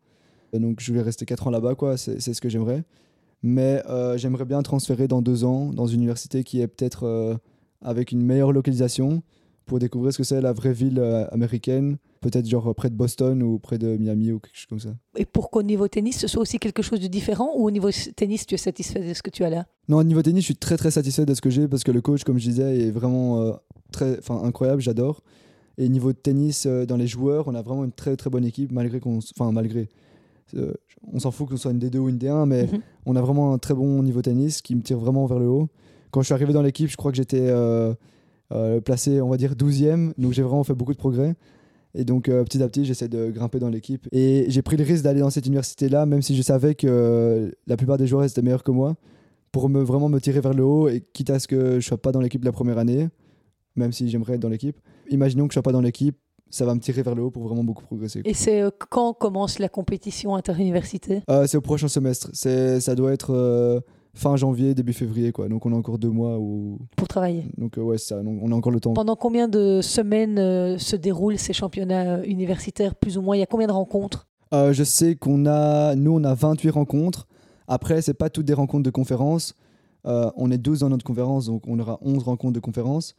Et 0.53 0.59
donc, 0.59 0.81
je 0.81 0.93
vais 0.93 1.03
rester 1.03 1.25
4 1.25 1.47
ans 1.47 1.51
là-bas, 1.51 1.75
quoi. 1.77 1.97
C'est 1.97 2.21
c'est 2.21 2.35
ce 2.35 2.41
que 2.41 2.49
j'aimerais. 2.49 2.83
Mais 3.43 3.83
j'aimerais 4.17 4.45
bien 4.45 4.63
transférer 4.63 5.07
dans 5.09 5.23
2 5.23 5.45
ans 5.45 5.67
dans 5.73 5.87
une 5.87 6.01
université 6.01 6.43
qui 6.43 6.61
est 6.61 6.67
peut-être 6.69 7.39
avec 7.83 8.13
une 8.13 8.23
meilleure 8.23 8.53
localisation 8.53 9.23
pour 9.69 9.79
découvrir 9.79 10.13
ce 10.13 10.19
que 10.19 10.25
c'est 10.25 10.41
la 10.41 10.53
vraie 10.53 10.73
ville 10.73 10.99
euh, 10.99 11.27
américaine? 11.31 11.99
Peut-être 12.21 12.49
genre 12.49 12.75
près 12.75 12.91
de 12.91 12.97
Boston 12.97 13.41
ou 13.45 13.61
près 13.61 13.79
de 13.79 13.97
Miami 13.97 14.33
ou 14.33 14.41
quelque 14.41 14.57
chose 14.57 14.67
comme 14.67 14.81
ça. 14.81 14.91
Et 15.17 15.25
pour 15.25 15.51
qu'au 15.51 15.63
niveau 15.63 15.87
tennis, 15.87 16.19
ce 16.19 16.27
soit 16.27 16.43
aussi 16.43 16.59
quelque 16.59 16.83
chose 16.83 16.99
de 16.99 17.07
différent 17.07 17.51
ou 17.57 17.65
au 17.67 17.71
niveau 17.71 17.91
tennis, 18.17 18.45
tu 18.45 18.57
es 18.57 18.59
satisfait 18.59 19.01
de 19.07 19.15
ce 19.15 19.23
que 19.23 19.31
tu 19.31 19.45
as 19.45 19.51
là? 19.51 19.67
Non, 19.89 19.99
au 19.99 20.03
niveau 20.03 20.21
tennis, 20.23 20.41
je 20.43 20.47
suis 20.47 20.57
très 20.57 20.77
très 20.77 20.91
satisfait 20.91 21.25
de 21.25 21.35
ce 21.35 21.41
que 21.41 21.51
j'ai 21.51 21.69
parce 21.69 21.85
que 21.85 21.93
le 21.93 22.01
coach, 22.01 22.25
comme 22.25 22.39
je 22.39 22.49
disais, 22.49 22.81
est 22.87 22.91
vraiment 22.91 23.41
euh, 23.41 23.53
très, 23.93 24.19
enfin 24.19 24.43
incroyable, 24.43 24.83
j'adore. 24.83 25.23
Et 25.77 25.89
niveau 25.89 26.13
de 26.13 26.19
tennis, 26.19 26.67
euh, 26.67 26.87
dans 26.87 26.97
les 26.97 27.07
joueurs, 27.07 27.47
on 27.47 27.55
a 27.55 27.63
vraiment 27.63 27.85
une 27.85 27.93
très 27.93 28.17
très 28.17 28.31
bonne 28.31 28.45
équipe, 28.45 28.73
malgré 28.73 28.99
qu'on, 28.99 29.19
enfin 29.19 29.53
malgré, 29.53 29.89
euh, 30.57 30.73
on 31.13 31.21
s'en 31.21 31.31
fout 31.31 31.49
ce 31.51 31.57
soit 31.57 31.71
une 31.71 31.79
D2 31.79 31.99
ou 31.99 32.09
une 32.09 32.19
D1, 32.19 32.47
mais 32.47 32.65
Mhm. 32.65 32.81
on 33.07 33.15
a 33.15 33.23
vraiment 33.23 33.53
un 33.55 33.59
très 33.59 33.75
bon 33.75 34.03
niveau 34.03 34.23
tennis 34.23 34.61
qui 34.61 34.75
me 34.75 34.83
tire 34.83 34.99
vraiment 34.99 35.25
vers 35.27 35.39
le 35.39 35.47
haut. 35.47 35.69
Quand 36.11 36.21
je 36.23 36.27
suis 36.27 36.35
arrivé 36.35 36.53
dans 36.53 36.63
l'équipe, 36.63 36.89
je 36.91 36.97
crois 36.97 37.13
que 37.13 37.17
j'étais 37.17 37.49
euh, 37.49 37.91
euh, 37.91 37.95
placé, 38.85 39.21
on 39.21 39.29
va 39.29 39.37
dire 39.37 39.55
12e, 39.55 40.13
donc 40.19 40.33
j'ai 40.33 40.43
vraiment 40.43 40.65
fait 40.65 40.75
beaucoup 40.75 40.93
de 40.93 40.99
progrès. 40.99 41.37
Et 41.95 42.05
donc 42.05 42.29
euh, 42.29 42.45
petit 42.45 42.63
à 42.63 42.69
petit, 42.69 42.85
j'essaie 42.85 43.09
de 43.09 43.31
grimper 43.31 43.59
dans 43.59 43.69
l'équipe. 43.69 44.07
Et 44.13 44.47
j'ai 44.49 44.63
pris 44.63 44.77
le 44.77 44.85
risque 44.85 45.05
d'aller 45.05 45.21
dans 45.21 45.31
cette 45.31 45.47
université-là, 45.47 46.07
même 46.07 46.23
si 46.23 46.37
je 46.37 46.43
savais 46.43 46.75
que 46.75 46.87
euh, 46.89 47.51
la 47.67 47.77
plupart 47.77 47.97
des 47.97 48.07
joueurs 48.07 48.25
étaient 48.25 48.43
meilleurs 48.43 48.63
que 48.63 48.71
moi, 48.71 48.97
pour 49.53 49.69
me, 49.69 49.83
vraiment 49.83 50.09
me 50.09 50.21
tirer 50.21 50.41
vers 50.41 50.55
le 50.55 50.65
haut, 50.65 50.89
et 50.89 51.03
quitte 51.13 51.31
à 51.31 51.39
ce 51.39 51.49
que 51.49 51.57
je 51.73 51.77
ne 51.77 51.81
sois 51.81 51.99
pas 52.01 52.13
dans 52.13 52.21
l'équipe 52.21 52.45
la 52.45 52.53
première 52.53 52.79
année, 52.79 53.09
même 53.75 53.93
si 53.93 54.09
j'aimerais 54.09 54.35
être 54.35 54.41
dans 54.41 54.49
l'équipe. 54.49 54.79
Imaginons 55.11 55.49
que 55.49 55.55
je 55.55 55.59
ne 55.59 55.63
sois 55.63 55.63
pas 55.63 55.73
dans 55.73 55.81
l'équipe, 55.81 56.17
ça 56.51 56.65
va 56.65 56.75
me 56.75 56.81
tirer 56.81 57.03
vers 57.03 57.15
le 57.15 57.23
haut 57.23 57.31
pour 57.31 57.45
vraiment 57.45 57.65
beaucoup 57.65 57.85
progresser. 57.85 58.23
Et 58.25 58.35
c'est 58.35 58.63
euh, 58.63 58.71
quand 58.91 59.13
commence 59.15 59.59
la 59.59 59.69
compétition 59.69 60.35
interuniversité? 60.35 61.23
Euh, 61.31 61.47
c'est 61.47 61.57
au 61.57 61.63
prochain 61.63 61.89
semestre. 61.89 62.31
C'est, 62.33 62.81
ça 62.81 62.95
doit 62.95 63.13
être 63.13 63.35
euh, 63.35 63.81
fin 64.19 64.37
janvier, 64.37 64.75
début 64.75 64.93
février, 64.93 65.33
quoi. 65.33 65.49
Donc 65.49 65.65
on 65.65 65.73
a 65.73 65.77
encore 65.77 65.99
deux 65.99 66.11
mois 66.11 66.39
où. 66.39 66.79
pour 66.97 67.09
travailler 67.09 67.45
Donc 67.57 67.79
euh, 67.79 67.83
ouais, 67.83 67.99
ça. 67.99 68.21
On 68.25 68.51
a 68.51 68.55
encore 68.55 68.73
le 68.73 68.81
temps. 68.81 68.93
Pendant 68.93 69.17
combien 69.17 69.49
de 69.49 69.81
semaines 69.81 70.39
euh, 70.39 70.77
se 70.77 70.97
déroulent 70.97 71.39
ces 71.39 71.53
championnats 71.53 72.19
euh, 72.19 72.23
universitaires, 72.25 72.95
plus 72.95 73.17
ou 73.17 73.23
moins? 73.23 73.37
Il 73.37 73.41
y 73.41 73.43
a 73.43 73.47
combien 73.47 73.69
de 73.69 73.73
rencontres? 73.73 74.27
Euh, 74.53 74.73
je 74.73 74.83
sais 74.83 75.15
qu'on 75.15 75.47
a, 75.47 75.95
nous, 75.95 76.13
on 76.13 76.25
a 76.25 76.35
28 76.35 76.71
rencontres. 76.71 77.27
Après, 77.69 78.03
c'est 78.03 78.15
pas 78.15 78.31
toutes 78.31 78.47
des 78.47 78.55
rencontres 78.55 78.85
de 78.85 78.91
conférence. 78.91 79.55
Euh, 80.07 80.31
on 80.37 80.51
est 80.51 80.59
12 80.59 80.81
dans 80.81 80.89
notre 80.89 81.05
conférence, 81.05 81.47
donc 81.47 81.63
on 81.67 81.79
aura 81.79 81.99
11 82.03 82.23
rencontres 82.25 82.55
de 82.55 82.61
conférence. 82.61 83.15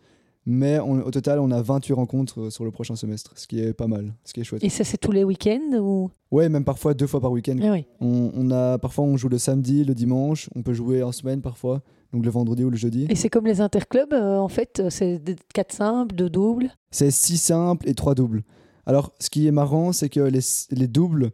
Mais 0.45 0.79
on- 0.79 1.01
au 1.05 1.11
total, 1.11 1.39
on 1.39 1.51
a 1.51 1.61
28 1.61 1.93
rencontres 1.93 2.39
euh, 2.41 2.49
sur 2.49 2.63
le 2.65 2.71
prochain 2.71 2.95
semestre, 2.95 3.33
ce 3.35 3.45
qui 3.45 3.59
est 3.59 3.73
pas 3.73 3.87
mal, 3.87 4.13
ce 4.23 4.33
qui 4.33 4.39
est 4.39 4.43
chouette. 4.43 4.63
Et 4.63 4.69
ça, 4.69 4.83
c'est 4.83 4.97
tous 4.97 5.11
les 5.11 5.23
week-ends 5.23 5.77
ou... 5.79 6.09
Ouais, 6.31 6.49
même 6.49 6.63
parfois 6.63 6.93
deux 6.93 7.07
fois 7.07 7.19
par 7.21 7.31
week-end. 7.31 7.57
Ah 7.61 7.71
oui. 7.71 7.85
On, 7.99 8.31
on 8.33 8.49
a, 8.51 8.77
parfois, 8.77 9.03
on 9.03 9.17
joue 9.17 9.29
le 9.29 9.37
samedi, 9.37 9.83
le 9.83 9.93
dimanche. 9.93 10.49
On 10.55 10.63
peut 10.63 10.73
jouer 10.73 11.03
en 11.03 11.11
semaine 11.11 11.41
parfois, 11.41 11.81
donc 12.13 12.23
le 12.25 12.31
vendredi 12.31 12.63
ou 12.63 12.69
le 12.69 12.77
jeudi. 12.77 13.05
Et 13.09 13.15
c'est 13.15 13.29
comme 13.29 13.45
les 13.45 13.61
interclubs, 13.61 14.13
euh, 14.13 14.37
en 14.37 14.47
fait, 14.49 14.79
euh, 14.79 14.89
c'est 14.89 15.21
4 15.53 15.73
simples, 15.73 16.15
2 16.15 16.29
doubles? 16.29 16.71
C'est 16.91 17.11
6 17.11 17.37
simples 17.37 17.87
et 17.89 17.93
3 17.93 18.15
doubles. 18.15 18.43
Alors, 18.85 19.11
ce 19.19 19.29
qui 19.29 19.45
est 19.45 19.51
marrant, 19.51 19.91
c'est 19.91 20.09
que 20.09 20.21
les, 20.21 20.39
les 20.71 20.87
doubles 20.87 21.31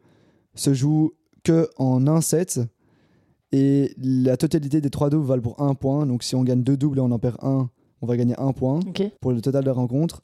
se 0.56 0.74
jouent 0.74 1.12
que 1.44 1.70
en 1.78 2.06
1 2.08 2.22
set 2.22 2.60
et 3.52 3.94
la 3.98 4.36
totalité 4.36 4.82
des 4.82 4.89
3 4.89 5.10
doubles 5.10 5.26
valent 5.26 5.41
pour 5.44 5.62
1 5.62 5.76
point. 5.76 6.06
Donc, 6.06 6.24
si 6.24 6.36
on 6.36 6.44
gagne 6.44 6.63
2 6.63 6.76
doubles 6.76 6.98
et 6.98 7.02
on 7.02 7.12
en 7.12 7.20
perd 7.20 7.38
1, 7.41 7.70
on 8.01 8.08
va 8.08 8.17
gagner 8.17 8.36
1 8.38 8.51
point 8.53 8.79
pour 9.21 9.31
le 9.31 9.41
total 9.41 9.62
de 9.62 9.67
la 9.67 9.73
rencontre. 9.73 10.21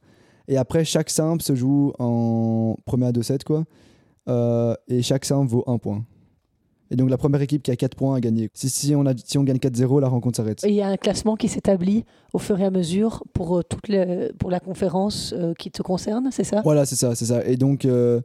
Et 0.48 0.58
après, 0.58 0.84
chaque 0.84 1.10
simple 1.10 1.42
se 1.42 1.56
joue 1.56 1.94
en 2.00 2.76
premier 2.86 3.08
à 3.08 3.12
2-7, 3.12 3.44
quoi. 3.44 3.64
Euh, 4.28 4.76
et 4.88 5.02
chaque 5.02 5.26
simple 5.26 5.50
vaut 5.50 5.64
un 5.68 5.78
point. 5.78 6.04
Et 6.92 6.98
donc 6.98 7.10
la 7.10 7.18
première 7.18 7.42
équipe 7.42 7.64
qui 7.64 7.72
a 7.72 7.76
4 7.76 7.96
points 7.96 8.16
a 8.16 8.20
gagné. 8.20 8.50
Si, 8.54 8.70
si, 8.70 8.94
on, 8.96 9.06
a, 9.06 9.14
si 9.16 9.38
on 9.38 9.44
gagne 9.44 9.58
4-0, 9.58 10.02
la 10.02 10.10
rencontre 10.10 10.38
s'arrête. 10.38 10.64
Et 10.66 10.70
il 10.70 10.76
y 10.76 10.82
a 10.82 10.88
un 10.88 10.98
classement 10.98 11.38
qui 11.38 11.48
s'établit 11.48 12.04
au 12.34 12.38
fur 12.38 12.60
et 12.60 12.66
à 12.66 12.70
mesure 12.70 13.24
pour, 13.34 13.58
euh, 13.58 13.64
toutes 13.64 13.88
les, 13.88 14.30
pour 14.38 14.52
la 14.52 14.60
conférence 14.60 15.34
euh, 15.36 15.54
qui 15.54 15.72
te 15.72 15.82
concerne, 15.82 16.30
c'est 16.32 16.44
ça? 16.44 16.62
Voilà, 16.64 16.86
c'est 16.86 16.98
ça, 16.98 17.16
c'est 17.16 17.26
ça. 17.26 17.46
Et 17.46 17.56
donc, 17.56 17.86
euh, 17.86 18.20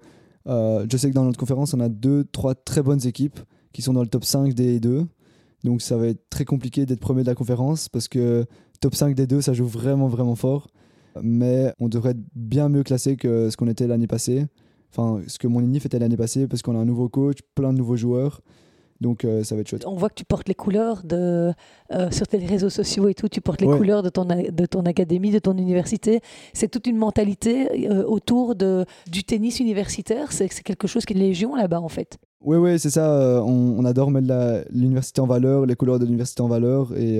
je 0.46 0.96
sais 0.96 1.08
que 1.08 1.14
dans 1.14 1.24
notre 1.24 1.38
conférence, 1.38 1.74
on 1.74 1.80
a 1.80 1.88
deux, 1.88 2.24
trois 2.24 2.56
très 2.56 2.82
bonnes 2.82 3.06
équipes 3.06 3.38
qui 3.72 3.82
sont 3.82 3.92
dans 3.92 4.02
le 4.02 4.08
top 4.08 4.24
5 4.24 4.52
des 4.52 4.80
deux. 4.80 5.06
Donc 5.62 5.80
ça 5.80 5.96
va 5.96 6.08
être 6.08 6.28
très 6.28 6.44
compliqué 6.44 6.86
d'être 6.86 7.00
premier 7.00 7.22
de 7.22 7.28
la 7.28 7.34
conférence 7.34 7.88
parce 7.88 8.08
que 8.08 8.44
top 8.86 8.94
5 8.94 9.16
des 9.16 9.26
deux, 9.26 9.40
ça 9.40 9.52
joue 9.52 9.66
vraiment, 9.66 10.06
vraiment 10.06 10.36
fort. 10.36 10.68
Mais 11.20 11.72
on 11.80 11.88
devrait 11.88 12.10
être 12.12 12.22
bien 12.36 12.68
mieux 12.68 12.84
classé 12.84 13.16
que 13.16 13.50
ce 13.50 13.56
qu'on 13.56 13.66
était 13.66 13.88
l'année 13.88 14.06
passée. 14.06 14.46
Enfin, 14.92 15.22
ce 15.26 15.40
que 15.40 15.48
mon 15.48 15.60
INIF 15.60 15.86
était 15.86 15.98
l'année 15.98 16.16
passée 16.16 16.46
parce 16.46 16.62
qu'on 16.62 16.76
a 16.76 16.78
un 16.78 16.84
nouveau 16.84 17.08
coach, 17.08 17.38
plein 17.56 17.72
de 17.72 17.78
nouveaux 17.78 17.96
joueurs. 17.96 18.42
Donc 19.00 19.24
euh, 19.24 19.42
ça 19.42 19.56
va 19.56 19.62
être 19.62 19.68
chouette. 19.68 19.84
On 19.86 19.96
voit 19.96 20.08
que 20.08 20.14
tu 20.14 20.24
portes 20.24 20.48
les 20.48 20.54
couleurs 20.54 21.02
de, 21.04 21.52
euh, 21.92 22.10
sur 22.12 22.26
tes 22.28 22.38
réseaux 22.38 22.70
sociaux 22.70 23.08
et 23.08 23.14
tout, 23.14 23.28
tu 23.28 23.40
portes 23.40 23.60
les 23.60 23.66
Ouais. 23.66 23.76
couleurs 23.76 24.02
de 24.04 24.08
ton, 24.08 24.24
de 24.24 24.66
ton 24.66 24.82
académie, 24.82 25.32
de 25.32 25.38
ton 25.40 25.56
université. 25.58 26.20
C'est 26.54 26.68
toute 26.68 26.86
une 26.86 26.96
mentalité 26.96 27.90
euh, 27.90 28.04
autour 28.04 28.54
de, 28.54 28.86
du 29.10 29.24
tennis 29.24 29.58
universitaire. 29.60 30.30
C'est 30.32 30.48
quelque 30.62 30.86
chose 30.86 31.04
qui 31.04 31.12
est 31.12 31.16
légion 31.18 31.56
là-bas 31.56 31.80
en 31.80 31.88
fait. 31.88 32.18
Oui, 32.42 32.56
oui, 32.56 32.78
c'est 32.78 32.90
ça. 32.90 33.42
on, 33.44 33.74
on 33.78 33.84
adore 33.84 34.10
mettre 34.10 34.64
l'université 34.70 35.20
en 35.20 35.26
valeur, 35.26 35.66
les 35.66 35.74
couleurs 35.74 35.98
de 35.98 36.04
l'université 36.04 36.40
en 36.42 36.48
valeur. 36.48 36.96
Et, 36.96 37.18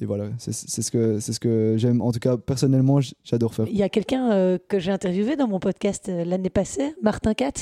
et 0.00 0.06
voilà, 0.06 0.24
c'est 0.38 0.52
ce 0.52 0.90
que, 0.90 1.20
c'est 1.20 1.32
ce 1.32 1.40
que 1.40 1.74
j'aime. 1.76 2.00
En 2.00 2.12
tout 2.12 2.18
cas, 2.18 2.36
personnellement, 2.36 3.00
j'adore 3.24 3.54
faire. 3.54 3.66
Il 3.68 3.76
y 3.76 3.82
a 3.82 3.88
quelqu'un 3.88 4.32
euh, 4.32 4.58
que 4.68 4.78
j'ai 4.78 4.90
interviewé 4.90 5.36
dans 5.36 5.46
mon 5.46 5.60
podcast 5.60 6.08
euh, 6.08 6.24
l'année 6.24 6.50
passée, 6.50 6.94
Martin 7.02 7.34
Cat, 7.34 7.52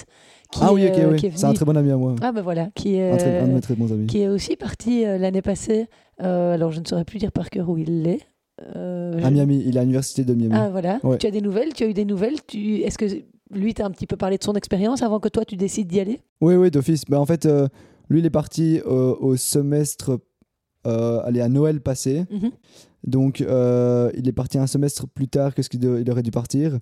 qui, 0.52 0.60
ah 0.62 0.72
oui, 0.72 0.86
euh, 0.86 1.10
oui. 1.12 1.30
C'est 1.34 1.44
un 1.44 1.52
très 1.52 1.64
bon 1.64 1.76
ami 1.76 1.90
à 1.90 1.96
moi. 1.96 2.14
Ah 2.22 2.32
ben 2.32 2.42
voilà, 2.42 2.68
qui 2.74 2.94
est, 2.94 3.10
un, 3.10 3.16
très- 3.16 3.38
un 3.40 3.48
de 3.48 3.52
mes 3.54 3.60
très 3.60 3.74
bons 3.74 3.92
amis. 3.92 4.06
qui 4.06 4.20
est 4.20 4.28
aussi 4.28 4.56
parti 4.56 5.02
l'année 5.04 5.42
passée. 5.42 5.86
Alors 6.18 6.70
je 6.70 6.80
ne 6.80 6.84
saurais 6.86 7.04
plus 7.04 7.18
dire 7.18 7.32
par 7.32 7.50
cœur 7.50 7.68
où 7.68 7.78
il 7.78 8.06
est. 8.06 8.20
À 8.62 9.30
Miami, 9.30 9.62
il 9.66 9.76
est 9.76 9.80
à 9.80 9.82
l'université 9.82 10.22
de 10.22 10.34
Miami. 10.34 10.54
Ah 10.54 10.68
voilà. 10.70 11.00
Ouais. 11.02 11.18
Tu 11.18 11.26
as 11.26 11.30
des 11.30 11.40
nouvelles? 11.40 11.72
Tu 11.74 11.84
as 11.84 11.86
eu 11.88 11.94
des 11.94 12.04
nouvelles? 12.04 12.36
Tu... 12.46 12.82
Est-ce 12.82 12.98
que 12.98 13.06
lui 13.52 13.74
t'a 13.74 13.86
un 13.86 13.90
petit 13.90 14.06
peu 14.06 14.16
parlé 14.16 14.36
de 14.38 14.44
son 14.44 14.52
expérience 14.54 15.02
avant 15.02 15.18
que 15.18 15.28
toi 15.28 15.44
tu 15.44 15.56
décides 15.56 15.88
d'y 15.88 15.98
aller? 15.98 16.20
Oui, 16.40 16.54
oui, 16.54 16.70
d'office. 16.70 17.04
Bah, 17.08 17.18
en 17.18 17.26
fait, 17.26 17.48
lui, 18.08 18.20
il 18.20 18.26
est 18.26 18.30
parti 18.30 18.80
au 18.84 19.34
semestre, 19.36 20.20
euh, 20.86 21.20
allez, 21.24 21.40
à 21.40 21.48
Noël 21.48 21.80
passé. 21.80 22.24
Mhm. 22.30 22.50
Donc, 23.06 23.40
euh, 23.40 24.10
il 24.16 24.28
est 24.28 24.32
parti 24.32 24.58
un 24.58 24.66
semestre 24.66 25.06
plus 25.08 25.28
tard 25.28 25.54
que 25.54 25.62
ce 25.62 25.68
qu'il 25.68 26.10
aurait 26.10 26.22
dû 26.22 26.30
partir. 26.30 26.78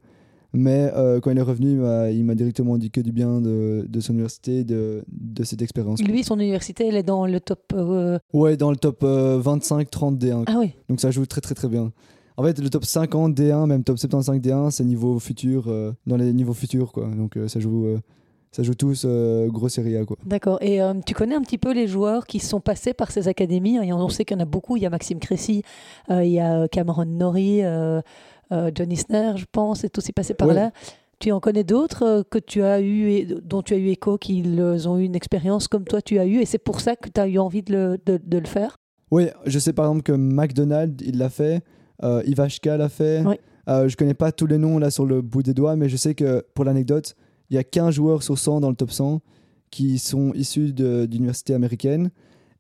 Mais 0.54 0.90
euh, 0.96 1.20
quand 1.20 1.30
il 1.30 1.37
est 1.38 1.42
revenu, 1.42 1.72
il 1.72 1.76
m'a- 1.76 2.11
il 2.11 2.24
m'a 2.24 2.34
directement 2.34 2.78
dit 2.78 2.90
que 2.90 3.02
du 3.02 3.12
bien 3.12 3.40
de, 3.42 3.84
de 3.87 4.00
son 4.00 4.14
université, 4.14 4.64
de, 4.64 5.04
de 5.12 5.44
cette 5.44 5.61
expérience. 5.61 6.02
Lui, 6.02 6.24
son 6.24 6.38
université, 6.40 6.87
elle 6.88 6.96
est 6.96 7.02
dans 7.02 7.26
le 7.26 7.38
top. 7.38 7.61
euh, 7.74 8.18
Ouais, 8.32 8.56
dans 8.56 8.70
le 8.70 8.76
top 8.78 9.04
25-30 9.04 10.16
D1. 10.18 10.44
Ah 10.46 10.56
oui. 10.58 10.72
Donc, 10.88 11.00
ça 11.00 11.11
joue 11.11 11.26
très, 11.26 11.40
très, 11.40 11.54
très 11.54 11.68
bien. 11.68 11.92
En 12.37 12.44
fait, 12.44 12.58
le 12.61 12.70
top 12.70 12.84
50 12.84 13.34
D1, 13.38 13.66
même 13.66 13.84
top 13.84 13.98
75 13.98 14.38
D1, 14.40 14.70
c'est 14.70 14.84
niveau 14.84 15.18
futur, 15.18 15.70
dans 16.06 16.16
les 16.16 16.32
niveaux 16.32 16.54
futurs, 16.54 16.92
quoi. 16.92 17.08
Donc, 17.08 17.37
ça 17.48 17.58
joue, 17.61 17.87
ça 18.50 18.62
joue 18.62 18.74
tous 18.74 19.02
euh, 19.04 19.48
gros 19.48 19.68
série 19.68 19.96
A, 19.96 20.04
quoi. 20.04 20.16
D'accord. 20.24 20.58
Et 20.62 20.80
euh, 20.82 20.94
tu 21.04 21.14
connais 21.14 21.34
un 21.34 21.42
petit 21.42 21.58
peu 21.58 21.72
les 21.72 21.87
joueurs 21.87 22.26
qui 22.26 22.38
sont 22.40 22.61
passés 22.61 22.94
par 22.94 23.11
ces 23.11 23.28
académies 23.28 23.76
Et 23.76 23.92
On 23.92 24.08
sait 24.08 24.24
qu'il 24.24 24.37
y 24.37 24.40
en 24.40 24.42
a 24.42 24.46
beaucoup. 24.46 24.76
Il 24.76 24.82
y 24.82 24.87
a 24.87 24.90
Maxime 24.90 25.18
Cressy, 25.20 25.62
euh, 26.11 26.24
il 26.24 26.32
y 26.32 26.40
a 26.40 26.66
Cameron 26.68 27.04
Norrie, 27.04 27.64
euh, 27.64 28.00
euh, 28.52 28.70
Johnny 28.74 28.96
Sner, 28.96 29.32
je 29.37 29.44
pense, 29.50 29.84
est 29.84 29.96
aussi 29.98 30.12
passé 30.12 30.34
par 30.34 30.48
Ouais. 30.48 30.54
là. 30.54 30.72
Tu 31.20 31.32
en 31.32 31.40
connais 31.40 31.64
d'autres 31.64 32.04
euh, 32.04 32.22
que 32.22 32.38
tu 32.38 32.62
as 32.62 32.80
eu 32.80 33.11
et 33.11 33.26
dont 33.44 33.61
tu 33.61 33.74
as 33.74 33.76
eu 33.76 33.88
écho, 33.88 34.18
qui 34.18 34.42
ont 34.87 34.98
eu 34.98 35.02
une 35.04 35.16
expérience 35.16 35.66
comme 35.66 35.84
toi 35.84 36.00
tu 36.00 36.18
as 36.20 36.26
eu, 36.26 36.38
et 36.40 36.46
c'est 36.46 36.58
pour 36.58 36.80
ça 36.80 36.94
que 36.94 37.08
tu 37.08 37.20
as 37.20 37.26
eu 37.26 37.38
envie 37.38 37.62
de 37.62 37.72
le, 37.72 37.98
de- 38.06 38.20
de 38.24 38.38
le 38.38 38.46
faire? 38.46 38.76
Oui, 39.11 39.26
je 39.44 39.58
sais 39.58 39.72
par 39.72 39.87
exemple 39.87 40.02
que 40.04 40.12
McDonald's, 40.12 41.04
il 41.04 41.18
l'a 41.18 41.28
fait, 41.28 41.62
euh, 42.04 42.22
Ivashka 42.24 42.76
l'a 42.76 42.88
fait. 42.88 43.22
Oui. 43.26 43.34
Euh, 43.68 43.88
je 43.88 43.96
connais 43.96 44.14
pas 44.14 44.30
tous 44.32 44.46
les 44.46 44.58
noms 44.58 44.78
là 44.78 44.90
sur 44.90 45.04
le 45.06 45.20
bout 45.20 45.42
des 45.42 45.54
doigts, 45.54 45.74
mais 45.76 45.88
je 45.88 45.96
sais 45.96 46.14
que 46.14 46.44
pour 46.54 46.64
l'anecdote, 46.64 47.16
il 47.50 47.54
y 47.54 47.58
a 47.58 47.64
15 47.64 47.94
joueurs 47.94 48.22
sur 48.22 48.38
100 48.38 48.61
dans 48.61 48.70
le 48.70 48.76
top 48.76 48.90
100 48.90 49.20
qui 49.70 49.98
sont 49.98 50.32
issus 50.34 50.72
d'universités 50.72 51.54
américaines. 51.54 52.11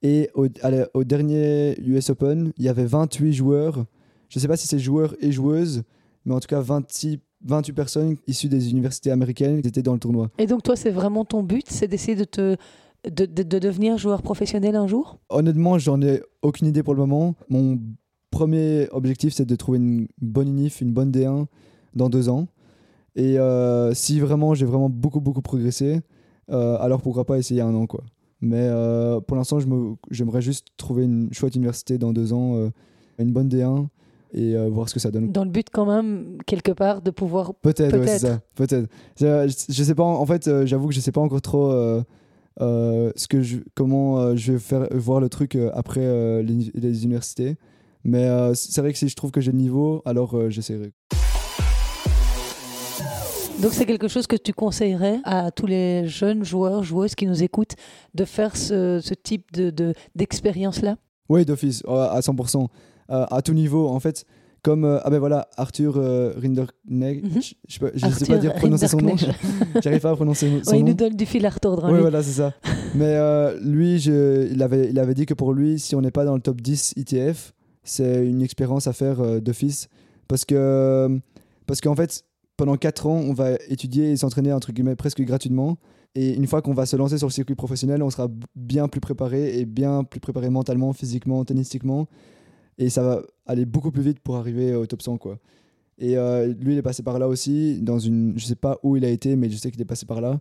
Et 0.02 0.30
au, 0.34 0.46
à 0.62 0.70
la- 0.70 0.88
au 0.94 1.04
dernier 1.04 1.78
US 1.80 2.10
Open, 2.10 2.52
il 2.56 2.64
y 2.64 2.68
avait 2.68 2.84
28 2.86 3.32
joueurs. 3.32 3.84
Je 4.28 4.38
sais 4.38 4.46
pas 4.48 4.56
si 4.56 4.66
c'est 4.68 4.78
joueurs 4.78 5.14
et 5.20 5.32
joueuses, 5.32 5.82
mais 6.24 6.34
en 6.34 6.40
tout 6.40 6.46
cas 6.48 6.60
26, 6.60 7.18
28 7.44 7.72
personnes 7.72 8.16
issues 8.26 8.48
des 8.48 8.70
universités 8.70 9.10
américaines 9.10 9.62
qui 9.62 9.68
étaient 9.68 9.82
dans 9.82 9.94
le 9.94 9.98
tournoi. 9.98 10.30
Et 10.38 10.46
donc 10.46 10.62
toi, 10.62 10.76
c'est 10.76 10.90
vraiment 10.90 11.24
ton 11.24 11.42
but, 11.42 11.64
c'est 11.68 11.88
d'essayer 11.88 12.16
de 12.16 12.24
te 12.24 12.56
de, 13.08 13.26
de- 13.26 13.44
de 13.44 13.58
devenir 13.60 13.96
joueur 13.96 14.22
professionnel 14.22 14.74
un 14.74 14.88
jour? 14.88 15.18
Honnêtement, 15.28 15.78
j'en 15.78 16.02
ai 16.02 16.20
aucune 16.42 16.66
idée 16.66 16.82
pour 16.82 16.94
le 16.94 17.00
moment. 17.00 17.36
Mon 17.48 17.78
premier 18.30 18.88
objectif, 18.90 19.32
c'est 19.32 19.46
de 19.46 19.56
trouver 19.56 19.78
une 19.78 20.08
bonne 20.20 20.48
UNIF, 20.48 20.80
une 20.80 20.92
bonne 20.92 21.10
D1 21.12 21.46
dans 21.94 22.08
deux 22.08 22.28
ans. 22.28 22.48
Et 23.16 23.38
euh, 23.38 23.94
si 23.94 24.20
vraiment 24.20 24.54
j'ai 24.54 24.66
vraiment 24.66 24.88
beaucoup, 24.88 25.20
beaucoup 25.20 25.42
progressé, 25.42 26.00
euh, 26.50 26.76
alors 26.80 27.02
pourquoi 27.02 27.24
pas 27.24 27.38
essayer 27.38 27.60
un 27.60 27.74
an, 27.74 27.86
quoi. 27.86 28.02
Mais 28.40 28.60
euh, 28.70 29.20
pour 29.20 29.36
l'instant, 29.36 29.58
j'aimerais 30.10 30.40
juste 30.42 30.68
trouver 30.76 31.04
une 31.04 31.32
chouette 31.32 31.56
université 31.56 31.98
dans 31.98 32.12
deux 32.12 32.32
ans, 32.32 32.70
une 33.18 33.32
bonne 33.32 33.48
D1 33.48 33.86
et 34.34 34.54
voir 34.68 34.88
ce 34.88 34.94
que 34.94 35.00
ça 35.00 35.10
donne. 35.10 35.32
Dans 35.32 35.44
le 35.44 35.50
but 35.50 35.66
quand 35.72 35.86
même, 35.86 36.38
quelque 36.46 36.70
part, 36.70 37.02
de 37.02 37.10
pouvoir... 37.10 37.54
Peut-être, 37.54 37.94
ouais, 37.94 38.00
Peut-être. 38.04 38.20
c'est 38.20 38.26
ça. 38.28 38.40
Peut-être. 38.54 38.88
Je, 39.18 39.64
je 39.68 39.82
sais 39.82 39.94
pas. 39.96 40.04
En 40.04 40.24
fait, 40.26 40.48
j'avoue 40.66 40.86
que 40.88 40.94
je 40.94 41.00
sais 41.00 41.10
pas 41.10 41.20
encore 41.20 41.42
trop 41.42 41.72
euh, 42.60 43.12
ce 43.16 43.26
que 43.28 43.42
je, 43.42 43.58
comment 43.74 44.18
euh, 44.20 44.36
je 44.36 44.52
vais 44.52 44.58
faire 44.58 44.86
voir 44.92 45.20
le 45.20 45.28
truc 45.28 45.54
euh, 45.56 45.70
après 45.74 46.42
les, 46.42 46.52
uni- 46.52 46.70
les 46.74 47.02
universités. 47.04 47.56
Mais 48.04 48.28
c'est 48.54 48.80
vrai 48.80 48.92
que 48.92 48.98
si 48.98 49.08
je 49.08 49.16
trouve 49.16 49.32
que 49.32 49.40
j'ai 49.40 49.50
le 49.50 49.58
niveau, 49.58 50.02
alors 50.04 50.48
j'essaierai. 50.50 50.92
Donc 53.60 53.72
c'est 53.72 53.86
quelque 53.86 54.06
chose 54.08 54.26
que 54.26 54.36
tu 54.36 54.52
conseillerais 54.52 55.18
à 55.24 55.50
tous 55.50 55.66
les 55.66 56.06
jeunes 56.06 56.44
joueurs, 56.44 56.84
joueuses 56.84 57.14
qui 57.16 57.26
nous 57.26 57.42
écoutent, 57.42 57.74
de 58.14 58.24
faire 58.24 58.56
ce, 58.56 59.00
ce 59.02 59.14
type 59.14 59.52
de- 59.52 59.70
de- 59.70 59.94
d'expérience-là? 60.14 60.96
Oui, 61.28 61.44
d'office, 61.44 61.82
à 61.88 62.20
100%. 62.20 62.68
Euh, 63.10 63.26
à 63.30 63.42
tout 63.42 63.54
niveau, 63.54 63.88
en 63.88 63.98
fait. 64.00 64.24
Comme, 64.62 64.84
euh, 64.84 64.98
ah 65.04 65.10
ben 65.10 65.18
voilà, 65.20 65.48
Arthur 65.56 65.94
euh, 65.96 66.32
Rinderknecht, 66.36 67.22
Mhm. 67.24 67.30
je, 67.40 67.54
je, 67.68 67.74
sais 67.74 67.78
pas- 67.90 68.12
sais 68.12 68.38
dire 68.38 68.54
prononcer 68.54 68.88
son 68.88 68.98
nom, 68.98 69.14
j'arrive 69.82 70.00
pas 70.00 70.10
à 70.10 70.14
prononcer 70.16 70.48
son 70.64 70.70
Ouais, 70.72 70.78
il 70.78 70.84
nom. 70.84 70.88
nous 70.90 70.94
donne 70.94 71.14
du 71.14 71.26
fil 71.26 71.46
à 71.46 71.50
retordre. 71.50 71.84
hein, 71.86 71.92
Oui, 71.92 72.00
voilà, 72.00 72.22
c'est 72.24 72.32
ça. 72.32 72.52
Mais 72.94 73.04
euh, 73.16 73.56
lui, 73.62 73.98
je, 74.00 74.48
il, 74.52 74.60
avait, 74.62 74.90
il 74.90 74.98
avait 74.98 75.14
dit 75.14 75.26
que 75.26 75.34
pour 75.34 75.52
lui, 75.52 75.78
si 75.78 75.94
on 75.94 76.00
n'est 76.00 76.10
pas 76.10 76.24
dans 76.24 76.34
le 76.34 76.40
top 76.40 76.60
10 76.60 76.94
ITF, 76.96 77.54
c'est 77.84 78.26
une 78.26 78.42
expérience 78.42 78.88
à 78.88 78.92
faire 78.92 79.40
d'office. 79.40 79.88
Parce 80.26 80.44
que 80.44 81.08
parce 81.66 81.80
qu'en 81.80 81.94
fait, 81.94 82.24
pendant 82.58 82.76
4 82.76 83.06
ans, 83.06 83.16
on 83.16 83.32
va 83.32 83.52
étudier 83.68 84.10
et 84.10 84.16
s'entraîner 84.16 84.52
entre 84.52 84.72
guillemets 84.72 84.96
presque 84.96 85.22
gratuitement. 85.22 85.78
Et 86.14 86.34
une 86.34 86.46
fois 86.46 86.60
qu'on 86.60 86.74
va 86.74 86.84
se 86.84 86.96
lancer 86.96 87.16
sur 87.16 87.28
le 87.28 87.32
circuit 87.32 87.54
professionnel, 87.54 88.02
on 88.02 88.10
sera 88.10 88.28
bien 88.56 88.88
plus 88.88 89.00
préparé 89.00 89.58
et 89.58 89.64
bien 89.64 90.04
plus 90.04 90.20
préparé 90.20 90.50
mentalement, 90.50 90.92
physiquement, 90.92 91.44
tennistiquement. 91.44 92.08
Et 92.76 92.90
ça 92.90 93.02
va 93.02 93.22
aller 93.46 93.64
beaucoup 93.64 93.92
plus 93.92 94.02
vite 94.02 94.18
pour 94.18 94.36
arriver 94.36 94.74
au 94.74 94.86
top 94.86 95.02
100. 95.02 95.18
Quoi. 95.18 95.38
Et 95.98 96.16
euh, 96.18 96.52
lui, 96.60 96.74
il 96.74 96.78
est 96.78 96.82
passé 96.82 97.04
par 97.04 97.18
là 97.20 97.28
aussi. 97.28 97.78
Dans 97.80 98.00
une, 98.00 98.34
je 98.36 98.44
sais 98.44 98.56
pas 98.56 98.78
où 98.82 98.96
il 98.96 99.04
a 99.04 99.08
été, 99.08 99.36
mais 99.36 99.48
je 99.48 99.56
sais 99.56 99.70
qu'il 99.70 99.80
est 99.80 99.86
passé 99.86 100.04
par 100.04 100.20
là. 100.20 100.40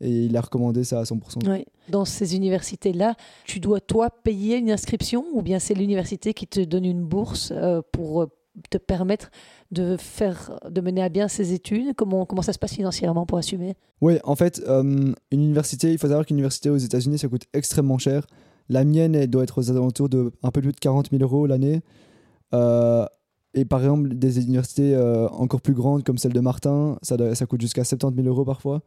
Et 0.00 0.24
il 0.24 0.36
a 0.36 0.40
recommandé 0.40 0.84
ça 0.84 1.00
à 1.00 1.02
100%. 1.02 1.46
Ouais. 1.46 1.66
Dans 1.90 2.06
ces 2.06 2.34
universités-là, 2.34 3.14
tu 3.44 3.60
dois 3.60 3.80
toi 3.80 4.08
payer 4.10 4.56
une 4.56 4.70
inscription 4.70 5.24
ou 5.34 5.42
bien 5.42 5.58
c'est 5.58 5.74
l'université 5.74 6.32
qui 6.32 6.46
te 6.46 6.60
donne 6.60 6.86
une 6.86 7.04
bourse 7.04 7.52
euh, 7.52 7.82
pour 7.92 8.22
euh, 8.22 8.26
te 8.70 8.78
permettre 8.78 9.30
de 9.70 9.96
faire, 9.96 10.58
de 10.68 10.80
mener 10.80 11.02
à 11.02 11.08
bien 11.08 11.28
ces 11.28 11.52
études? 11.52 11.94
Comment 11.94 12.26
comment 12.26 12.42
ça 12.42 12.52
se 12.52 12.58
passe 12.58 12.74
financièrement 12.74 13.26
pour 13.26 13.38
assumer? 13.38 13.76
Oui, 14.00 14.18
en 14.24 14.36
fait, 14.36 14.62
euh, 14.66 14.82
une 14.82 15.14
université, 15.42 15.92
il 15.92 15.98
faut 15.98 16.08
savoir 16.08 16.26
qu'une 16.26 16.36
université 16.36 16.70
aux 16.70 16.76
États-Unis, 16.76 17.18
ça 17.18 17.28
coûte 17.28 17.46
extrêmement 17.52 17.98
cher. 17.98 18.26
La 18.68 18.84
mienne, 18.84 19.14
elle 19.14 19.30
doit 19.30 19.44
être 19.44 19.58
aux 19.58 19.70
alentours 19.70 20.08
de 20.08 20.32
un 20.42 20.50
peu 20.50 20.60
plus 20.60 20.72
de 20.72 20.78
40 20.78 21.10
000 21.10 21.22
euros 21.22 21.46
l'année. 21.46 21.80
Euh, 22.54 23.06
et 23.54 23.64
par 23.64 23.80
exemple, 23.80 24.14
des 24.14 24.44
universités 24.44 24.94
euh, 24.94 25.28
encore 25.28 25.60
plus 25.60 25.74
grandes 25.74 26.04
comme 26.04 26.18
celle 26.18 26.32
de 26.32 26.40
Martin, 26.40 26.98
ça, 27.02 27.16
ça 27.34 27.46
coûte 27.46 27.60
jusqu'à 27.60 27.84
70 27.84 28.22
000 28.22 28.28
euros 28.28 28.44
parfois 28.44 28.82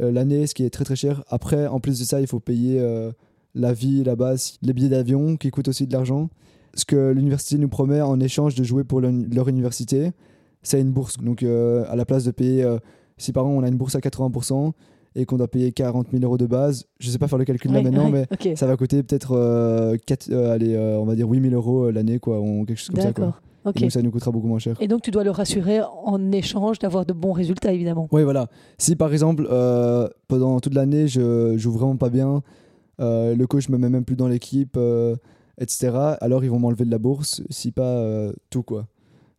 l'année, 0.00 0.46
ce 0.46 0.54
qui 0.54 0.62
est 0.62 0.70
très 0.70 0.84
très 0.84 0.94
cher. 0.94 1.24
Après, 1.26 1.66
en 1.66 1.80
plus 1.80 1.98
de 1.98 2.04
ça, 2.04 2.20
il 2.20 2.28
faut 2.28 2.38
payer 2.38 2.80
la 3.56 3.72
vie 3.72 4.04
là-bas, 4.04 4.34
les 4.62 4.72
billets 4.72 4.88
d'avion 4.88 5.36
qui 5.36 5.50
coûtent 5.50 5.66
aussi 5.66 5.88
de 5.88 5.92
l'argent. 5.92 6.30
Ce 6.78 6.84
que 6.84 7.10
l'université 7.10 7.58
nous 7.58 7.68
promet 7.68 8.00
en 8.00 8.20
échange 8.20 8.54
de 8.54 8.62
jouer 8.62 8.84
pour 8.84 9.00
le- 9.00 9.26
leur 9.34 9.48
université, 9.48 10.12
c'est 10.62 10.80
une 10.80 10.92
bourse. 10.92 11.16
Donc, 11.18 11.42
euh, 11.42 11.84
à 11.88 11.96
la 11.96 12.04
place 12.04 12.22
de 12.24 12.30
payer, 12.30 12.62
euh, 12.62 12.78
si 13.16 13.32
par 13.32 13.44
exemple 13.44 13.58
on 13.60 13.64
a 13.64 13.68
une 13.68 13.76
bourse 13.76 13.96
à 13.96 14.00
80% 14.00 14.72
et 15.16 15.24
qu'on 15.24 15.36
doit 15.38 15.48
payer 15.48 15.72
40 15.72 16.06
000 16.12 16.22
euros 16.22 16.38
de 16.38 16.46
base, 16.46 16.84
je 17.00 17.10
sais 17.10 17.18
pas 17.18 17.26
faire 17.26 17.38
le 17.38 17.44
calcul 17.44 17.72
là 17.72 17.78
Ouais, 17.78 17.82
maintenant, 17.84 18.10
ouais, 18.12 18.26
mais 18.30 18.36
ça 18.56 18.66
va 18.68 18.76
coûter 18.76 19.02
peut-être, 19.02 19.32
euh, 19.32 19.96
allez, 20.52 20.78
on 20.78 21.04
va 21.04 21.16
dire 21.16 21.28
8 21.28 21.40
000 21.50 21.54
euros 21.54 21.90
l'année, 21.90 22.20
quoi, 22.20 22.40
ou 22.40 22.64
quelque 22.64 22.78
chose 22.78 22.90
comme 22.90 23.00
ça. 23.00 23.12
Quoi. 23.12 23.40
Et 23.74 23.80
donc 23.80 23.92
ça 23.92 24.00
nous 24.02 24.10
coûtera 24.12 24.30
beaucoup 24.30 24.46
moins 24.46 24.60
cher. 24.60 24.76
Et 24.80 24.86
donc 24.86 25.02
tu 25.02 25.10
dois 25.10 25.24
le 25.24 25.30
rassurer 25.32 25.80
en 26.04 26.30
échange 26.30 26.78
d'avoir 26.78 27.04
de 27.04 27.12
bons 27.12 27.32
résultats, 27.32 27.72
évidemment. 27.72 28.06
Oui, 28.12 28.22
voilà. 28.22 28.46
Si 28.78 28.94
par 28.94 29.12
exemple, 29.12 29.48
pendant 30.28 30.60
toute 30.60 30.74
l'année, 30.74 31.08
je 31.08 31.54
joue 31.56 31.72
vraiment 31.72 31.96
pas 31.96 32.08
bien, 32.08 32.42
le 33.00 33.44
coach 33.46 33.68
me 33.68 33.78
met 33.78 33.88
même 33.90 34.04
plus 34.04 34.14
dans 34.16 34.28
l'équipe, 34.28 34.78
etc., 35.58 35.90
alors 36.20 36.44
ils 36.44 36.50
vont 36.50 36.58
m'enlever 36.58 36.84
de 36.84 36.90
la 36.90 36.98
bourse, 36.98 37.42
si 37.50 37.72
pas 37.72 37.82
euh, 37.82 38.32
tout, 38.50 38.62
quoi. 38.62 38.86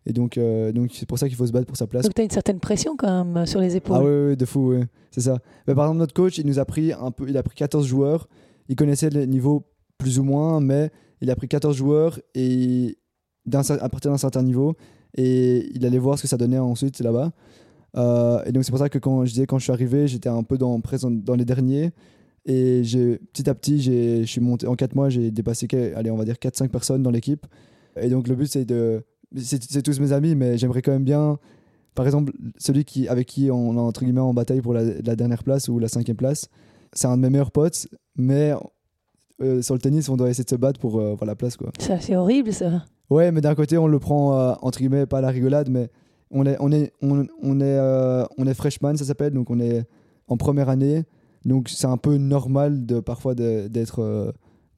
Et 0.05 0.13
donc, 0.13 0.37
euh, 0.37 0.71
donc 0.71 0.91
c'est 0.93 1.07
pour 1.07 1.19
ça 1.19 1.27
qu'il 1.27 1.37
faut 1.37 1.45
se 1.45 1.51
battre 1.51 1.67
pour 1.67 1.77
sa 1.77 1.85
place. 1.85 2.03
Donc 2.03 2.15
tu 2.15 2.21
as 2.21 2.23
une 2.23 2.31
certaine 2.31 2.59
pression 2.59 2.95
quand 2.97 3.25
même 3.25 3.37
euh, 3.37 3.45
sur 3.45 3.59
les 3.59 3.75
épaules. 3.75 3.97
Ah 3.99 4.03
oui, 4.03 4.29
oui, 4.29 4.37
de 4.37 4.45
fou, 4.45 4.73
oui. 4.73 4.83
C'est 5.11 5.21
ça. 5.21 5.37
Mais 5.67 5.75
par 5.75 5.85
exemple, 5.85 5.99
notre 5.99 6.13
coach, 6.13 6.37
il 6.37 6.47
nous 6.47 6.59
a 6.59 6.65
pris 6.65 6.93
un 6.93 7.11
peu, 7.11 7.27
il 7.29 7.37
a 7.37 7.43
pris 7.43 7.55
14 7.55 7.85
joueurs. 7.85 8.27
Il 8.69 8.75
connaissait 8.75 9.09
les 9.09 9.27
niveaux 9.27 9.65
plus 9.97 10.19
ou 10.19 10.23
moins, 10.23 10.61
mais 10.61 10.91
il 11.21 11.29
a 11.29 11.35
pris 11.35 11.47
14 11.47 11.75
joueurs 11.75 12.19
et 12.33 12.97
à 13.51 13.89
partir 13.89 14.11
d'un 14.11 14.17
certain 14.17 14.43
niveau 14.43 14.75
et 15.15 15.69
il 15.73 15.85
allait 15.85 15.97
voir 15.97 16.17
ce 16.17 16.23
que 16.23 16.27
ça 16.27 16.37
donnait 16.37 16.59
ensuite 16.59 16.99
là-bas. 16.99 17.31
Euh, 17.97 18.43
et 18.45 18.51
donc 18.51 18.63
c'est 18.63 18.71
pour 18.71 18.79
ça 18.79 18.89
que 18.89 18.99
quand 18.99 19.25
je 19.25 19.31
disais 19.31 19.45
quand 19.47 19.57
je 19.57 19.63
suis 19.63 19.73
arrivé, 19.73 20.07
j'étais 20.07 20.29
un 20.29 20.43
peu 20.43 20.57
dans, 20.57 20.79
présent, 20.81 21.09
dans 21.09 21.35
les 21.35 21.45
derniers. 21.45 21.91
Et 22.45 22.81
petit 23.33 23.49
à 23.49 23.53
petit, 23.53 23.81
je 23.81 24.23
suis 24.25 24.41
monté 24.41 24.67
en 24.67 24.75
4 24.75 24.95
mois, 24.95 25.09
j'ai 25.09 25.31
dépassé, 25.31 25.67
allez, 25.95 26.09
on 26.09 26.17
va 26.17 26.25
dire 26.25 26.35
4-5 26.35 26.69
personnes 26.69 27.03
dans 27.03 27.11
l'équipe. 27.11 27.45
Et 27.99 28.09
donc 28.09 28.27
le 28.27 28.35
but, 28.35 28.47
c'est 28.47 28.65
de. 28.65 29.03
C'est, 29.35 29.83
tous 29.83 29.99
mes 29.99 30.11
amis, 30.11 30.35
mais 30.35 30.57
j'aimerais 30.57 30.81
quand 30.81 30.91
même 30.91 31.03
bien. 31.03 31.37
Par 31.93 32.05
exemple, 32.05 32.33
celui 32.57 32.85
qui, 32.85 33.07
avec 33.07 33.27
qui 33.27 33.51
on 33.51 33.75
est 33.75 33.79
entre 33.79 34.03
guillemets 34.03 34.21
en 34.21 34.33
bataille 34.33 34.61
pour 34.61 34.73
la, 34.73 34.83
la 34.83 35.15
dernière 35.15 35.43
place 35.43 35.67
ou 35.67 35.77
la 35.79 35.87
cinquième 35.87 36.17
place, 36.17 36.47
c'est 36.93 37.07
un 37.07 37.17
de 37.17 37.21
mes 37.21 37.29
meilleurs 37.29 37.51
potes, 37.51 37.87
mais 38.15 38.53
euh, 39.41 39.61
sur 39.61 39.73
le 39.73 39.79
tennis, 39.79 40.09
on 40.09 40.17
doit 40.17 40.29
essayer 40.29 40.43
de 40.43 40.49
se 40.49 40.55
battre 40.55 40.79
pour 40.79 40.99
euh, 40.99 41.15
la 41.25 41.35
place. 41.35 41.57
Quoi. 41.57 41.71
Ça, 41.79 41.99
c'est 41.99 42.15
horrible 42.15 42.51
ça. 42.51 42.85
Ouais, 43.09 43.31
mais 43.31 43.41
d'un 43.41 43.55
côté, 43.55 43.77
on 43.77 43.87
le 43.87 43.99
prend 43.99 44.37
euh, 44.37 44.53
entre 44.61 44.79
guillemets 44.79 45.05
pas 45.05 45.19
à 45.19 45.21
la 45.21 45.29
rigolade, 45.29 45.69
mais 45.69 45.89
on 46.31 46.45
est, 46.45 46.57
on 46.59 46.71
est, 46.71 46.93
on, 47.01 47.25
on 47.41 47.59
est, 47.59 47.79
on 48.37 48.45
est 48.45 48.53
freshman, 48.53 48.95
ça 48.97 49.05
s'appelle, 49.05 49.33
donc 49.33 49.49
on 49.49 49.59
est 49.59 49.83
en 50.27 50.37
première 50.37 50.69
année, 50.69 51.03
donc 51.45 51.69
c'est 51.69 51.87
un 51.87 51.97
peu 51.97 52.17
normal 52.17 52.85
de 52.85 52.99
parfois 52.99 53.35
d'être, 53.35 53.99
euh, 53.99 54.31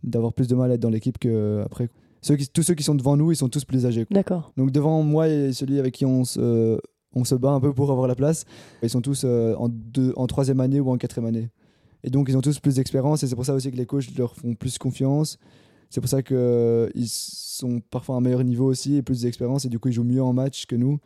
d'avoir 0.03 0.33
plus 0.33 0.47
de 0.47 0.55
mal 0.55 0.71
à 0.71 0.75
être 0.75 0.79
dans 0.79 0.89
l'équipe 0.89 1.17
que 1.17 1.63
après. 1.65 1.89
Ceux 2.21 2.35
qui, 2.35 2.47
tous 2.47 2.61
ceux 2.61 2.75
qui 2.75 2.83
sont 2.83 2.93
devant 2.93 3.17
nous, 3.17 3.31
ils 3.31 3.35
sont 3.35 3.49
tous 3.49 3.65
plus 3.65 3.85
âgés. 3.87 4.05
D'accord. 4.11 4.51
Donc 4.55 4.71
devant 4.71 5.01
moi 5.01 5.27
et 5.27 5.53
celui 5.53 5.79
avec 5.79 5.95
qui 5.95 6.05
on 6.05 6.23
se, 6.23 6.79
on 7.15 7.23
se 7.23 7.33
bat 7.33 7.49
un 7.49 7.59
peu 7.59 7.73
pour 7.73 7.91
avoir 7.91 8.07
la 8.07 8.15
place, 8.15 8.45
ils 8.83 8.89
sont 8.89 9.01
tous 9.01 9.23
euh, 9.25 9.55
en, 9.55 9.69
deux, 9.69 10.13
en 10.15 10.27
troisième 10.27 10.59
année 10.59 10.79
ou 10.79 10.91
en 10.91 10.97
quatrième 10.97 11.27
année. 11.27 11.49
Et 12.03 12.09
donc 12.09 12.29
ils 12.29 12.37
ont 12.37 12.41
tous 12.41 12.59
plus 12.59 12.75
d'expérience 12.75 13.23
et 13.23 13.27
c'est 13.27 13.35
pour 13.35 13.45
ça 13.45 13.55
aussi 13.55 13.71
que 13.71 13.77
les 13.77 13.85
coachs 13.85 14.15
leur 14.17 14.35
font 14.35 14.53
plus 14.53 14.77
confiance. 14.77 15.37
C'est 15.89 15.99
pour 15.99 16.09
ça 16.09 16.21
qu'ils 16.21 17.07
sont 17.07 17.81
parfois 17.89 18.15
à 18.15 18.17
un 18.19 18.21
meilleur 18.21 18.43
niveau 18.43 18.65
aussi 18.65 18.95
et 18.95 19.01
plus 19.01 19.21
d'expérience 19.21 19.65
et 19.65 19.69
du 19.69 19.79
coup 19.79 19.89
ils 19.89 19.93
jouent 19.93 20.03
mieux 20.03 20.23
en 20.23 20.33
match 20.33 20.65
que 20.65 20.75
nous. 20.75 20.99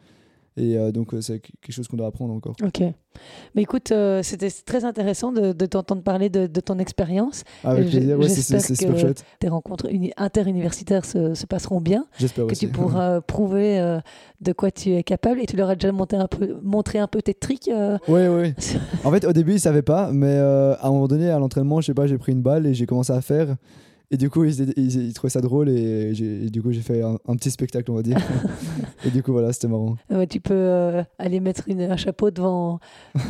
Et 0.57 0.77
euh, 0.77 0.91
donc 0.93 1.13
euh, 1.13 1.19
c'est 1.19 1.39
quelque 1.41 1.71
chose 1.73 1.87
qu'on 1.89 1.97
doit 1.97 2.07
apprendre 2.07 2.33
encore. 2.33 2.55
Ok. 2.63 2.81
Mais 3.55 3.61
écoute, 3.61 3.91
euh, 3.91 4.23
c'était 4.23 4.49
très 4.49 4.85
intéressant 4.85 5.31
de, 5.33 5.51
de 5.51 5.65
t'entendre 5.65 6.01
parler 6.01 6.29
de, 6.29 6.47
de 6.47 6.59
ton 6.61 6.79
expérience. 6.79 7.43
Avec 7.63 7.89
plaisir, 7.89 8.17
ouais, 8.17 8.29
c'est- 8.29 8.59
super 8.73 8.93
que- 8.93 8.99
chouette. 8.99 9.25
Tes 9.39 9.49
rencontres 9.49 9.87
uni- 9.91 10.13
interuniversitaires 10.15 11.03
se, 11.03 11.33
se 11.33 11.45
passeront 11.45 11.81
bien, 11.81 12.05
J'espère 12.17 12.45
que 12.47 12.51
aussi. 12.53 12.67
tu 12.67 12.71
pourras 12.71 13.19
prouver 13.21 13.79
euh, 13.79 13.99
de 14.41 14.53
quoi 14.53 14.71
tu 14.71 14.91
es 14.93 15.03
capable 15.03 15.41
et 15.41 15.45
tu 15.45 15.57
leur 15.57 15.69
as 15.69 15.75
déjà 15.75 15.91
monté 15.91 16.15
un 16.15 16.27
peu, 16.27 16.57
montré 16.63 16.99
un 16.99 17.07
peu 17.07 17.21
tes 17.21 17.33
tricks. 17.33 17.69
Oui, 18.07 18.21
oui. 18.27 18.53
En 19.03 19.11
fait, 19.11 19.25
au 19.25 19.33
début, 19.33 19.53
ils 19.53 19.59
savaient 19.59 19.81
pas, 19.81 20.11
mais 20.13 20.37
à 20.37 20.79
un 20.87 20.89
moment 20.91 21.07
donné, 21.07 21.29
à 21.29 21.37
l'entraînement, 21.39 21.81
je 21.81 21.87
sais 21.87 21.93
pas, 21.93 22.07
j'ai 22.07 22.17
pris 22.17 22.31
une 22.31 22.41
balle 22.41 22.65
et 22.65 22.73
j'ai 22.73 22.85
commencé 22.85 23.11
à 23.11 23.21
faire. 23.21 23.55
Et 24.11 24.17
du 24.17 24.29
coup, 24.29 24.43
ils, 24.43 24.73
ils- 24.77 25.07
ils 25.07 25.13
trouvaient 25.13 25.31
ça 25.31 25.41
drôle 25.41 25.67
et, 25.69 26.13
du 26.49 26.61
coup, 26.61 26.71
j'ai 26.71 26.81
fait 26.81 27.01
un, 27.01 27.17
un 27.27 27.35
petit 27.35 27.49
spectacle, 27.49 27.89
on 27.91 27.95
va 27.95 28.03
dire. 28.03 28.17
et 29.05 29.09
du 29.09 29.23
coup, 29.23 29.31
voilà, 29.31 29.51
c'était 29.51 29.67
marrant. 29.67 29.95
Ouais, 30.11 30.27
tu 30.27 30.39
peux 30.39 30.53
euh, 30.53 31.03
aller 31.17 31.39
mettre 31.39 31.63
une- 31.67 31.81
un 31.81 31.97
chapeau 31.97 32.29
devant, 32.31 32.79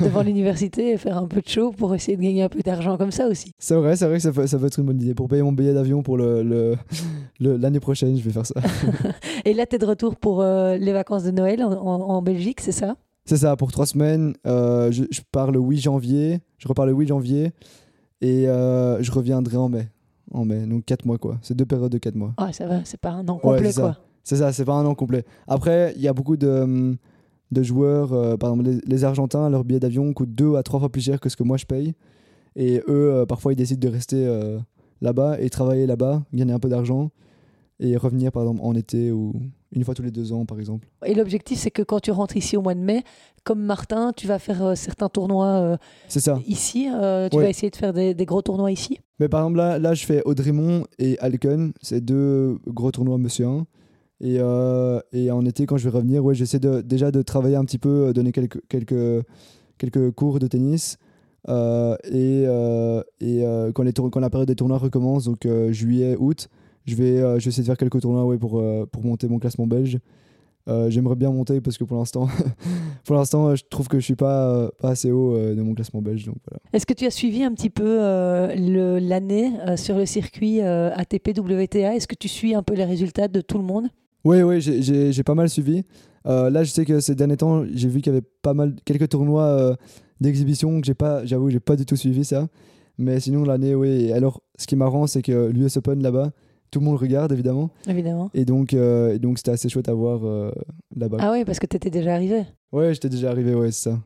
devant 0.02 0.22
l'université 0.24 0.92
et 0.92 0.98
faire 0.98 1.18
un 1.18 1.28
peu 1.28 1.42
de 1.42 1.48
show 1.48 1.72
pour 1.72 1.96
essayer 1.96 2.18
de 2.18 2.22
gagner 2.22 2.44
un 2.44 2.50
peu 2.50 2.60
d'argent 2.62 2.98
comme 2.98 3.12
ça 3.12 3.28
aussi. 3.28 3.52
C'est 3.58 3.76
vrai, 3.76 3.96
c'est 3.96 4.06
vrai 4.06 4.18
que 4.18 4.24
ça 4.24 4.32
peut, 4.34 4.48
ça 4.48 4.58
peut 4.60 4.66
être 4.66 4.80
une 4.80 4.86
bonne 4.86 5.02
idée. 5.02 5.14
Pour 5.16 5.28
payer 5.30 5.42
mon 5.44 5.54
billet 5.54 5.74
d'avion 5.74 6.04
pour 6.04 6.18
l'année 6.18 6.44
le, 6.44 6.76
le, 7.40 7.58
l'année 7.58 7.80
prochaine, 7.80 8.18
je 8.18 8.22
vais 8.24 8.32
faire 8.32 8.46
ça. 8.46 8.56
Et 9.46 9.54
là, 9.54 9.66
tu 9.66 9.76
es 9.78 9.80
de 9.80 9.86
retour 9.86 10.18
pour 10.18 10.42
euh, 10.42 10.76
les 10.78 10.92
vacances 10.94 11.24
de 11.24 11.32
Noël 11.32 11.64
en, 11.64 11.72
en- 11.72 12.02
en 12.10 12.22
Belgique, 12.22 12.60
c'est 12.62 12.72
ça? 12.74 12.96
C'est 13.26 13.38
ça, 13.38 13.56
pour 13.56 13.72
trois 13.72 13.86
semaines. 13.88 14.34
euh, 14.46 14.92
je, 14.92 15.06
je 15.10 15.22
pars 15.32 15.52
le 15.52 15.60
8 15.60 15.80
janvier. 15.80 16.42
Je 16.58 16.68
repars 16.68 16.86
le 16.86 16.92
8 16.94 17.08
janvier. 17.08 17.52
Et 18.22 18.44
je 18.46 19.12
reviendrai 19.12 19.58
en 19.58 19.70
mai. 19.70 19.88
En 20.32 20.46
mai, 20.46 20.66
donc 20.66 20.86
4 20.86 21.06
mois, 21.06 21.18
quoi. 21.18 21.38
C'est 21.42 21.56
deux 21.56 21.66
périodes 21.66 21.92
de 21.92 21.98
4 21.98 22.16
mois. 22.16 22.34
Ah, 22.38 22.52
ça 22.52 22.68
va, 22.68 22.84
c'est 22.84 23.00
pas 23.00 23.12
un 23.12 23.28
an 23.28 23.36
Ouais, 23.36 23.42
complet, 23.42 23.72
c'est 23.72 23.82
quoi. 23.82 23.98
C'est 24.24 24.38
ça, 24.38 24.52
c'est 24.52 24.66
pas 24.66 24.74
un 24.74 24.86
an 24.86 24.96
complet. 24.96 25.24
Après, 25.48 25.94
il 25.96 26.02
y 26.02 26.08
a 26.08 26.14
beaucoup 26.14 26.36
de, 26.36 26.48
hum, 26.48 26.98
de 27.52 27.64
joueurs, 27.64 28.12
euh, 28.14 28.38
par 28.38 28.50
exemple 28.52 28.70
les, 28.70 28.80
les 28.86 29.04
Argentins, 29.04 29.50
leur 29.50 29.64
billet 29.64 29.80
d'avion 29.80 30.12
coûte 30.14 30.34
deux 30.34 30.56
à 30.56 30.64
trois 30.64 30.80
fois 30.80 30.90
plus 30.90 31.02
cher 31.02 31.20
que 31.20 31.30
ce 31.30 31.36
que 31.36 31.44
moi 31.44 31.58
je 31.58 31.66
paye. 31.66 31.94
Et 32.56 32.82
eux, 32.88 33.14
euh, 33.14 33.26
parfois, 33.26 33.54
ils 33.54 33.58
décident 33.58 33.88
de 33.88 33.94
rester 33.94 34.26
euh, 34.26 34.60
là-bas 35.02 35.40
et 35.40 35.50
travailler 35.50 35.86
là-bas, 35.86 36.24
gagner 36.34 36.54
un 36.54 36.60
peu 36.60 36.70
d'argent 36.70 37.12
et 37.80 37.98
revenir, 37.98 38.32
par 38.32 38.44
exemple, 38.44 38.62
en 38.64 38.74
été 38.74 39.12
ou 39.12 39.34
une 39.76 39.84
fois 39.84 39.94
tous 39.94 40.02
les 40.04 40.12
deux 40.12 40.32
ans, 40.34 40.46
par 40.46 40.58
exemple. 40.60 40.88
Et 41.06 41.14
l'objectif, 41.14 41.60
c'est 41.60 41.72
que 41.72 41.82
quand 41.84 42.00
tu 42.00 42.12
rentres 42.12 42.38
ici 42.38 42.56
au 42.58 42.62
mois 42.62 42.74
de 42.76 42.80
mai, 42.80 43.04
comme 43.44 43.62
Martin, 43.62 44.12
tu 44.16 44.26
vas 44.26 44.40
faire 44.40 44.64
euh, 44.64 44.76
certains 44.76 45.10
tournois 45.10 45.46
euh, 45.48 45.78
ça. 46.08 46.40
ici. 46.48 46.88
euh, 46.92 47.28
tu 47.30 47.38
Ouais. 47.38 47.44
vas 47.44 47.50
essayer 47.50 47.70
de 47.70 47.76
faire 47.76 47.94
des, 47.94 48.14
des 48.14 48.26
gros 48.26 48.42
tournois 48.42 48.72
ici? 48.72 49.00
Mais 49.20 49.28
par 49.30 49.42
exemple, 49.42 49.58
là, 49.58 49.78
là 49.78 49.94
je 49.94 50.06
fais 50.06 50.22
Audremont 50.26 50.86
et 50.98 51.20
Alken. 51.20 51.74
C'est 51.82 52.02
deux 52.02 52.58
gros 52.68 52.92
tournois 52.92 53.18
Monsieur 53.18 53.46
1. 53.46 53.66
Et, 54.22 54.36
et 55.12 55.32
en 55.32 55.46
été, 55.46 55.66
quand 55.66 55.78
je 55.78 55.90
vais 55.90 55.96
revenir, 55.98 56.24
ouais, 56.24 56.34
j'essaie 56.34 56.58
de, 56.60 56.82
déjà 56.82 57.12
de 57.12 57.22
travailler 57.22 57.58
un 57.58 57.66
petit 57.66 57.78
peu, 57.78 58.14
donner 58.14 58.32
quelques, 58.32 58.62
quelques, 58.70 59.26
quelques 59.78 60.12
cours 60.12 60.40
de 60.40 60.48
tennis. 60.48 60.98
Et 61.50 62.44
et 63.20 63.44
quand, 63.74 63.84
les 63.84 63.94
quand 63.94 64.20
la 64.20 64.30
période 64.30 64.48
des 64.48 64.56
tournois 64.56 64.78
recommence, 64.78 65.26
donc 65.26 65.46
juillet, 65.72 66.16
août, 66.18 66.48
je 66.86 66.96
vais, 66.96 67.18
euh, 67.20 67.40
je 67.40 67.46
vais 67.46 67.50
essayer 67.50 67.64
de 67.64 67.68
faire 67.68 67.78
quelques 67.78 68.02
tournois 68.02 68.26
ouais, 68.26 68.38
pour, 68.38 68.60
euh, 68.60 68.86
pour 68.92 69.04
monter 69.04 69.28
mon 69.28 69.40
classement 69.40 69.68
belge. 69.68 69.98
Euh, 70.68 70.90
J'aimerais 70.90 71.16
bien 71.16 71.30
monter 71.32 71.62
parce 71.62 71.78
que 71.78 71.84
pour 71.84 71.98
l'instant, 71.98 72.28
pour 73.06 73.16
l'instant, 73.16 73.56
je 73.56 73.64
trouve 73.70 73.88
que 73.88 74.00
je 74.00 74.04
suis 74.06 74.16
pas, 74.16 74.70
pas 74.80 74.90
assez 74.90 75.12
haut 75.12 75.38
de 75.38 75.62
mon 75.62 75.74
classement 75.76 76.02
belge. 76.02 76.26
Donc 76.26 76.38
voilà. 76.48 76.60
Est-ce 76.74 76.86
que 76.88 76.94
tu 76.94 77.06
as 77.06 77.12
suivi 77.12 77.44
un 77.44 77.54
petit 77.54 77.70
peu 77.70 77.98
l'année 79.00 79.52
sur 79.78 79.96
le 79.98 80.06
circuit 80.06 80.62
ATP 80.62 81.38
WTA 81.38 81.96
Est-ce 81.96 82.08
que 82.08 82.16
tu 82.16 82.28
suis 82.28 82.56
un 82.56 82.64
peu 82.64 82.74
les 82.74 82.86
résultats 82.86 83.28
de 83.28 83.42
tout 83.42 83.58
le 83.58 83.64
monde? 83.64 83.88
Oui, 84.24 84.42
oui, 84.42 84.60
j'ai- 84.60 85.24
pas 85.24 85.36
mal 85.36 85.50
suivi. 85.50 85.84
Là, 86.26 86.64
je 86.64 86.72
sais 86.72 86.84
que 86.86 87.00
ces 87.00 87.14
derniers 87.14 87.38
temps, 87.38 87.64
j'ai 87.72 87.88
vu 87.88 88.02
qu'il 88.02 88.12
y 88.12 88.16
avait 88.16 88.26
pas 88.42 88.56
mal, 88.56 88.76
quelques 88.86 89.10
tournois 89.10 89.78
d'exhibition 90.20 90.80
que 90.82 90.88
j'ai 90.88 90.94
pas, 90.96 91.26
j'avoue, 91.26 91.50
j'ai 91.52 91.60
pas 91.60 91.76
du 91.76 91.86
tout 91.86 91.96
suivi 91.96 92.26
ça. 92.26 92.48
Mais 92.98 93.20
sinon, 93.20 93.44
l'année, 93.44 93.76
oui. 93.76 94.12
Alors, 94.14 94.42
ce 94.58 94.66
qui 94.66 94.76
est 94.76 94.78
marrant, 94.78 95.06
c'est 95.06 95.22
que 95.22 95.50
l'US 95.50 95.78
Open 95.78 96.02
là-bas, 96.02 96.32
tout 96.76 96.82
le 96.82 96.86
monde 96.88 96.98
regarde 96.98 97.32
évidemment. 97.32 97.70
Évidemment. 97.88 98.30
Et 98.34 98.44
donc, 98.44 98.74
euh, 98.74 99.14
et 99.16 99.20
donc 99.20 99.38
c'était 99.38 99.52
assez 99.52 99.70
chouette 99.70 99.88
à 99.88 99.94
voir 99.94 100.26
euh, 100.26 100.52
là-bas. 100.94 101.20
Ah 101.22 101.32
oui, 101.32 101.46
parce 101.46 101.58
que 101.58 101.66
tu 101.66 101.78
étais 101.78 101.90
déjà 101.90 102.14
arrivé. 102.14 102.44
Ouais, 102.74 102.94
j'étais 102.94 103.08
déjà 103.08 103.32
arrivé, 103.32 103.56
ouais, 103.56 103.72
c'est 103.72 103.92
ça. 103.92 104.00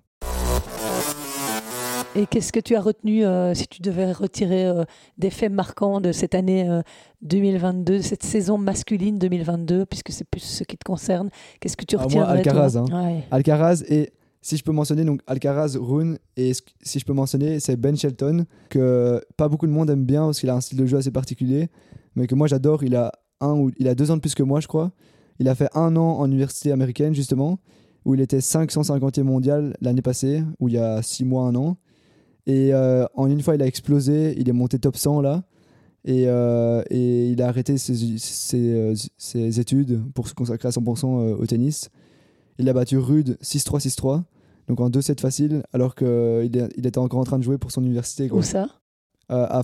Et 2.16 2.28
qu'est-ce 2.28 2.52
que 2.54 2.60
tu 2.60 2.76
as 2.76 2.82
retenu 2.82 3.26
euh, 3.26 3.56
si 3.56 3.68
tu 3.68 3.82
devais 3.82 4.12
retirer 4.12 4.72
des 5.18 5.32
faits 5.32 5.52
marquants 5.52 6.00
de 6.00 6.12
cette 6.12 6.36
année 6.36 6.70
euh, 6.70 6.84
2022, 7.24 8.04
cette 8.04 8.22
saison 8.22 8.60
masculine 8.60 9.18
2022, 9.18 9.88
puisque 9.88 10.12
c'est 10.12 10.30
plus 10.30 10.42
ce 10.42 10.64
qui 10.64 10.78
te 10.78 10.84
concerne 10.84 11.32
Qu'est-ce 11.60 11.76
que 11.76 11.86
tu 11.86 11.96
Ah, 11.98 12.04
retiens 12.04 12.24
Alcaraz, 12.24 12.78
hein. 12.78 12.86
Ouais. 12.92 13.24
Alcaraz 13.32 13.84
et 13.90 14.12
si 14.42 14.58
je 14.58 14.64
peux 14.64 14.72
mentionner 14.72 15.06
donc 15.06 15.22
Alcaraz, 15.26 15.76
Rune 15.80 16.20
et 16.38 16.52
si 16.84 17.00
je 17.00 17.06
peux 17.06 17.14
mentionner 17.14 17.60
c'est 17.60 17.78
Ben 17.78 17.98
Shelton 17.98 18.46
que 18.70 19.20
pas 19.38 19.50
beaucoup 19.50 19.66
de 19.68 19.72
monde 19.72 19.90
aime 19.90 20.06
bien 20.06 20.26
parce 20.26 20.40
qu'il 20.40 20.50
a 20.52 20.56
un 20.56 20.62
style 20.62 20.78
de 20.78 20.86
jeu 20.86 20.98
assez 20.98 21.12
particulier 21.12 21.70
mais 22.20 22.28
que 22.28 22.36
moi 22.36 22.48
j'adore. 22.48 22.84
Il 22.84 22.96
a 22.96 23.12
un 23.40 23.54
ou 23.54 23.72
il 23.78 23.88
a 23.88 23.96
deux 23.96 24.12
ans 24.12 24.16
de 24.16 24.22
plus 24.22 24.36
que 24.36 24.44
moi 24.44 24.60
je 24.60 24.68
crois. 24.68 24.92
Il 25.40 25.48
a 25.48 25.56
fait 25.56 25.70
un 25.74 25.96
an 25.96 26.20
en 26.20 26.26
université 26.26 26.72
américaine 26.72 27.16
justement 27.16 27.60
où 28.06 28.14
il 28.14 28.22
était 28.22 28.40
550e 28.40 29.24
mondial 29.24 29.76
l'année 29.82 30.02
passée 30.02 30.44
ou 30.60 30.68
il 30.68 30.76
y 30.76 30.78
a 30.78 31.02
six 31.02 31.26
mois 31.26 31.44
un 31.44 31.56
an. 31.56 31.78
Et 32.46 32.74
euh, 32.74 33.06
en 33.16 33.28
une 33.28 33.42
fois 33.42 33.56
il 33.56 33.62
a 33.62 33.68
explosé. 33.68 34.36
Il 34.38 34.50
est 34.50 34.54
monté 34.54 34.80
top 34.80 34.98
100 34.98 35.22
là. 35.22 35.44
Et, 36.06 36.26
euh, 36.28 36.82
et 36.90 37.30
il 37.30 37.42
a 37.42 37.48
arrêté 37.48 37.78
ses, 37.78 39.60
études 39.60 40.02
pour 40.14 40.28
se 40.28 40.34
consacrer 40.34 40.68
à 40.68 40.72
100% 40.72 41.06
euh, 41.06 41.36
au 41.36 41.46
tennis. 41.46 41.90
Il 42.58 42.70
a 42.70 42.74
battu 42.74 42.98
Rude 42.98 43.38
6-3, 43.42 43.86
6-3, 43.86 44.24
donc 44.68 44.80
en 44.80 44.90
2-7 44.90 45.20
facile, 45.20 45.64
alors 45.72 45.96
qu'il 45.96 46.70
il 46.78 46.88
était 46.88 46.98
encore 46.98 47.20
en 47.20 47.26
train 47.26 47.38
de 47.38 47.44
jouer 47.44 47.58
pour 47.58 47.72
son 47.72 47.82
université. 47.84 48.30
Où 48.32 48.42
ça? 48.42 48.79
À 49.30 49.62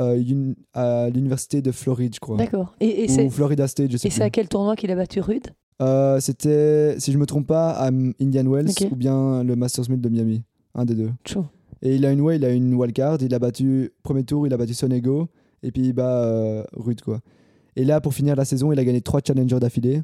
euh, 0.00 0.16
uni- 0.16 0.56
à 0.74 1.08
l'université 1.10 1.60
de 1.62 1.70
Floride, 1.72 2.14
je 2.14 2.20
crois. 2.20 2.36
D'accord. 2.36 2.74
Et, 2.80 3.04
et 3.04 3.24
Ou 3.26 3.30
Florida 3.30 3.66
State, 3.68 3.90
je 3.90 3.96
sais 3.98 4.08
et 4.08 4.10
c'est 4.10 4.22
à 4.22 4.30
quel 4.30 4.48
tournoi 4.48 4.74
qu'il 4.76 4.90
a 4.90 4.96
battu 4.96 5.20
Rude? 5.20 5.48
Euh, 5.80 6.20
C'était, 6.20 6.98
si 6.98 7.12
je 7.12 7.18
me 7.18 7.26
trompe 7.26 7.46
pas, 7.46 7.70
à 7.72 7.88
Indian 7.88 8.44
Wells 8.46 8.70
ou 8.90 8.96
bien 8.96 9.42
le 9.42 9.56
Masters 9.56 9.88
1000 9.90 10.00
de 10.00 10.08
Miami. 10.08 10.42
Un 10.74 10.84
des 10.84 10.94
deux. 10.94 11.10
Chaud. 11.26 11.44
Et 11.82 11.96
il 11.96 12.06
a 12.06 12.12
une, 12.12 12.20
ouais, 12.20 12.36
il 12.36 12.44
a 12.44 12.50
une 12.50 12.74
wildcard. 12.74 13.18
Il 13.20 13.34
a 13.34 13.38
battu, 13.38 13.90
premier 14.02 14.22
tour, 14.24 14.46
il 14.46 14.54
a 14.54 14.56
battu 14.56 14.74
Sonego. 14.74 15.28
Et 15.62 15.70
puis 15.72 15.82
il 15.88 15.92
bat 15.92 16.24
euh, 16.24 16.62
Rude, 16.74 17.00
quoi. 17.02 17.20
Et 17.76 17.84
là, 17.84 18.00
pour 18.00 18.14
finir 18.14 18.36
la 18.36 18.44
saison, 18.44 18.70
il 18.72 18.78
a 18.78 18.84
gagné 18.84 19.00
trois 19.00 19.20
challengers 19.26 19.58
d'affilée. 19.60 20.02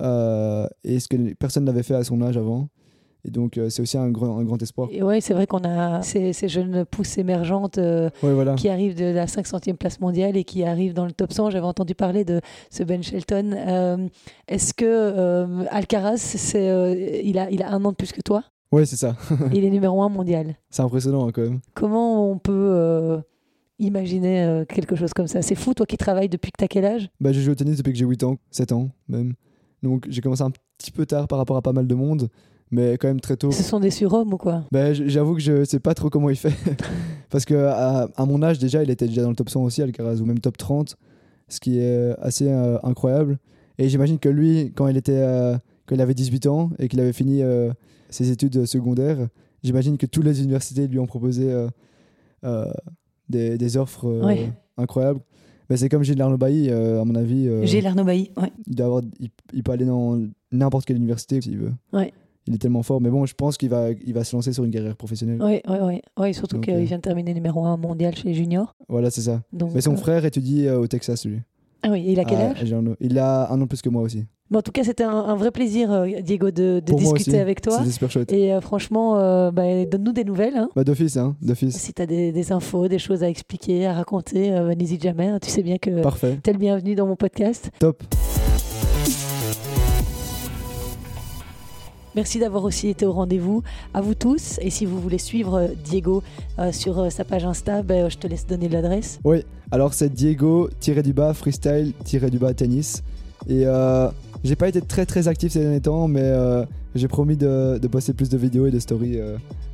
euh, 0.00 0.66
et 0.84 0.98
ce 1.00 1.08
que 1.08 1.34
personne 1.34 1.64
n'avait 1.64 1.82
fait 1.82 1.94
à 1.94 2.04
son 2.04 2.20
âge 2.22 2.36
avant. 2.36 2.68
Et 3.26 3.30
donc, 3.30 3.58
euh, 3.58 3.68
c'est 3.68 3.82
aussi 3.82 3.98
un 3.98 4.10
grand, 4.10 4.38
un 4.38 4.44
grand 4.44 4.60
espoir. 4.62 4.88
Et 4.90 5.02
ouais, 5.02 5.20
c'est 5.20 5.34
vrai 5.34 5.46
qu'on 5.46 5.58
a 5.64 6.00
ces, 6.02 6.32
ces 6.32 6.48
jeunes 6.48 6.84
pousses 6.86 7.18
émergentes 7.18 7.76
euh, 7.78 8.08
Ouais, 8.22 8.32
voilà. 8.32 8.54
qui 8.54 8.68
arrivent 8.68 8.96
de 8.96 9.04
la 9.04 9.26
500e 9.26 9.74
place 9.74 10.00
mondiale 10.00 10.36
et 10.36 10.44
qui 10.44 10.64
arrivent 10.64 10.94
dans 10.94 11.04
le 11.04 11.12
top 11.12 11.32
100. 11.32 11.50
J'avais 11.50 11.66
entendu 11.66 11.94
parler 11.94 12.24
de 12.24 12.40
ce 12.70 12.82
Ben 12.82 13.02
Shelton. 13.02 13.52
Euh, 13.54 14.08
Est-ce 14.48 14.72
que 14.72 15.66
Alcaraz, 15.70 16.16
c'est, 16.18 17.22
il, 17.24 17.38
a, 17.38 17.50
il 17.50 17.62
a 17.62 17.70
un 17.72 17.84
an 17.84 17.90
de 17.90 17.96
plus 17.96 18.12
que 18.12 18.22
toi? 18.22 18.42
Ouais, 18.72 18.86
c'est 18.86 18.96
ça. 18.96 19.16
Il 19.52 19.64
est 19.64 19.70
numéro 19.70 20.00
un 20.00 20.08
mondial. 20.08 20.54
C'est 20.70 20.82
impressionnant 20.82 21.26
hein, 21.26 21.32
quand 21.34 21.42
même. 21.42 21.58
Comment 21.74 22.30
on 22.30 22.38
peut 22.38 23.20
imaginer 23.78 24.64
quelque 24.68 24.96
chose 24.96 25.12
comme 25.12 25.26
ça? 25.26 25.42
C'est 25.42 25.54
fou, 25.54 25.74
toi 25.74 25.86
qui 25.86 25.96
travailles 25.96 26.28
depuis 26.28 26.52
que 26.52 26.56
t'as 26.58 26.68
quel 26.68 26.84
âge? 26.84 27.08
Bah, 27.20 27.32
j'ai 27.32 27.40
joué 27.40 27.52
au 27.52 27.54
tennis 27.56 27.76
depuis 27.78 27.92
que 27.92 27.98
j'ai 27.98 28.04
8 28.04 28.22
ans, 28.24 28.36
7 28.50 28.72
ans 28.72 28.90
même. 29.08 29.34
Donc, 29.82 30.06
j'ai 30.08 30.20
commencé 30.20 30.42
un 30.42 30.50
petit 30.78 30.90
peu 30.90 31.06
tard 31.06 31.26
par 31.26 31.38
rapport 31.38 31.56
à 31.56 31.62
pas 31.62 31.72
mal 31.72 31.86
de 31.86 31.94
monde, 31.94 32.28
mais 32.70 32.96
quand 32.98 33.08
même 33.08 33.20
très 33.20 33.36
tôt. 33.36 33.50
Ce 33.52 33.62
sont 33.62 33.80
des 33.80 33.90
surhommes 33.90 34.32
ou 34.34 34.36
quoi? 34.36 34.64
J- 34.72 35.08
j'avoue 35.08 35.34
que 35.34 35.40
je 35.40 35.64
sais 35.64 35.80
pas 35.80 35.94
trop 35.94 36.10
comment 36.10 36.30
il 36.30 36.36
fait. 36.36 36.54
Parce 37.30 37.44
que 37.44 37.54
à, 37.54 38.08
à 38.16 38.26
mon 38.26 38.42
âge, 38.42 38.58
déjà, 38.58 38.82
il 38.82 38.90
était 38.90 39.06
déjà 39.06 39.22
dans 39.22 39.30
le 39.30 39.36
top 39.36 39.48
100 39.50 39.62
aussi, 39.64 39.82
Alcaraz, 39.82 40.20
ou 40.20 40.24
même 40.26 40.40
top 40.40 40.56
30, 40.56 40.96
ce 41.48 41.60
qui 41.60 41.78
est 41.78 42.14
assez 42.20 42.48
euh, 42.48 42.78
incroyable. 42.82 43.38
Et 43.78 43.88
j'imagine 43.88 44.18
que 44.18 44.28
lui, 44.28 44.72
quand 44.74 44.88
il, 44.88 44.96
était, 44.96 45.12
euh, 45.16 45.56
quand 45.86 45.94
il 45.94 46.00
avait 46.00 46.14
18 46.14 46.46
ans 46.46 46.70
et 46.78 46.88
qu'il 46.88 47.00
avait 47.00 47.12
fini 47.12 47.42
euh, 47.42 47.70
ses 48.10 48.30
études 48.30 48.66
secondaires, 48.66 49.28
j'imagine 49.62 49.96
que 49.96 50.06
toutes 50.06 50.24
les 50.24 50.40
universités 50.42 50.86
lui 50.86 50.98
ont 50.98 51.06
proposé 51.06 51.50
euh, 51.52 51.68
euh, 52.44 52.66
des, 53.28 53.56
des 53.58 53.76
offres 53.76 54.06
euh, 54.08 54.24
Ouais. 54.26 54.52
incroyables. 54.76 55.20
Bah, 55.68 55.76
c'est 55.76 55.88
comme 55.88 56.02
Gilles 56.02 56.20
Arnaud 56.20 56.36
Bailly, 56.36 56.68
euh, 56.68 57.00
à 57.00 57.04
mon 57.04 57.14
avis. 57.14 57.46
euh, 57.46 57.64
J'ai 57.64 57.80
l'Arnaud 57.80 58.02
Bailly, 58.04 58.32
ouais. 58.36 58.50
il, 58.66 58.74
doit 58.74 58.86
avoir, 58.86 59.02
il, 59.20 59.30
il 59.52 59.62
peut 59.62 59.70
aller 59.72 59.84
dans 59.84 60.20
n'importe 60.50 60.84
quelle 60.84 60.96
université 60.96 61.40
s'il 61.40 61.58
veut. 61.58 61.72
Ouais. 61.92 62.12
Il 62.46 62.54
est 62.54 62.58
tellement 62.58 62.82
fort. 62.82 63.00
Mais 63.00 63.10
bon, 63.10 63.26
je 63.26 63.34
pense 63.34 63.56
qu'il 63.56 63.68
va, 63.68 63.90
il 63.90 64.14
va 64.14 64.24
se 64.24 64.34
lancer 64.34 64.52
sur 64.52 64.64
une 64.64 64.70
carrière 64.70 64.96
professionnelle. 64.96 65.42
Ouais, 65.42 65.62
ouais, 65.68 65.80
ouais. 65.80 66.02
ouais 66.18 66.32
surtout 66.32 66.58
qu'il 66.60 66.74
euh, 66.74 66.80
vient 66.80 66.96
de 66.96 67.02
terminer 67.02 67.34
numéro 67.34 67.64
1 67.64 67.76
mondial 67.76 68.14
chez 68.16 68.28
les 68.28 68.34
juniors. 68.34 68.74
Voilà, 68.88 69.10
c'est 69.10 69.20
ça. 69.20 69.42
Donc, 69.52 69.72
Mais 69.74 69.80
son 69.82 69.92
euh, 69.92 69.96
frère 69.96 70.24
étudie 70.24 70.66
euh, 70.66 70.78
au 70.80 70.86
Texas, 70.86 71.24
lui. 71.26 71.40
Ah 71.82 71.88
oui, 71.90 72.04
il 72.06 72.20
a 72.20 72.24
quel 72.24 72.38
Ah, 72.38 72.50
âge? 72.50 72.74
Il 73.00 73.18
a 73.18 73.50
un 73.50 73.60
an 73.60 73.66
plus 73.66 73.80
que 73.80 73.88
moi 73.88 74.02
aussi. 74.02 74.26
Mais 74.50 74.58
En 74.58 74.62
tout 74.62 74.72
cas, 74.72 74.84
c'était 74.84 75.04
un, 75.04 75.10
un 75.16 75.34
vrai 75.36 75.50
plaisir, 75.50 76.04
Diego, 76.22 76.50
de, 76.50 76.82
discuter 76.84 77.38
avec 77.38 77.60
toi. 77.62 77.78
C'était 77.78 77.90
super 77.92 78.10
chouette. 78.10 78.32
Et 78.32 78.52
euh, 78.52 78.60
franchement, 78.60 79.16
euh, 79.18 79.50
bah, 79.50 79.84
donne-nous 79.86 80.12
des 80.12 80.24
nouvelles. 80.24 80.56
hein. 80.56 80.68
Bah, 80.76 80.82
d'office, 80.84 81.16
hein, 81.16 81.36
d'office. 81.40 81.76
Si 81.76 81.94
tu 81.94 82.02
as 82.02 82.06
des, 82.06 82.32
des 82.32 82.52
infos, 82.52 82.88
des 82.88 82.98
choses 82.98 83.22
à 83.22 83.28
expliquer, 83.30 83.86
à 83.86 83.94
raconter, 83.94 84.52
euh, 84.52 84.74
n'hésite 84.74 85.02
jamais. 85.02 85.28
hein. 85.28 85.38
Tu 85.40 85.48
sais 85.50 85.62
bien 85.62 85.78
que 85.78 86.02
Parfait. 86.02 86.38
tu 86.42 86.50
es 86.50 86.52
le 86.52 86.58
bienvenu 86.58 86.94
dans 86.96 87.06
mon 87.06 87.16
podcast. 87.16 87.70
Top. 87.78 88.02
Merci 92.16 92.38
d'avoir 92.38 92.64
aussi 92.64 92.88
été 92.88 93.06
au 93.06 93.12
rendez-vous. 93.12 93.62
À 93.94 94.00
vous 94.00 94.14
tous. 94.14 94.58
Et 94.60 94.70
si 94.70 94.86
vous 94.86 95.00
voulez 95.00 95.18
suivre 95.18 95.54
euh, 95.54 95.68
Diego 95.84 96.22
euh, 96.58 96.72
sur 96.72 96.98
euh, 96.98 97.10
sa 97.10 97.24
page 97.24 97.44
Insta, 97.44 97.82
ben, 97.82 98.08
je 98.10 98.18
te 98.18 98.26
laisse 98.26 98.46
donner 98.46 98.68
l'adresse. 98.68 99.20
Oui, 99.24 99.44
alors 99.70 99.94
c'est 99.94 100.12
Diego-du-bas 100.12 101.34
freestyle-du-bas 101.34 102.54
tennis. 102.54 103.02
Et 103.48 103.62
euh, 103.64 104.08
j'ai 104.44 104.56
pas 104.56 104.68
été 104.68 104.80
très 104.80 105.06
très 105.06 105.28
actif 105.28 105.52
ces 105.52 105.60
derniers 105.60 105.80
temps, 105.80 106.08
mais 106.08 106.30
j'ai 106.94 107.08
promis 107.08 107.36
de, 107.36 107.78
de 107.78 107.88
poster 107.88 108.12
plus 108.12 108.28
de 108.28 108.36
vidéos 108.36 108.66
et 108.66 108.70
de 108.70 108.78
stories 108.78 109.18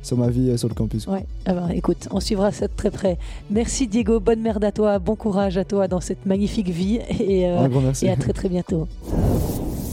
sur 0.03 0.17
ma 0.17 0.29
vie 0.29 0.57
sur 0.57 0.69
le 0.69 0.73
campus. 0.73 1.05
Ouais, 1.07 1.25
ah 1.45 1.53
ben, 1.53 1.69
écoute, 1.69 2.07
on 2.11 2.21
suivra 2.21 2.51
ça 2.53 2.67
de 2.67 2.73
très 2.75 2.91
près. 2.91 3.17
Merci 3.49 3.87
Diego, 3.87 4.21
bonne 4.21 4.39
merde 4.39 4.63
à 4.63 4.71
toi, 4.71 4.99
bon 4.99 5.15
courage 5.15 5.57
à 5.57 5.65
toi 5.65 5.89
dans 5.89 5.99
cette 5.99 6.25
magnifique 6.25 6.69
vie 6.69 6.99
et, 7.19 7.45
Un 7.45 7.67
grand 7.67 7.81
merci. 7.81 8.05
et 8.05 8.09
à 8.09 8.15
très 8.15 8.31
très 8.31 8.47
bientôt. 8.47 8.87